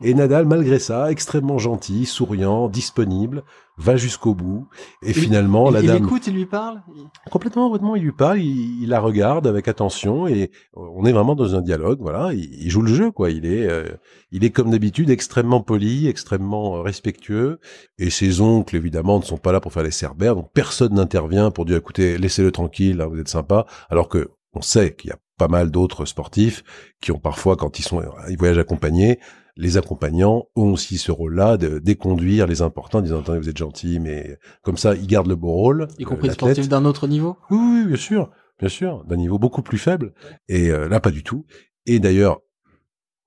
Et 0.01 0.13
Nadal, 0.13 0.45
malgré 0.45 0.79
ça, 0.79 1.11
extrêmement 1.11 1.57
gentil, 1.57 2.05
souriant, 2.05 2.69
disponible, 2.69 3.43
va 3.77 3.97
jusqu'au 3.97 4.33
bout. 4.33 4.67
Et 5.01 5.11
finalement, 5.11 5.69
la 5.69 5.81
dame... 5.81 5.97
Il 5.97 6.05
écoute, 6.05 6.27
il 6.27 6.35
lui 6.35 6.45
parle? 6.45 6.81
Complètement, 7.29 7.65
complètement, 7.65 7.97
il 7.97 8.03
lui 8.03 8.13
parle, 8.13 8.39
il, 8.39 8.87
la 8.87 9.01
regarde 9.01 9.45
avec 9.45 9.67
attention, 9.67 10.25
et 10.25 10.51
on 10.73 11.03
est 11.05 11.11
vraiment 11.11 11.35
dans 11.35 11.55
un 11.55 11.61
dialogue, 11.61 11.99
voilà. 11.99 12.31
Il, 12.33 12.69
joue 12.69 12.81
le 12.81 12.93
jeu, 12.93 13.11
quoi. 13.11 13.29
Il 13.29 13.45
est, 13.45 13.67
euh, 13.67 13.89
il 14.31 14.45
est 14.45 14.51
comme 14.51 14.71
d'habitude 14.71 15.09
extrêmement 15.09 15.61
poli, 15.61 16.07
extrêmement 16.07 16.77
euh, 16.77 16.81
respectueux. 16.81 17.59
Et 17.99 18.09
ses 18.09 18.39
oncles, 18.39 18.77
évidemment, 18.77 19.19
ne 19.19 19.25
sont 19.25 19.37
pas 19.37 19.51
là 19.51 19.59
pour 19.59 19.73
faire 19.73 19.83
les 19.83 19.91
cerbères, 19.91 20.35
donc 20.35 20.49
personne 20.53 20.93
n'intervient 20.93 21.51
pour 21.51 21.65
dire, 21.65 21.77
écoutez, 21.77 22.17
laissez-le 22.17 22.51
tranquille, 22.51 23.01
hein, 23.01 23.07
vous 23.07 23.19
êtes 23.19 23.27
sympa. 23.27 23.65
Alors 23.89 24.07
que 24.07 24.29
on 24.53 24.61
sait 24.61 24.95
qu'il 24.95 25.09
y 25.09 25.13
a 25.13 25.17
pas 25.37 25.47
mal 25.47 25.71
d'autres 25.71 26.05
sportifs 26.05 26.63
qui 27.01 27.11
ont 27.11 27.19
parfois, 27.19 27.55
quand 27.55 27.79
ils 27.79 27.83
sont, 27.83 28.01
ils 28.29 28.37
voyagent 28.37 28.57
accompagnés, 28.57 29.19
les 29.57 29.77
accompagnants 29.77 30.47
ont 30.55 30.73
aussi 30.73 30.97
ce 30.97 31.11
rôle-là 31.11 31.57
de 31.57 31.79
déconduire 31.79 32.47
les 32.47 32.61
importants, 32.61 32.99
en 32.99 33.01
disant 33.01 33.19
attendez 33.19 33.39
vous 33.39 33.49
êtes 33.49 33.57
gentil, 33.57 33.99
mais 33.99 34.37
comme 34.61 34.77
ça 34.77 34.95
ils 34.95 35.07
gardent 35.07 35.27
le 35.27 35.35
beau 35.35 35.51
rôle. 35.51 35.87
Y 35.97 36.03
compris 36.03 36.31
sportifs 36.31 36.67
d'un 36.67 36.85
autre 36.85 37.07
niveau. 37.07 37.37
Oui, 37.49 37.57
oui, 37.57 37.85
bien 37.87 37.95
sûr, 37.95 38.31
bien 38.59 38.69
sûr, 38.69 39.03
d'un 39.05 39.15
niveau 39.15 39.39
beaucoup 39.39 39.61
plus 39.61 39.77
faible. 39.77 40.13
Et 40.49 40.71
euh, 40.71 40.89
là 40.89 40.99
pas 40.99 41.11
du 41.11 41.23
tout. 41.23 41.45
Et 41.85 41.99
d'ailleurs, 41.99 42.41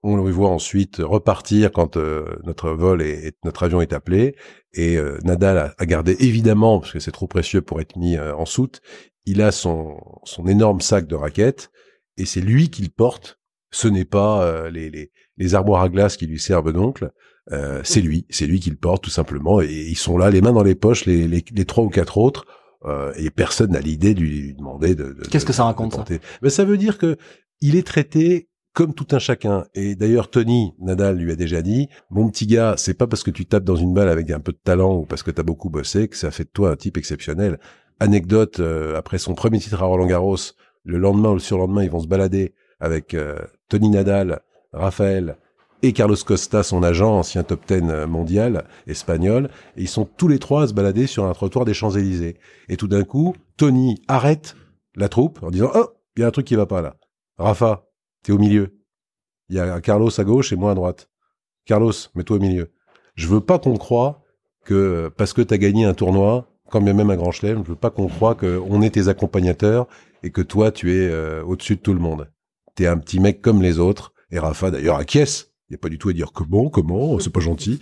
on 0.02 0.16
le 0.16 0.30
voit 0.30 0.50
ensuite 0.50 0.98
repartir 0.98 1.72
quand 1.72 1.96
euh, 1.96 2.24
notre 2.44 2.70
vol 2.70 3.02
et, 3.02 3.32
notre 3.44 3.64
avion 3.64 3.80
est 3.80 3.92
appelé. 3.92 4.36
Et 4.74 4.96
euh, 4.96 5.18
Nadal 5.24 5.74
a, 5.76 5.86
gardé 5.86 6.16
évidemment, 6.20 6.80
parce 6.80 6.92
que 6.92 7.00
c'est 7.00 7.10
trop 7.10 7.26
précieux 7.26 7.62
pour 7.62 7.80
être 7.80 7.96
mis 7.96 8.18
en 8.18 8.44
soute, 8.44 8.82
il 9.24 9.42
a 9.42 9.50
son, 9.50 9.98
son 10.24 10.46
énorme 10.46 10.80
sac 10.80 11.06
de 11.06 11.14
raquettes 11.14 11.70
et 12.18 12.26
c'est 12.26 12.40
lui 12.40 12.68
qui 12.68 12.82
le 12.82 12.90
porte. 12.90 13.38
Ce 13.70 13.88
n'est 13.88 14.04
pas 14.04 14.42
euh, 14.44 14.70
les, 14.70 14.90
les, 14.90 15.10
les, 15.36 15.54
armoires 15.54 15.82
à 15.82 15.88
glace 15.88 16.16
qui 16.16 16.26
lui 16.26 16.38
servent 16.38 16.72
d'oncle. 16.72 17.10
Euh, 17.52 17.80
c'est 17.84 18.00
lui, 18.00 18.26
c'est 18.30 18.46
lui 18.46 18.60
qui 18.60 18.70
le 18.70 18.76
porte 18.76 19.04
tout 19.04 19.10
simplement. 19.10 19.60
Et 19.60 19.66
ils 19.88 19.96
sont 19.96 20.18
là, 20.18 20.30
les 20.30 20.40
mains 20.40 20.52
dans 20.52 20.62
les 20.62 20.74
poches, 20.74 21.04
les, 21.06 21.28
les, 21.28 21.44
les 21.54 21.64
trois 21.64 21.84
ou 21.84 21.88
quatre 21.90 22.18
autres. 22.18 22.46
euh, 22.84 23.12
et 23.16 23.30
personne 23.30 23.72
n'a 23.72 23.80
l'idée 23.80 24.14
de 24.14 24.20
lui 24.20 24.54
demander 24.54 24.94
de. 24.94 25.12
de 25.12 25.24
Qu'est-ce 25.28 25.46
que 25.46 25.52
ça 25.52 25.64
raconte 25.64 25.94
ça 25.94 26.04
Mais 26.42 26.50
ça 26.50 26.64
veut 26.64 26.78
dire 26.78 26.96
que 26.98 27.16
il 27.60 27.76
est 27.76 27.86
traité 27.86 28.48
comme 28.72 28.94
tout 28.94 29.08
un 29.10 29.18
chacun. 29.18 29.64
Et 29.74 29.96
d'ailleurs, 29.96 30.30
Tony 30.30 30.72
Nadal 30.78 31.16
lui 31.18 31.32
a 31.32 31.36
déjà 31.36 31.62
dit, 31.62 31.88
mon 32.10 32.30
petit 32.30 32.46
gars, 32.46 32.74
c'est 32.76 32.94
pas 32.94 33.08
parce 33.08 33.24
que 33.24 33.32
tu 33.32 33.44
tapes 33.44 33.64
dans 33.64 33.76
une 33.76 33.92
balle 33.92 34.08
avec 34.08 34.30
un 34.30 34.40
peu 34.40 34.52
de 34.52 34.60
talent 34.62 34.94
ou 34.94 35.04
parce 35.04 35.24
que 35.24 35.32
tu 35.32 35.40
as 35.40 35.44
beaucoup 35.44 35.68
bossé 35.68 36.06
que 36.08 36.16
ça 36.16 36.30
fait 36.30 36.44
de 36.44 36.50
toi 36.50 36.70
un 36.70 36.76
type 36.76 36.96
exceptionnel. 36.96 37.58
Anecdote, 37.98 38.60
euh, 38.60 38.96
après 38.96 39.18
son 39.18 39.34
premier 39.34 39.58
titre 39.58 39.82
à 39.82 39.86
Roland 39.86 40.06
Garros, 40.06 40.36
le 40.88 40.98
lendemain 40.98 41.30
ou 41.30 41.34
le 41.34 41.38
surlendemain, 41.38 41.84
ils 41.84 41.90
vont 41.90 42.00
se 42.00 42.08
balader 42.08 42.54
avec 42.80 43.12
euh, 43.12 43.38
Tony 43.68 43.90
Nadal, 43.90 44.40
Raphaël 44.72 45.36
et 45.82 45.92
Carlos 45.92 46.16
Costa, 46.16 46.62
son 46.62 46.82
agent, 46.82 47.18
ancien 47.18 47.42
top 47.42 47.60
10 47.68 47.74
euh, 47.74 48.06
mondial 48.06 48.64
espagnol, 48.86 49.50
ils 49.76 49.88
sont 49.88 50.06
tous 50.06 50.28
les 50.28 50.38
trois 50.38 50.62
à 50.62 50.66
se 50.66 50.72
balader 50.72 51.06
sur 51.06 51.26
un 51.26 51.32
trottoir 51.34 51.66
des 51.66 51.74
Champs-Élysées. 51.74 52.38
Et 52.68 52.76
tout 52.76 52.88
d'un 52.88 53.04
coup, 53.04 53.36
Tony 53.58 54.02
arrête 54.08 54.56
la 54.96 55.08
troupe 55.08 55.42
en 55.42 55.50
disant 55.50 55.70
"Oh, 55.74 55.90
il 56.16 56.22
y 56.22 56.24
a 56.24 56.26
un 56.26 56.32
truc 56.32 56.46
qui 56.46 56.56
va 56.56 56.66
pas 56.66 56.80
là. 56.80 56.96
Rafa, 57.36 57.86
t'es 58.24 58.32
au 58.32 58.38
milieu. 58.38 58.80
Il 59.50 59.56
y 59.56 59.60
a 59.60 59.80
Carlos 59.80 60.10
à 60.18 60.24
gauche 60.24 60.52
et 60.52 60.56
moi 60.56 60.72
à 60.72 60.74
droite. 60.74 61.10
Carlos, 61.66 61.92
mets-toi 62.14 62.38
au 62.38 62.40
milieu. 62.40 62.72
Je 63.14 63.28
veux 63.28 63.40
pas 63.40 63.58
qu'on 63.58 63.76
croie 63.76 64.22
que 64.64 65.12
parce 65.16 65.32
que 65.32 65.42
t'as 65.42 65.58
gagné 65.58 65.84
un 65.84 65.94
tournoi, 65.94 66.48
quand 66.70 66.80
bien 66.80 66.94
même 66.94 67.10
un 67.10 67.16
grand 67.16 67.32
chelem, 67.32 67.62
je 67.64 67.70
veux 67.70 67.76
pas 67.76 67.90
qu'on 67.90 68.08
croie 68.08 68.34
qu'on 68.34 68.82
est 68.82 68.90
tes 68.90 69.08
accompagnateurs 69.08 69.86
et 70.22 70.30
que 70.30 70.42
toi 70.42 70.70
tu 70.72 70.92
es 70.92 71.08
euh, 71.08 71.42
au-dessus 71.44 71.76
de 71.76 71.80
tout 71.80 71.94
le 71.94 72.00
monde. 72.00 72.30
T'es 72.74 72.86
un 72.86 72.98
petit 72.98 73.20
mec 73.20 73.40
comme 73.40 73.62
les 73.62 73.78
autres. 73.78 74.12
Et 74.30 74.38
Rafa 74.38 74.70
d'ailleurs 74.70 74.96
acquiesce 74.96 75.48
il 75.68 75.74
n'y 75.74 75.76
a 75.76 75.78
pas 75.78 75.90
du 75.90 75.98
tout 75.98 76.08
à 76.08 76.12
dire 76.12 76.32
comment, 76.32 76.70
comment, 76.70 77.18
c'est 77.20 77.32
pas 77.32 77.40
gentil. 77.40 77.78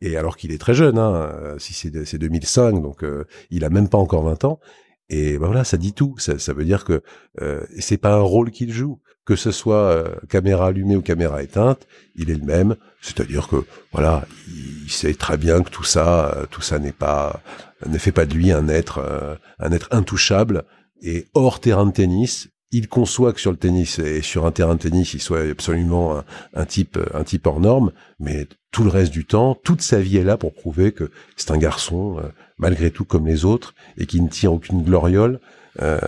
Et 0.00 0.16
alors 0.16 0.36
qu'il 0.36 0.52
est 0.52 0.58
très 0.58 0.74
jeune, 0.74 0.98
hein, 0.98 1.14
euh, 1.14 1.58
si 1.58 1.74
c'est 1.74 2.18
2005, 2.18 2.82
donc 2.82 3.04
euh, 3.04 3.24
il 3.50 3.64
a 3.64 3.70
même 3.70 3.88
pas 3.88 3.98
encore 3.98 4.24
20 4.24 4.44
ans. 4.44 4.60
Et 5.08 5.38
ben 5.38 5.46
voilà, 5.46 5.62
ça 5.62 5.76
dit 5.76 5.92
tout. 5.92 6.16
Ça, 6.18 6.38
ça 6.38 6.52
veut 6.52 6.64
dire 6.64 6.84
que 6.84 7.02
euh, 7.40 7.64
c'est 7.78 7.98
pas 7.98 8.14
un 8.14 8.20
rôle 8.20 8.50
qu'il 8.50 8.72
joue, 8.72 9.00
que 9.26 9.36
ce 9.36 9.50
soit 9.50 9.90
euh, 9.90 10.14
caméra 10.28 10.68
allumée 10.68 10.96
ou 10.96 11.02
caméra 11.02 11.42
éteinte, 11.42 11.86
il 12.14 12.30
est 12.30 12.36
le 12.36 12.46
même. 12.46 12.76
C'est-à-dire 13.02 13.48
que 13.48 13.64
voilà, 13.92 14.24
il, 14.48 14.90
sait 14.90 15.14
très 15.14 15.36
bien 15.36 15.62
que 15.62 15.70
tout 15.70 15.84
ça, 15.84 16.46
tout 16.50 16.62
ça 16.62 16.78
n'est 16.78 16.92
pas, 16.92 17.42
ne 17.86 17.98
fait 17.98 18.12
pas 18.12 18.24
de 18.24 18.34
lui 18.34 18.52
un 18.52 18.68
être, 18.68 19.38
un 19.58 19.72
être 19.72 19.88
intouchable. 19.90 20.64
Et 21.02 21.26
hors 21.34 21.60
terrain 21.60 21.86
de 21.86 21.92
tennis, 21.92 22.48
il 22.70 22.88
conçoit 22.88 23.32
que 23.32 23.40
sur 23.40 23.50
le 23.50 23.56
tennis 23.56 23.98
et 23.98 24.22
sur 24.22 24.46
un 24.46 24.52
terrain 24.52 24.74
de 24.74 24.80
tennis, 24.80 25.14
il 25.14 25.20
soit 25.20 25.42
absolument 25.42 26.22
un, 26.54 26.64
type, 26.64 26.98
un 27.14 27.24
type 27.24 27.46
hors 27.46 27.60
norme, 27.60 27.92
mais 28.18 28.46
tout 28.76 28.84
le 28.84 28.90
reste 28.90 29.12
du 29.12 29.24
temps, 29.24 29.56
toute 29.64 29.80
sa 29.80 30.00
vie 30.00 30.18
est 30.18 30.24
là 30.24 30.36
pour 30.36 30.52
prouver 30.52 30.92
que 30.92 31.10
c'est 31.36 31.50
un 31.50 31.56
garçon, 31.56 32.18
euh, 32.18 32.28
malgré 32.58 32.90
tout 32.90 33.06
comme 33.06 33.26
les 33.26 33.46
autres, 33.46 33.74
et 33.96 34.04
qui 34.04 34.20
ne 34.20 34.28
tire 34.28 34.52
aucune 34.52 34.82
gloriole 34.82 35.40
euh, 35.80 35.98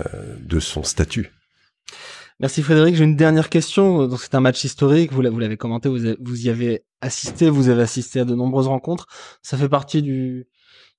de 0.41 0.61
son 0.61 0.83
statut. 0.83 1.33
Merci 2.41 2.62
Frédéric. 2.62 2.95
J'ai 2.95 3.05
une 3.05 3.16
dernière 3.16 3.49
question. 3.49 4.07
Donc 4.07 4.20
c'est 4.20 4.34
un 4.34 4.41
match 4.41 4.62
historique. 4.64 5.12
Vous 5.12 5.22
l'avez 5.22 5.57
commenté. 5.57 5.89
Vous, 5.89 5.99
vous 6.20 6.47
y 6.47 6.51
avez 6.51 6.84
assisté. 7.01 7.51
Vous 7.51 7.68
avez 7.68 7.82
assisté 7.82 8.20
à 8.20 8.24
de 8.24 8.34
nombreuses 8.34 8.68
rencontres. 8.68 9.07
Ça 9.43 9.57
fait 9.57 9.68
partie 9.68 10.03
du 10.03 10.47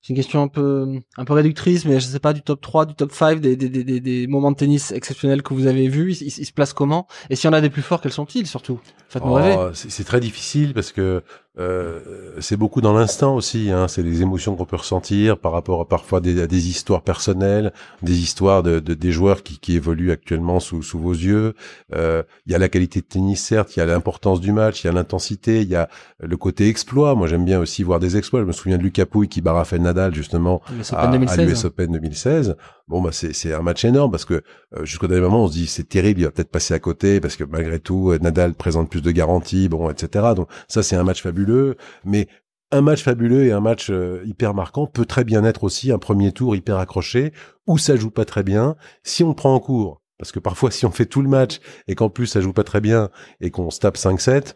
c'est 0.02 0.10
une 0.10 0.16
question 0.16 0.42
un 0.42 0.48
peu 0.48 0.86
un 1.18 1.24
peu 1.26 1.34
réductrice, 1.34 1.84
mais 1.84 2.00
je 2.00 2.06
sais 2.06 2.20
pas 2.20 2.32
du 2.32 2.40
top 2.40 2.62
3, 2.62 2.86
du 2.86 2.94
top 2.94 3.12
5, 3.12 3.38
des, 3.38 3.54
des, 3.54 3.68
des, 3.68 4.00
des 4.00 4.26
moments 4.26 4.50
de 4.50 4.56
tennis 4.56 4.92
exceptionnels 4.92 5.42
que 5.42 5.52
vous 5.52 5.66
avez 5.66 5.88
vus. 5.88 6.16
Ils, 6.22 6.30
se 6.30 6.52
placent 6.52 6.72
comment? 6.72 7.06
Et 7.28 7.36
s'il 7.36 7.48
y 7.48 7.50
en 7.50 7.52
a 7.52 7.60
des 7.60 7.68
plus 7.68 7.82
forts, 7.82 8.00
quels 8.00 8.12
sont-ils 8.12 8.46
surtout? 8.46 8.80
Faites-nous 9.10 9.36
oh, 9.36 9.70
C'est 9.74 10.04
très 10.04 10.20
difficile 10.20 10.72
parce 10.72 10.92
que 10.92 11.22
euh, 11.58 12.36
c'est 12.40 12.56
beaucoup 12.56 12.80
dans 12.80 12.92
l'instant 12.92 13.34
aussi. 13.34 13.70
Hein. 13.70 13.88
C'est 13.88 14.02
les 14.02 14.22
émotions 14.22 14.54
qu'on 14.54 14.64
peut 14.64 14.76
ressentir 14.76 15.36
par 15.36 15.52
rapport 15.52 15.80
à 15.80 15.84
parfois 15.88 16.20
des, 16.20 16.40
à 16.40 16.46
des 16.46 16.68
histoires 16.68 17.02
personnelles, 17.02 17.72
des 18.02 18.20
histoires 18.20 18.62
de, 18.62 18.78
de 18.78 18.94
des 18.94 19.10
joueurs 19.10 19.42
qui, 19.42 19.58
qui, 19.58 19.74
évoluent 19.74 20.12
actuellement 20.12 20.60
sous, 20.60 20.82
sous 20.82 20.98
vos 20.98 21.12
yeux. 21.12 21.54
Euh, 21.92 22.22
il 22.46 22.52
y 22.52 22.54
a 22.54 22.58
la 22.58 22.68
qualité 22.68 23.00
de 23.00 23.06
tennis, 23.06 23.42
certes. 23.42 23.76
Il 23.76 23.80
y 23.80 23.82
a 23.82 23.86
l'importance 23.86 24.40
du 24.40 24.52
match. 24.52 24.84
Il 24.84 24.86
y 24.86 24.90
a 24.90 24.92
l'intensité. 24.92 25.62
Il 25.62 25.68
y 25.68 25.76
a 25.76 25.88
le 26.20 26.36
côté 26.36 26.68
exploit. 26.68 27.16
Moi, 27.16 27.26
j'aime 27.26 27.44
bien 27.44 27.58
aussi 27.58 27.82
voir 27.82 27.98
des 27.98 28.16
exploits. 28.16 28.40
Je 28.40 28.46
me 28.46 28.52
souviens 28.52 28.78
de 28.78 28.82
Lucas 28.82 29.06
Pouille 29.06 29.28
qui 29.28 29.40
bat 29.40 29.64
Nadal 29.78 30.14
justement 30.14 30.62
à, 30.92 31.16
l'US 31.16 31.64
Open 31.64 31.92
2016. 31.92 32.56
Bon, 32.90 33.00
bah 33.00 33.10
c'est 33.12 33.54
un 33.54 33.62
match 33.62 33.84
énorme 33.84 34.10
parce 34.10 34.24
que 34.24 34.42
euh, 34.76 34.84
jusqu'au 34.84 35.06
dernier 35.06 35.22
moment, 35.22 35.44
on 35.44 35.46
se 35.46 35.52
dit 35.52 35.68
c'est 35.68 35.88
terrible. 35.88 36.20
Il 36.20 36.24
va 36.24 36.32
peut-être 36.32 36.50
passer 36.50 36.74
à 36.74 36.80
côté 36.80 37.20
parce 37.20 37.36
que 37.36 37.44
malgré 37.44 37.78
tout, 37.78 38.12
Nadal 38.20 38.54
présente 38.54 38.90
plus 38.90 39.00
de 39.00 39.12
garanties. 39.12 39.68
Bon, 39.68 39.88
etc. 39.90 40.34
Donc 40.34 40.48
ça, 40.66 40.82
c'est 40.82 40.96
un 40.96 41.04
match 41.04 41.22
fabuleux 41.22 41.76
mais 42.04 42.26
un 42.72 42.80
match 42.82 43.02
fabuleux 43.02 43.46
et 43.46 43.52
un 43.52 43.60
match 43.60 43.90
euh, 43.90 44.22
hyper 44.24 44.54
marquant 44.54 44.86
peut 44.86 45.04
très 45.04 45.24
bien 45.24 45.44
être 45.44 45.64
aussi 45.64 45.92
un 45.92 45.98
premier 45.98 46.32
tour 46.32 46.54
hyper 46.54 46.78
accroché 46.78 47.32
où 47.66 47.78
ça 47.78 47.96
joue 47.96 48.10
pas 48.10 48.24
très 48.24 48.42
bien. 48.42 48.76
Si 49.02 49.24
on 49.24 49.34
prend 49.34 49.54
en 49.54 49.60
cours, 49.60 50.02
parce 50.18 50.32
que 50.32 50.38
parfois 50.38 50.70
si 50.70 50.86
on 50.86 50.90
fait 50.90 51.06
tout 51.06 51.22
le 51.22 51.28
match 51.28 51.60
et 51.88 51.94
qu'en 51.94 52.10
plus 52.10 52.26
ça 52.26 52.40
joue 52.40 52.52
pas 52.52 52.64
très 52.64 52.80
bien 52.80 53.10
et 53.40 53.50
qu'on 53.50 53.70
se 53.70 53.80
tape 53.80 53.96
5-7, 53.96 54.54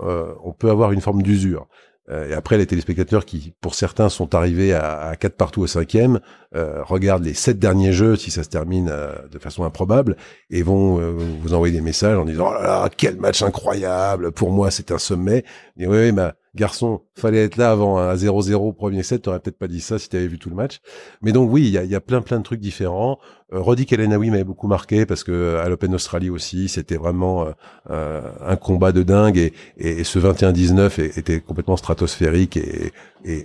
euh, 0.00 0.34
on 0.44 0.52
peut 0.52 0.70
avoir 0.70 0.92
une 0.92 1.00
forme 1.00 1.22
d'usure. 1.22 1.68
Euh, 2.08 2.30
et 2.30 2.34
après, 2.34 2.58
les 2.58 2.66
téléspectateurs 2.66 3.24
qui, 3.24 3.54
pour 3.60 3.74
certains, 3.74 4.08
sont 4.08 4.34
arrivés 4.34 4.72
à, 4.72 5.08
à 5.08 5.16
4 5.16 5.36
partout 5.36 5.62
au 5.62 5.66
cinquième, 5.66 6.20
euh, 6.54 6.82
regardent 6.84 7.24
les 7.24 7.34
sept 7.34 7.58
derniers 7.58 7.92
jeux 7.92 8.16
si 8.16 8.30
ça 8.30 8.42
se 8.42 8.48
termine 8.48 8.88
euh, 8.90 9.12
de 9.30 9.38
façon 9.38 9.64
improbable 9.64 10.16
et 10.50 10.62
vont 10.62 10.96
vous 11.40 11.54
envoyer 11.54 11.74
des 11.74 11.80
messages 11.80 12.16
en 12.16 12.24
disant 12.24 12.50
oh 12.50 12.54
là 12.54 12.62
là 12.62 12.90
quel 12.96 13.16
match 13.16 13.42
incroyable 13.42 14.32
pour 14.32 14.50
moi 14.50 14.70
c'est 14.70 14.92
un 14.92 14.98
sommet. 14.98 15.44
Et 15.78 15.86
oui, 15.86 15.98
oui, 15.98 16.12
bah, 16.12 16.34
garçon, 16.56 17.02
fallait 17.14 17.44
être 17.44 17.56
là 17.56 17.70
avant 17.70 17.98
un 17.98 18.14
0-0 18.14 18.74
premier 18.74 19.02
set, 19.02 19.22
t'aurais 19.22 19.40
peut-être 19.40 19.58
pas 19.58 19.68
dit 19.68 19.80
ça 19.80 19.98
si 19.98 20.08
t'avais 20.08 20.26
vu 20.26 20.38
tout 20.38 20.50
le 20.50 20.56
match. 20.56 20.80
Mais 21.22 21.32
donc 21.32 21.50
oui, 21.52 21.62
il 21.62 21.70
y 21.70 21.78
a, 21.78 21.84
y 21.84 21.94
a, 21.94 22.00
plein 22.00 22.20
plein 22.20 22.38
de 22.38 22.42
trucs 22.42 22.60
différents. 22.60 23.18
Euh, 23.52 23.60
Roddy 23.60 23.86
Kelenawi 23.86 24.30
m'avait 24.30 24.44
beaucoup 24.44 24.66
marqué 24.66 25.06
parce 25.06 25.24
que 25.24 25.32
euh, 25.32 25.64
à 25.64 25.68
l'Open 25.68 25.94
Australie 25.94 26.30
aussi, 26.30 26.68
c'était 26.68 26.96
vraiment 26.96 27.46
euh, 27.46 27.50
euh, 27.90 28.22
un 28.44 28.56
combat 28.56 28.92
de 28.92 29.02
dingue 29.02 29.38
et, 29.38 29.52
et, 29.76 30.04
ce 30.04 30.18
21-19 30.18 31.18
était 31.18 31.40
complètement 31.40 31.76
stratosphérique 31.76 32.56
et, 32.56 32.92
et 33.24 33.44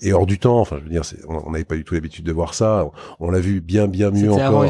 et 0.00 0.12
hors 0.12 0.26
du 0.26 0.38
temps. 0.38 0.60
Enfin, 0.60 0.76
je 0.78 0.84
veux 0.84 0.90
dire, 0.90 1.02
on 1.28 1.50
n'avait 1.50 1.64
pas 1.64 1.76
du 1.76 1.84
tout 1.84 1.94
l'habitude 1.94 2.24
de 2.24 2.32
voir 2.32 2.54
ça. 2.54 2.88
On, 3.20 3.30
l'a 3.30 3.40
vu 3.40 3.60
bien, 3.60 3.86
bien 3.86 4.10
mieux 4.10 4.30
encore. 4.30 4.44
Avant 4.44 4.64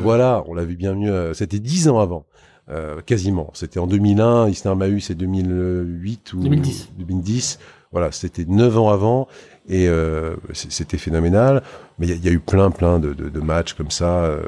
Voilà, 0.00 0.44
on 0.46 0.54
l'a 0.54 0.64
vu 0.64 0.76
bien 0.76 0.94
mieux. 0.94 1.34
C'était 1.34 1.58
dix 1.58 1.88
ans 1.88 1.98
avant. 1.98 2.26
Euh, 2.70 3.00
quasiment. 3.00 3.50
C'était 3.54 3.78
en 3.78 3.86
2001, 3.86 4.48
Isner 4.48 4.74
Mahut 4.74 5.00
c'est 5.00 5.14
2008 5.14 6.32
ou 6.34 6.40
2010. 6.40 6.90
2010. 6.98 7.58
Voilà, 7.92 8.12
c'était 8.12 8.44
neuf 8.44 8.76
ans 8.76 8.90
avant 8.90 9.26
et 9.68 9.88
euh, 9.88 10.36
c'était 10.52 10.98
phénoménal. 10.98 11.62
Mais 11.98 12.08
il 12.08 12.24
y, 12.24 12.28
a 12.28 12.32
eu 12.32 12.40
plein, 12.40 12.70
plein 12.70 12.98
de, 12.98 13.12
de, 13.12 13.28
de 13.28 13.40
matchs 13.40 13.74
comme 13.74 13.90
ça. 13.90 14.24
Euh, 14.24 14.42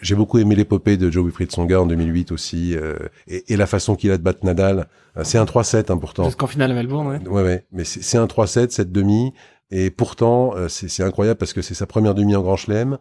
j'ai 0.00 0.14
beaucoup 0.14 0.38
aimé 0.38 0.54
l'épopée 0.54 0.96
de 0.96 1.10
Joe 1.10 1.24
Wilfried 1.24 1.52
Songa 1.52 1.80
en 1.80 1.86
2008 1.86 2.32
aussi, 2.32 2.76
euh, 2.76 2.96
et, 3.26 3.52
et, 3.52 3.56
la 3.56 3.66
façon 3.66 3.96
qu'il 3.96 4.10
a 4.10 4.16
de 4.16 4.22
battre 4.22 4.44
Nadal. 4.44 4.86
C'est 5.24 5.36
un 5.36 5.44
3-7 5.44 5.92
hein, 5.92 5.98
pourtant. 5.98 6.30
qu'en 6.30 6.46
finale 6.46 6.70
à 6.70 6.74
Melbourne, 6.74 7.08
ouais. 7.08 7.28
Ouais, 7.28 7.42
ouais. 7.42 7.64
Mais 7.72 7.84
c'est 7.84 8.18
un 8.18 8.26
3-7 8.26 8.70
cette 8.70 8.92
demi, 8.92 9.34
et 9.70 9.90
pourtant 9.90 10.54
c'est 10.68 11.02
incroyable 11.02 11.38
parce 11.38 11.52
que 11.52 11.60
c'est 11.60 11.74
sa 11.74 11.86
première 11.86 12.14
demi 12.14 12.36
en 12.36 12.42
Grand 12.42 12.56
Chelem, 12.56 12.98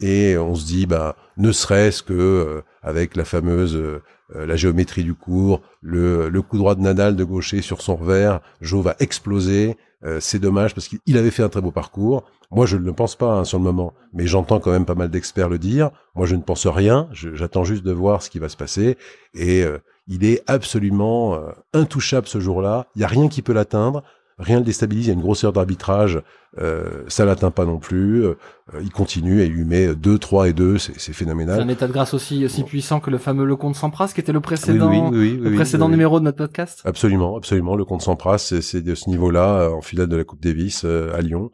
et 0.00 0.36
on 0.36 0.54
se 0.54 0.66
dit, 0.66 0.86
bah, 0.86 1.16
ne 1.36 1.52
serait-ce 1.52 2.02
que 2.02 2.12
euh, 2.12 2.62
avec 2.82 3.16
la 3.16 3.24
fameuse 3.24 3.74
euh, 3.76 4.02
la 4.34 4.56
géométrie 4.56 5.04
du 5.04 5.14
cours, 5.14 5.62
le, 5.80 6.28
le 6.28 6.42
coup 6.42 6.58
droit 6.58 6.74
de 6.74 6.80
Nadal 6.80 7.14
de 7.16 7.24
gaucher 7.24 7.62
sur 7.62 7.80
son 7.80 7.96
revers, 7.96 8.40
Joe 8.60 8.84
va 8.84 8.96
exploser. 8.98 9.76
Euh, 10.04 10.18
c'est 10.20 10.38
dommage 10.38 10.74
parce 10.74 10.88
qu'il 10.88 11.16
avait 11.16 11.30
fait 11.30 11.42
un 11.42 11.48
très 11.48 11.60
beau 11.60 11.70
parcours. 11.70 12.24
Moi, 12.50 12.66
je 12.66 12.76
ne 12.76 12.84
le 12.84 12.92
pense 12.92 13.16
pas 13.16 13.32
hein, 13.32 13.44
sur 13.44 13.58
le 13.58 13.64
moment, 13.64 13.94
mais 14.12 14.26
j'entends 14.26 14.60
quand 14.60 14.72
même 14.72 14.84
pas 14.84 14.94
mal 14.94 15.10
d'experts 15.10 15.48
le 15.48 15.58
dire. 15.58 15.90
Moi, 16.14 16.26
je 16.26 16.34
ne 16.34 16.42
pense 16.42 16.66
rien. 16.66 17.08
J'attends 17.12 17.64
juste 17.64 17.84
de 17.84 17.92
voir 17.92 18.22
ce 18.22 18.30
qui 18.30 18.38
va 18.38 18.48
se 18.48 18.56
passer. 18.56 18.98
Et 19.34 19.64
il 20.06 20.24
est 20.24 20.44
absolument 20.46 21.40
intouchable 21.72 22.28
ce 22.28 22.38
jour-là. 22.38 22.86
Il 22.94 23.02
y 23.02 23.04
a 23.04 23.08
rien 23.08 23.28
qui 23.28 23.42
peut 23.42 23.52
l'atteindre 23.52 24.04
rien 24.38 24.58
le 24.58 24.64
déstabilise, 24.64 25.06
il 25.06 25.08
y 25.08 25.10
a 25.10 25.14
une 25.14 25.20
grosseur 25.20 25.52
d'arbitrage, 25.52 26.22
euh, 26.58 27.04
ça 27.08 27.24
l'atteint 27.24 27.50
pas 27.50 27.64
non 27.64 27.78
plus, 27.78 28.24
euh, 28.24 28.34
il 28.80 28.90
continue 28.90 29.40
et 29.40 29.46
il 29.46 29.52
lui 29.52 29.64
met 29.64 29.94
2, 29.94 30.18
3 30.18 30.48
et 30.48 30.52
2, 30.52 30.78
c'est 30.78 31.12
phénoménal. 31.12 31.56
C'est 31.56 31.62
un 31.62 31.68
état 31.68 31.86
de 31.86 31.92
grâce 31.92 32.14
aussi 32.14 32.44
aussi 32.44 32.62
puissant 32.62 33.00
que 33.00 33.10
le 33.10 33.18
fameux 33.18 33.44
Le 33.44 33.56
Comte 33.56 33.76
Sampras, 33.76 34.12
qui 34.14 34.20
était 34.20 34.32
le 34.32 34.40
précédent, 34.40 35.10
le 35.10 35.54
précédent 35.54 35.88
numéro 35.88 36.18
de 36.20 36.24
notre 36.24 36.38
podcast. 36.38 36.82
Absolument, 36.84 37.36
absolument, 37.36 37.76
Le 37.76 37.84
Comte 37.84 38.02
Sampras, 38.02 38.38
c'est 38.38 38.82
de 38.82 38.94
ce 38.94 39.08
niveau-là, 39.10 39.60
euh, 39.60 39.70
en 39.70 39.80
finale 39.80 40.08
de 40.08 40.16
la 40.16 40.24
Coupe 40.24 40.42
Davis 40.42 40.84
euh, 40.84 41.14
à 41.14 41.20
Lyon. 41.20 41.50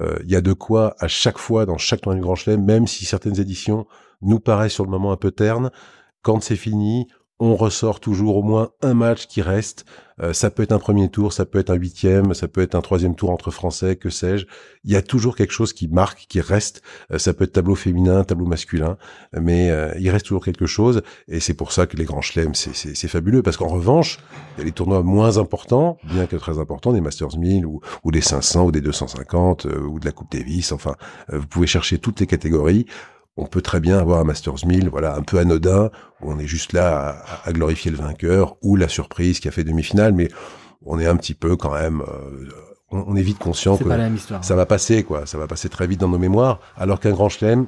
Euh, 0.00 0.18
il 0.24 0.30
y 0.30 0.36
a 0.36 0.40
de 0.40 0.52
quoi 0.52 0.96
à 0.98 1.08
chaque 1.08 1.38
fois, 1.38 1.66
dans 1.66 1.78
chaque 1.78 2.00
tournoi 2.00 2.16
du 2.16 2.22
Grand 2.22 2.34
Chelem, 2.34 2.64
même 2.64 2.86
si 2.86 3.04
certaines 3.04 3.40
éditions 3.40 3.86
nous 4.22 4.40
paraissent 4.40 4.72
sur 4.72 4.84
le 4.84 4.90
moment 4.90 5.12
un 5.12 5.16
peu 5.16 5.30
ternes, 5.30 5.70
quand 6.22 6.42
c'est 6.42 6.56
fini, 6.56 7.06
on 7.40 7.56
ressort 7.56 8.00
toujours 8.00 8.36
au 8.36 8.42
moins 8.42 8.70
un 8.82 8.94
match 8.94 9.26
qui 9.26 9.42
reste. 9.42 9.84
Euh, 10.22 10.32
ça 10.32 10.50
peut 10.50 10.62
être 10.62 10.72
un 10.72 10.78
premier 10.78 11.08
tour, 11.08 11.32
ça 11.32 11.44
peut 11.44 11.58
être 11.58 11.70
un 11.70 11.74
huitième, 11.74 12.34
ça 12.34 12.46
peut 12.46 12.60
être 12.60 12.76
un 12.76 12.80
troisième 12.80 13.16
tour 13.16 13.30
entre 13.30 13.50
Français, 13.50 13.96
que 13.96 14.10
sais-je. 14.10 14.46
Il 14.84 14.92
y 14.92 14.96
a 14.96 15.02
toujours 15.02 15.34
quelque 15.34 15.50
chose 15.50 15.72
qui 15.72 15.88
marque, 15.88 16.26
qui 16.28 16.40
reste. 16.40 16.82
Euh, 17.12 17.18
ça 17.18 17.34
peut 17.34 17.44
être 17.44 17.52
tableau 17.52 17.74
féminin, 17.74 18.22
tableau 18.22 18.46
masculin, 18.46 18.96
mais 19.32 19.70
euh, 19.70 19.92
il 19.98 20.08
reste 20.10 20.26
toujours 20.26 20.44
quelque 20.44 20.66
chose. 20.66 21.02
Et 21.26 21.40
c'est 21.40 21.54
pour 21.54 21.72
ça 21.72 21.86
que 21.86 21.96
les 21.96 22.04
grands 22.04 22.20
chelems, 22.20 22.54
c'est 22.54 23.08
fabuleux. 23.08 23.42
Parce 23.42 23.56
qu'en 23.56 23.68
revanche, 23.68 24.20
il 24.56 24.60
y 24.60 24.62
a 24.62 24.64
les 24.66 24.72
tournois 24.72 25.02
moins 25.02 25.38
importants, 25.38 25.98
bien 26.04 26.26
que 26.26 26.36
très 26.36 26.60
importants, 26.60 26.92
des 26.92 27.00
Masters 27.00 27.36
1000 27.36 27.66
ou, 27.66 27.80
ou 28.04 28.12
des 28.12 28.20
500 28.20 28.66
ou 28.66 28.72
des 28.72 28.80
250 28.80 29.64
ou 29.64 29.98
de 29.98 30.04
la 30.04 30.12
Coupe 30.12 30.30
Davis. 30.30 30.70
Enfin, 30.70 30.94
vous 31.32 31.46
pouvez 31.46 31.66
chercher 31.66 31.98
toutes 31.98 32.20
les 32.20 32.28
catégories 32.28 32.86
on 33.36 33.46
peut 33.46 33.62
très 33.62 33.80
bien 33.80 33.98
avoir 33.98 34.20
un 34.20 34.24
Masters 34.24 34.66
1000, 34.66 34.88
voilà, 34.88 35.16
un 35.16 35.22
peu 35.22 35.38
anodin, 35.38 35.90
où 36.20 36.32
on 36.32 36.38
est 36.38 36.46
juste 36.46 36.72
là 36.72 37.16
à, 37.44 37.52
glorifier 37.52 37.90
le 37.90 37.96
vainqueur 37.96 38.56
ou 38.62 38.76
la 38.76 38.88
surprise 38.88 39.40
qui 39.40 39.48
a 39.48 39.50
fait 39.50 39.64
demi-finale, 39.64 40.12
mais 40.12 40.28
on 40.84 40.98
est 41.00 41.06
un 41.06 41.16
petit 41.16 41.34
peu 41.34 41.56
quand 41.56 41.72
même, 41.72 42.02
euh, 42.02 42.48
on, 42.90 43.16
est 43.16 43.22
vite 43.22 43.38
conscient 43.38 43.76
que 43.76 43.84
ça 44.42 44.54
va 44.54 44.66
passer, 44.66 45.02
quoi, 45.02 45.26
ça 45.26 45.38
va 45.38 45.46
passer 45.46 45.68
très 45.68 45.86
vite 45.86 46.00
dans 46.00 46.08
nos 46.08 46.18
mémoires, 46.18 46.60
alors 46.76 47.00
qu'un 47.00 47.10
grand 47.10 47.28
chelem, 47.28 47.66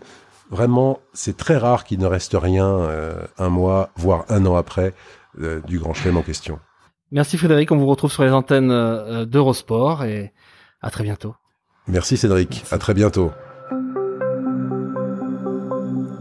vraiment, 0.51 1.01
c'est 1.12 1.37
très 1.37 1.57
rare 1.57 1.85
qu'il 1.85 1.99
ne 1.99 2.07
reste 2.07 2.37
rien 2.41 2.69
euh, 2.69 3.17
un 3.39 3.49
mois, 3.49 3.91
voire 3.97 4.25
un 4.29 4.47
an 4.47 4.55
après 4.55 4.95
euh, 5.41 5.61
du 5.62 5.81
grand 5.81 5.95
chelem 5.95 6.17
en 6.17 6.23
question. 6.23 6.61
Merci 7.11 7.39
Frédéric, 7.39 7.73
on 7.73 7.77
vous 7.77 7.87
retrouve 7.87 8.12
sur 8.12 8.25
les 8.25 8.33
antennes 8.33 9.25
d'Eurosport 9.25 10.05
et 10.05 10.33
à 10.81 10.91
très 10.91 11.05
bientôt. 11.05 11.35
Merci 11.89 12.17
Cédric, 12.17 12.64
à 12.73 12.79
très 12.79 12.95
bientôt. 12.95 13.31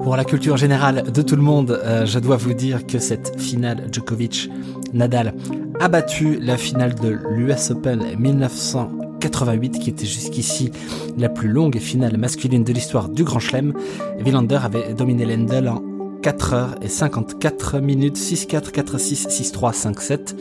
Pour 0.05 0.15
la 0.15 0.23
culture 0.23 0.55
générale 0.55 1.11
de 1.11 1.21
tout 1.23 1.35
le 1.35 1.41
monde, 1.41 1.81
euh, 1.83 2.05
je 2.05 2.19
dois 2.19 2.37
vous 2.37 2.53
dire 2.53 2.85
que 2.85 2.99
cette 2.99 3.41
finale 3.41 3.87
Djokovic-Nadal 3.91 5.33
a 5.79 5.87
battu 5.87 6.37
la 6.39 6.57
finale 6.57 6.93
de 6.93 7.17
l'US 7.31 7.71
Open 7.71 8.15
1988 8.15 9.79
qui 9.79 9.89
était 9.89 10.05
jusqu'ici 10.05 10.69
la 11.17 11.27
plus 11.27 11.49
longue 11.49 11.79
finale 11.79 12.17
masculine 12.17 12.63
de 12.63 12.71
l'histoire 12.71 13.09
du 13.09 13.23
Grand 13.23 13.39
Chelem. 13.39 13.73
Villander 14.19 14.59
avait 14.63 14.93
dominé 14.93 15.25
Lendl 15.25 15.69
en 15.69 15.81
4 16.21 16.53
h 16.53 16.83
et 16.83 16.87
54 16.87 17.79
minutes 17.79 18.19
6-4, 18.19 18.69
4-6, 18.73 19.27
6-3, 19.27 19.73
5-7, 19.73 20.35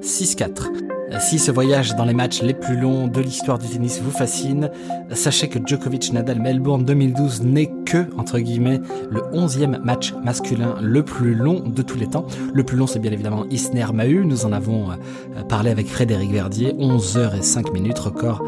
6-4. 0.00 0.89
Si 1.18 1.38
ce 1.40 1.50
voyage 1.50 1.96
dans 1.96 2.04
les 2.04 2.14
matchs 2.14 2.40
les 2.42 2.54
plus 2.54 2.76
longs 2.76 3.08
de 3.08 3.20
l'histoire 3.20 3.58
du 3.58 3.66
tennis 3.66 4.00
vous 4.00 4.12
fascine, 4.12 4.70
sachez 5.12 5.48
que 5.48 5.58
Djokovic 5.64 6.12
Nadal 6.12 6.40
Melbourne 6.40 6.84
2012 6.84 7.42
n'est 7.42 7.70
que, 7.84 8.06
entre 8.16 8.38
guillemets, 8.38 8.80
le 9.10 9.20
11e 9.32 9.82
match 9.82 10.14
masculin 10.24 10.76
le 10.80 11.04
plus 11.04 11.34
long 11.34 11.60
de 11.60 11.82
tous 11.82 11.98
les 11.98 12.06
temps. 12.06 12.26
Le 12.54 12.62
plus 12.62 12.76
long, 12.76 12.86
c'est 12.86 13.00
bien 13.00 13.10
évidemment 13.10 13.44
Isner 13.50 13.86
Mahut. 13.92 14.24
Nous 14.24 14.46
en 14.46 14.52
avons 14.52 14.92
euh, 14.92 15.42
parlé 15.48 15.70
avec 15.70 15.88
Frédéric 15.88 16.30
Verdier. 16.30 16.74
11 16.78 17.18
h 17.18 17.38
et 17.38 17.42
5 17.42 17.72
minutes, 17.72 17.98
record 17.98 18.44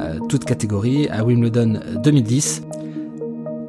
euh, 0.00 0.18
toute 0.28 0.44
catégorie 0.46 1.08
à 1.10 1.22
Wimbledon 1.22 1.80
2010. 2.02 2.62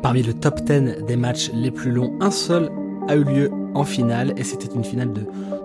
Parmi 0.02 0.24
le 0.24 0.34
top 0.34 0.62
10 0.62 1.06
des 1.06 1.18
matchs 1.18 1.52
les 1.54 1.72
plus 1.72 1.92
longs, 1.92 2.14
un 2.22 2.32
seul 2.32 2.70
a 3.08 3.16
eu 3.16 3.24
lieu 3.24 3.52
en 3.74 3.84
finale 3.84 4.34
et 4.38 4.44
c'était 4.44 4.74
une 4.74 4.84
finale 4.84 5.14
de, 5.14 5.24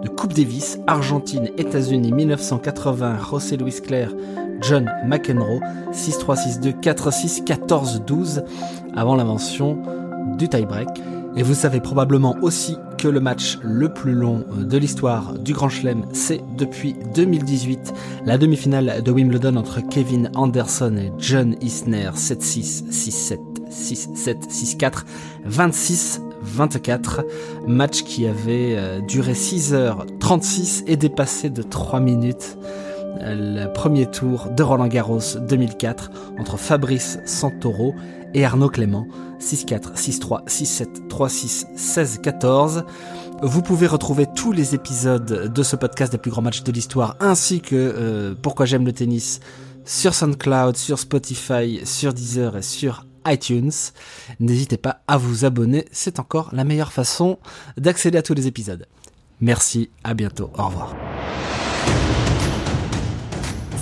Coupe 0.08 0.34
Davis, 0.34 0.78
Argentine, 0.86 1.50
États-Unis 1.58 2.12
1980, 2.12 3.18
José 3.30 3.56
Luis 3.56 3.80
Claire, 3.82 4.12
John 4.60 4.90
McEnroe, 5.06 5.60
6-3, 5.92 6.60
6-2, 6.60 6.80
4-6, 6.80 7.44
14-12 7.44 8.44
avant 8.94 9.16
l'invention 9.16 9.78
du 10.38 10.48
tie-break. 10.48 10.88
Et 11.36 11.42
vous 11.42 11.54
savez 11.54 11.80
probablement 11.80 12.36
aussi 12.42 12.76
que 12.98 13.08
le 13.08 13.20
match 13.20 13.58
le 13.62 13.92
plus 13.92 14.12
long 14.12 14.44
de 14.56 14.76
l'histoire 14.76 15.38
du 15.38 15.54
Grand 15.54 15.68
Chelem, 15.68 16.04
c'est 16.12 16.40
depuis 16.56 16.94
2018 17.14 17.94
la 18.26 18.38
demi-finale 18.38 19.02
de 19.02 19.10
Wimbledon 19.10 19.56
entre 19.56 19.80
Kevin 19.80 20.30
Anderson 20.34 20.94
et 20.96 21.10
John 21.18 21.56
Isner, 21.60 22.10
7-6, 22.14 22.84
6-7, 22.90 23.38
6-7, 23.70 24.48
6-4, 24.48 25.04
26 25.46 26.20
24. 26.42 27.24
Match 27.66 28.02
qui 28.02 28.26
avait 28.26 28.74
euh, 28.76 29.00
duré 29.00 29.32
6h36 29.32 30.84
et 30.86 30.96
dépassé 30.96 31.50
de 31.50 31.62
3 31.62 32.00
minutes 32.00 32.58
euh, 33.20 33.66
le 33.66 33.72
premier 33.72 34.06
tour 34.06 34.48
de 34.50 34.62
Roland 34.62 34.88
Garros 34.88 35.38
2004 35.40 36.10
entre 36.38 36.56
Fabrice 36.56 37.18
Santoro 37.24 37.94
et 38.34 38.44
Arnaud 38.44 38.68
Clément. 38.68 39.06
6-4, 39.40 39.94
6-3, 39.96 40.46
6-7, 40.46 41.08
3-6, 41.08 41.66
16-14. 41.76 42.84
Vous 43.42 43.62
pouvez 43.62 43.88
retrouver 43.88 44.26
tous 44.36 44.52
les 44.52 44.74
épisodes 44.74 45.52
de 45.52 45.62
ce 45.64 45.74
podcast 45.74 46.12
des 46.12 46.18
plus 46.18 46.30
grands 46.30 46.42
matchs 46.42 46.62
de 46.62 46.70
l'histoire 46.70 47.16
ainsi 47.18 47.60
que 47.60 47.74
euh, 47.74 48.34
Pourquoi 48.40 48.66
j'aime 48.66 48.86
le 48.86 48.92
tennis 48.92 49.40
sur 49.84 50.14
SoundCloud, 50.14 50.76
sur 50.76 50.98
Spotify, 50.98 51.80
sur 51.84 52.14
Deezer 52.14 52.56
et 52.56 52.62
sur 52.62 53.04
iTunes. 53.26 53.72
N'hésitez 54.40 54.76
pas 54.76 55.02
à 55.06 55.16
vous 55.16 55.44
abonner, 55.44 55.86
c'est 55.92 56.18
encore 56.18 56.50
la 56.52 56.64
meilleure 56.64 56.92
façon 56.92 57.38
d'accéder 57.76 58.18
à 58.18 58.22
tous 58.22 58.34
les 58.34 58.46
épisodes. 58.46 58.86
Merci, 59.40 59.90
à 60.04 60.14
bientôt, 60.14 60.50
au 60.56 60.66
revoir. 60.66 60.94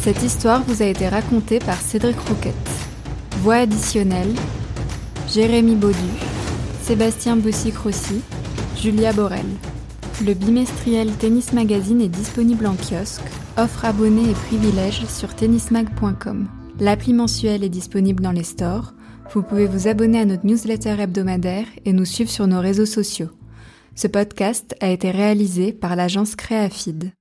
Cette 0.03 0.23
histoire 0.23 0.63
vous 0.63 0.83
a 0.83 0.87
été 0.87 1.09
racontée 1.09 1.59
par 1.59 1.79
Cédric 1.79 2.19
Rouquette. 2.21 2.55
Voix 3.43 3.57
additionnelle 3.57 4.35
Jérémy 5.29 5.77
Baudu, 5.77 5.99
Sébastien 6.83 7.37
Bossy-Crossi, 7.37 8.23
Julia 8.77 9.13
Borel. 9.13 9.47
Le 10.25 10.35
bimestriel 10.35 11.13
Tennis 11.13 11.53
Magazine 11.53 12.01
est 12.01 12.09
disponible 12.09 12.67
en 12.67 12.75
kiosque, 12.75 13.23
offre 13.57 13.85
abonnés 13.85 14.31
et 14.31 14.35
privilèges 14.35 15.05
sur 15.07 15.35
tennismag.com. 15.37 16.49
L'appli 16.81 17.13
mensuelle 17.13 17.63
est 17.63 17.69
disponible 17.69 18.23
dans 18.23 18.33
les 18.33 18.43
stores 18.43 18.95
vous 19.33 19.43
pouvez 19.43 19.67
vous 19.67 19.87
abonner 19.87 20.21
à 20.21 20.25
notre 20.25 20.45
newsletter 20.45 20.97
hebdomadaire 21.01 21.67
et 21.85 21.93
nous 21.93 22.05
suivre 22.05 22.31
sur 22.31 22.47
nos 22.47 22.61
réseaux 22.61 22.87
sociaux. 22.87 23.31
Ce 23.95 24.09
podcast 24.09 24.75
a 24.81 24.89
été 24.89 25.11
réalisé 25.11 25.73
par 25.73 25.95
l'agence 25.95 26.35
Créafid. 26.35 27.13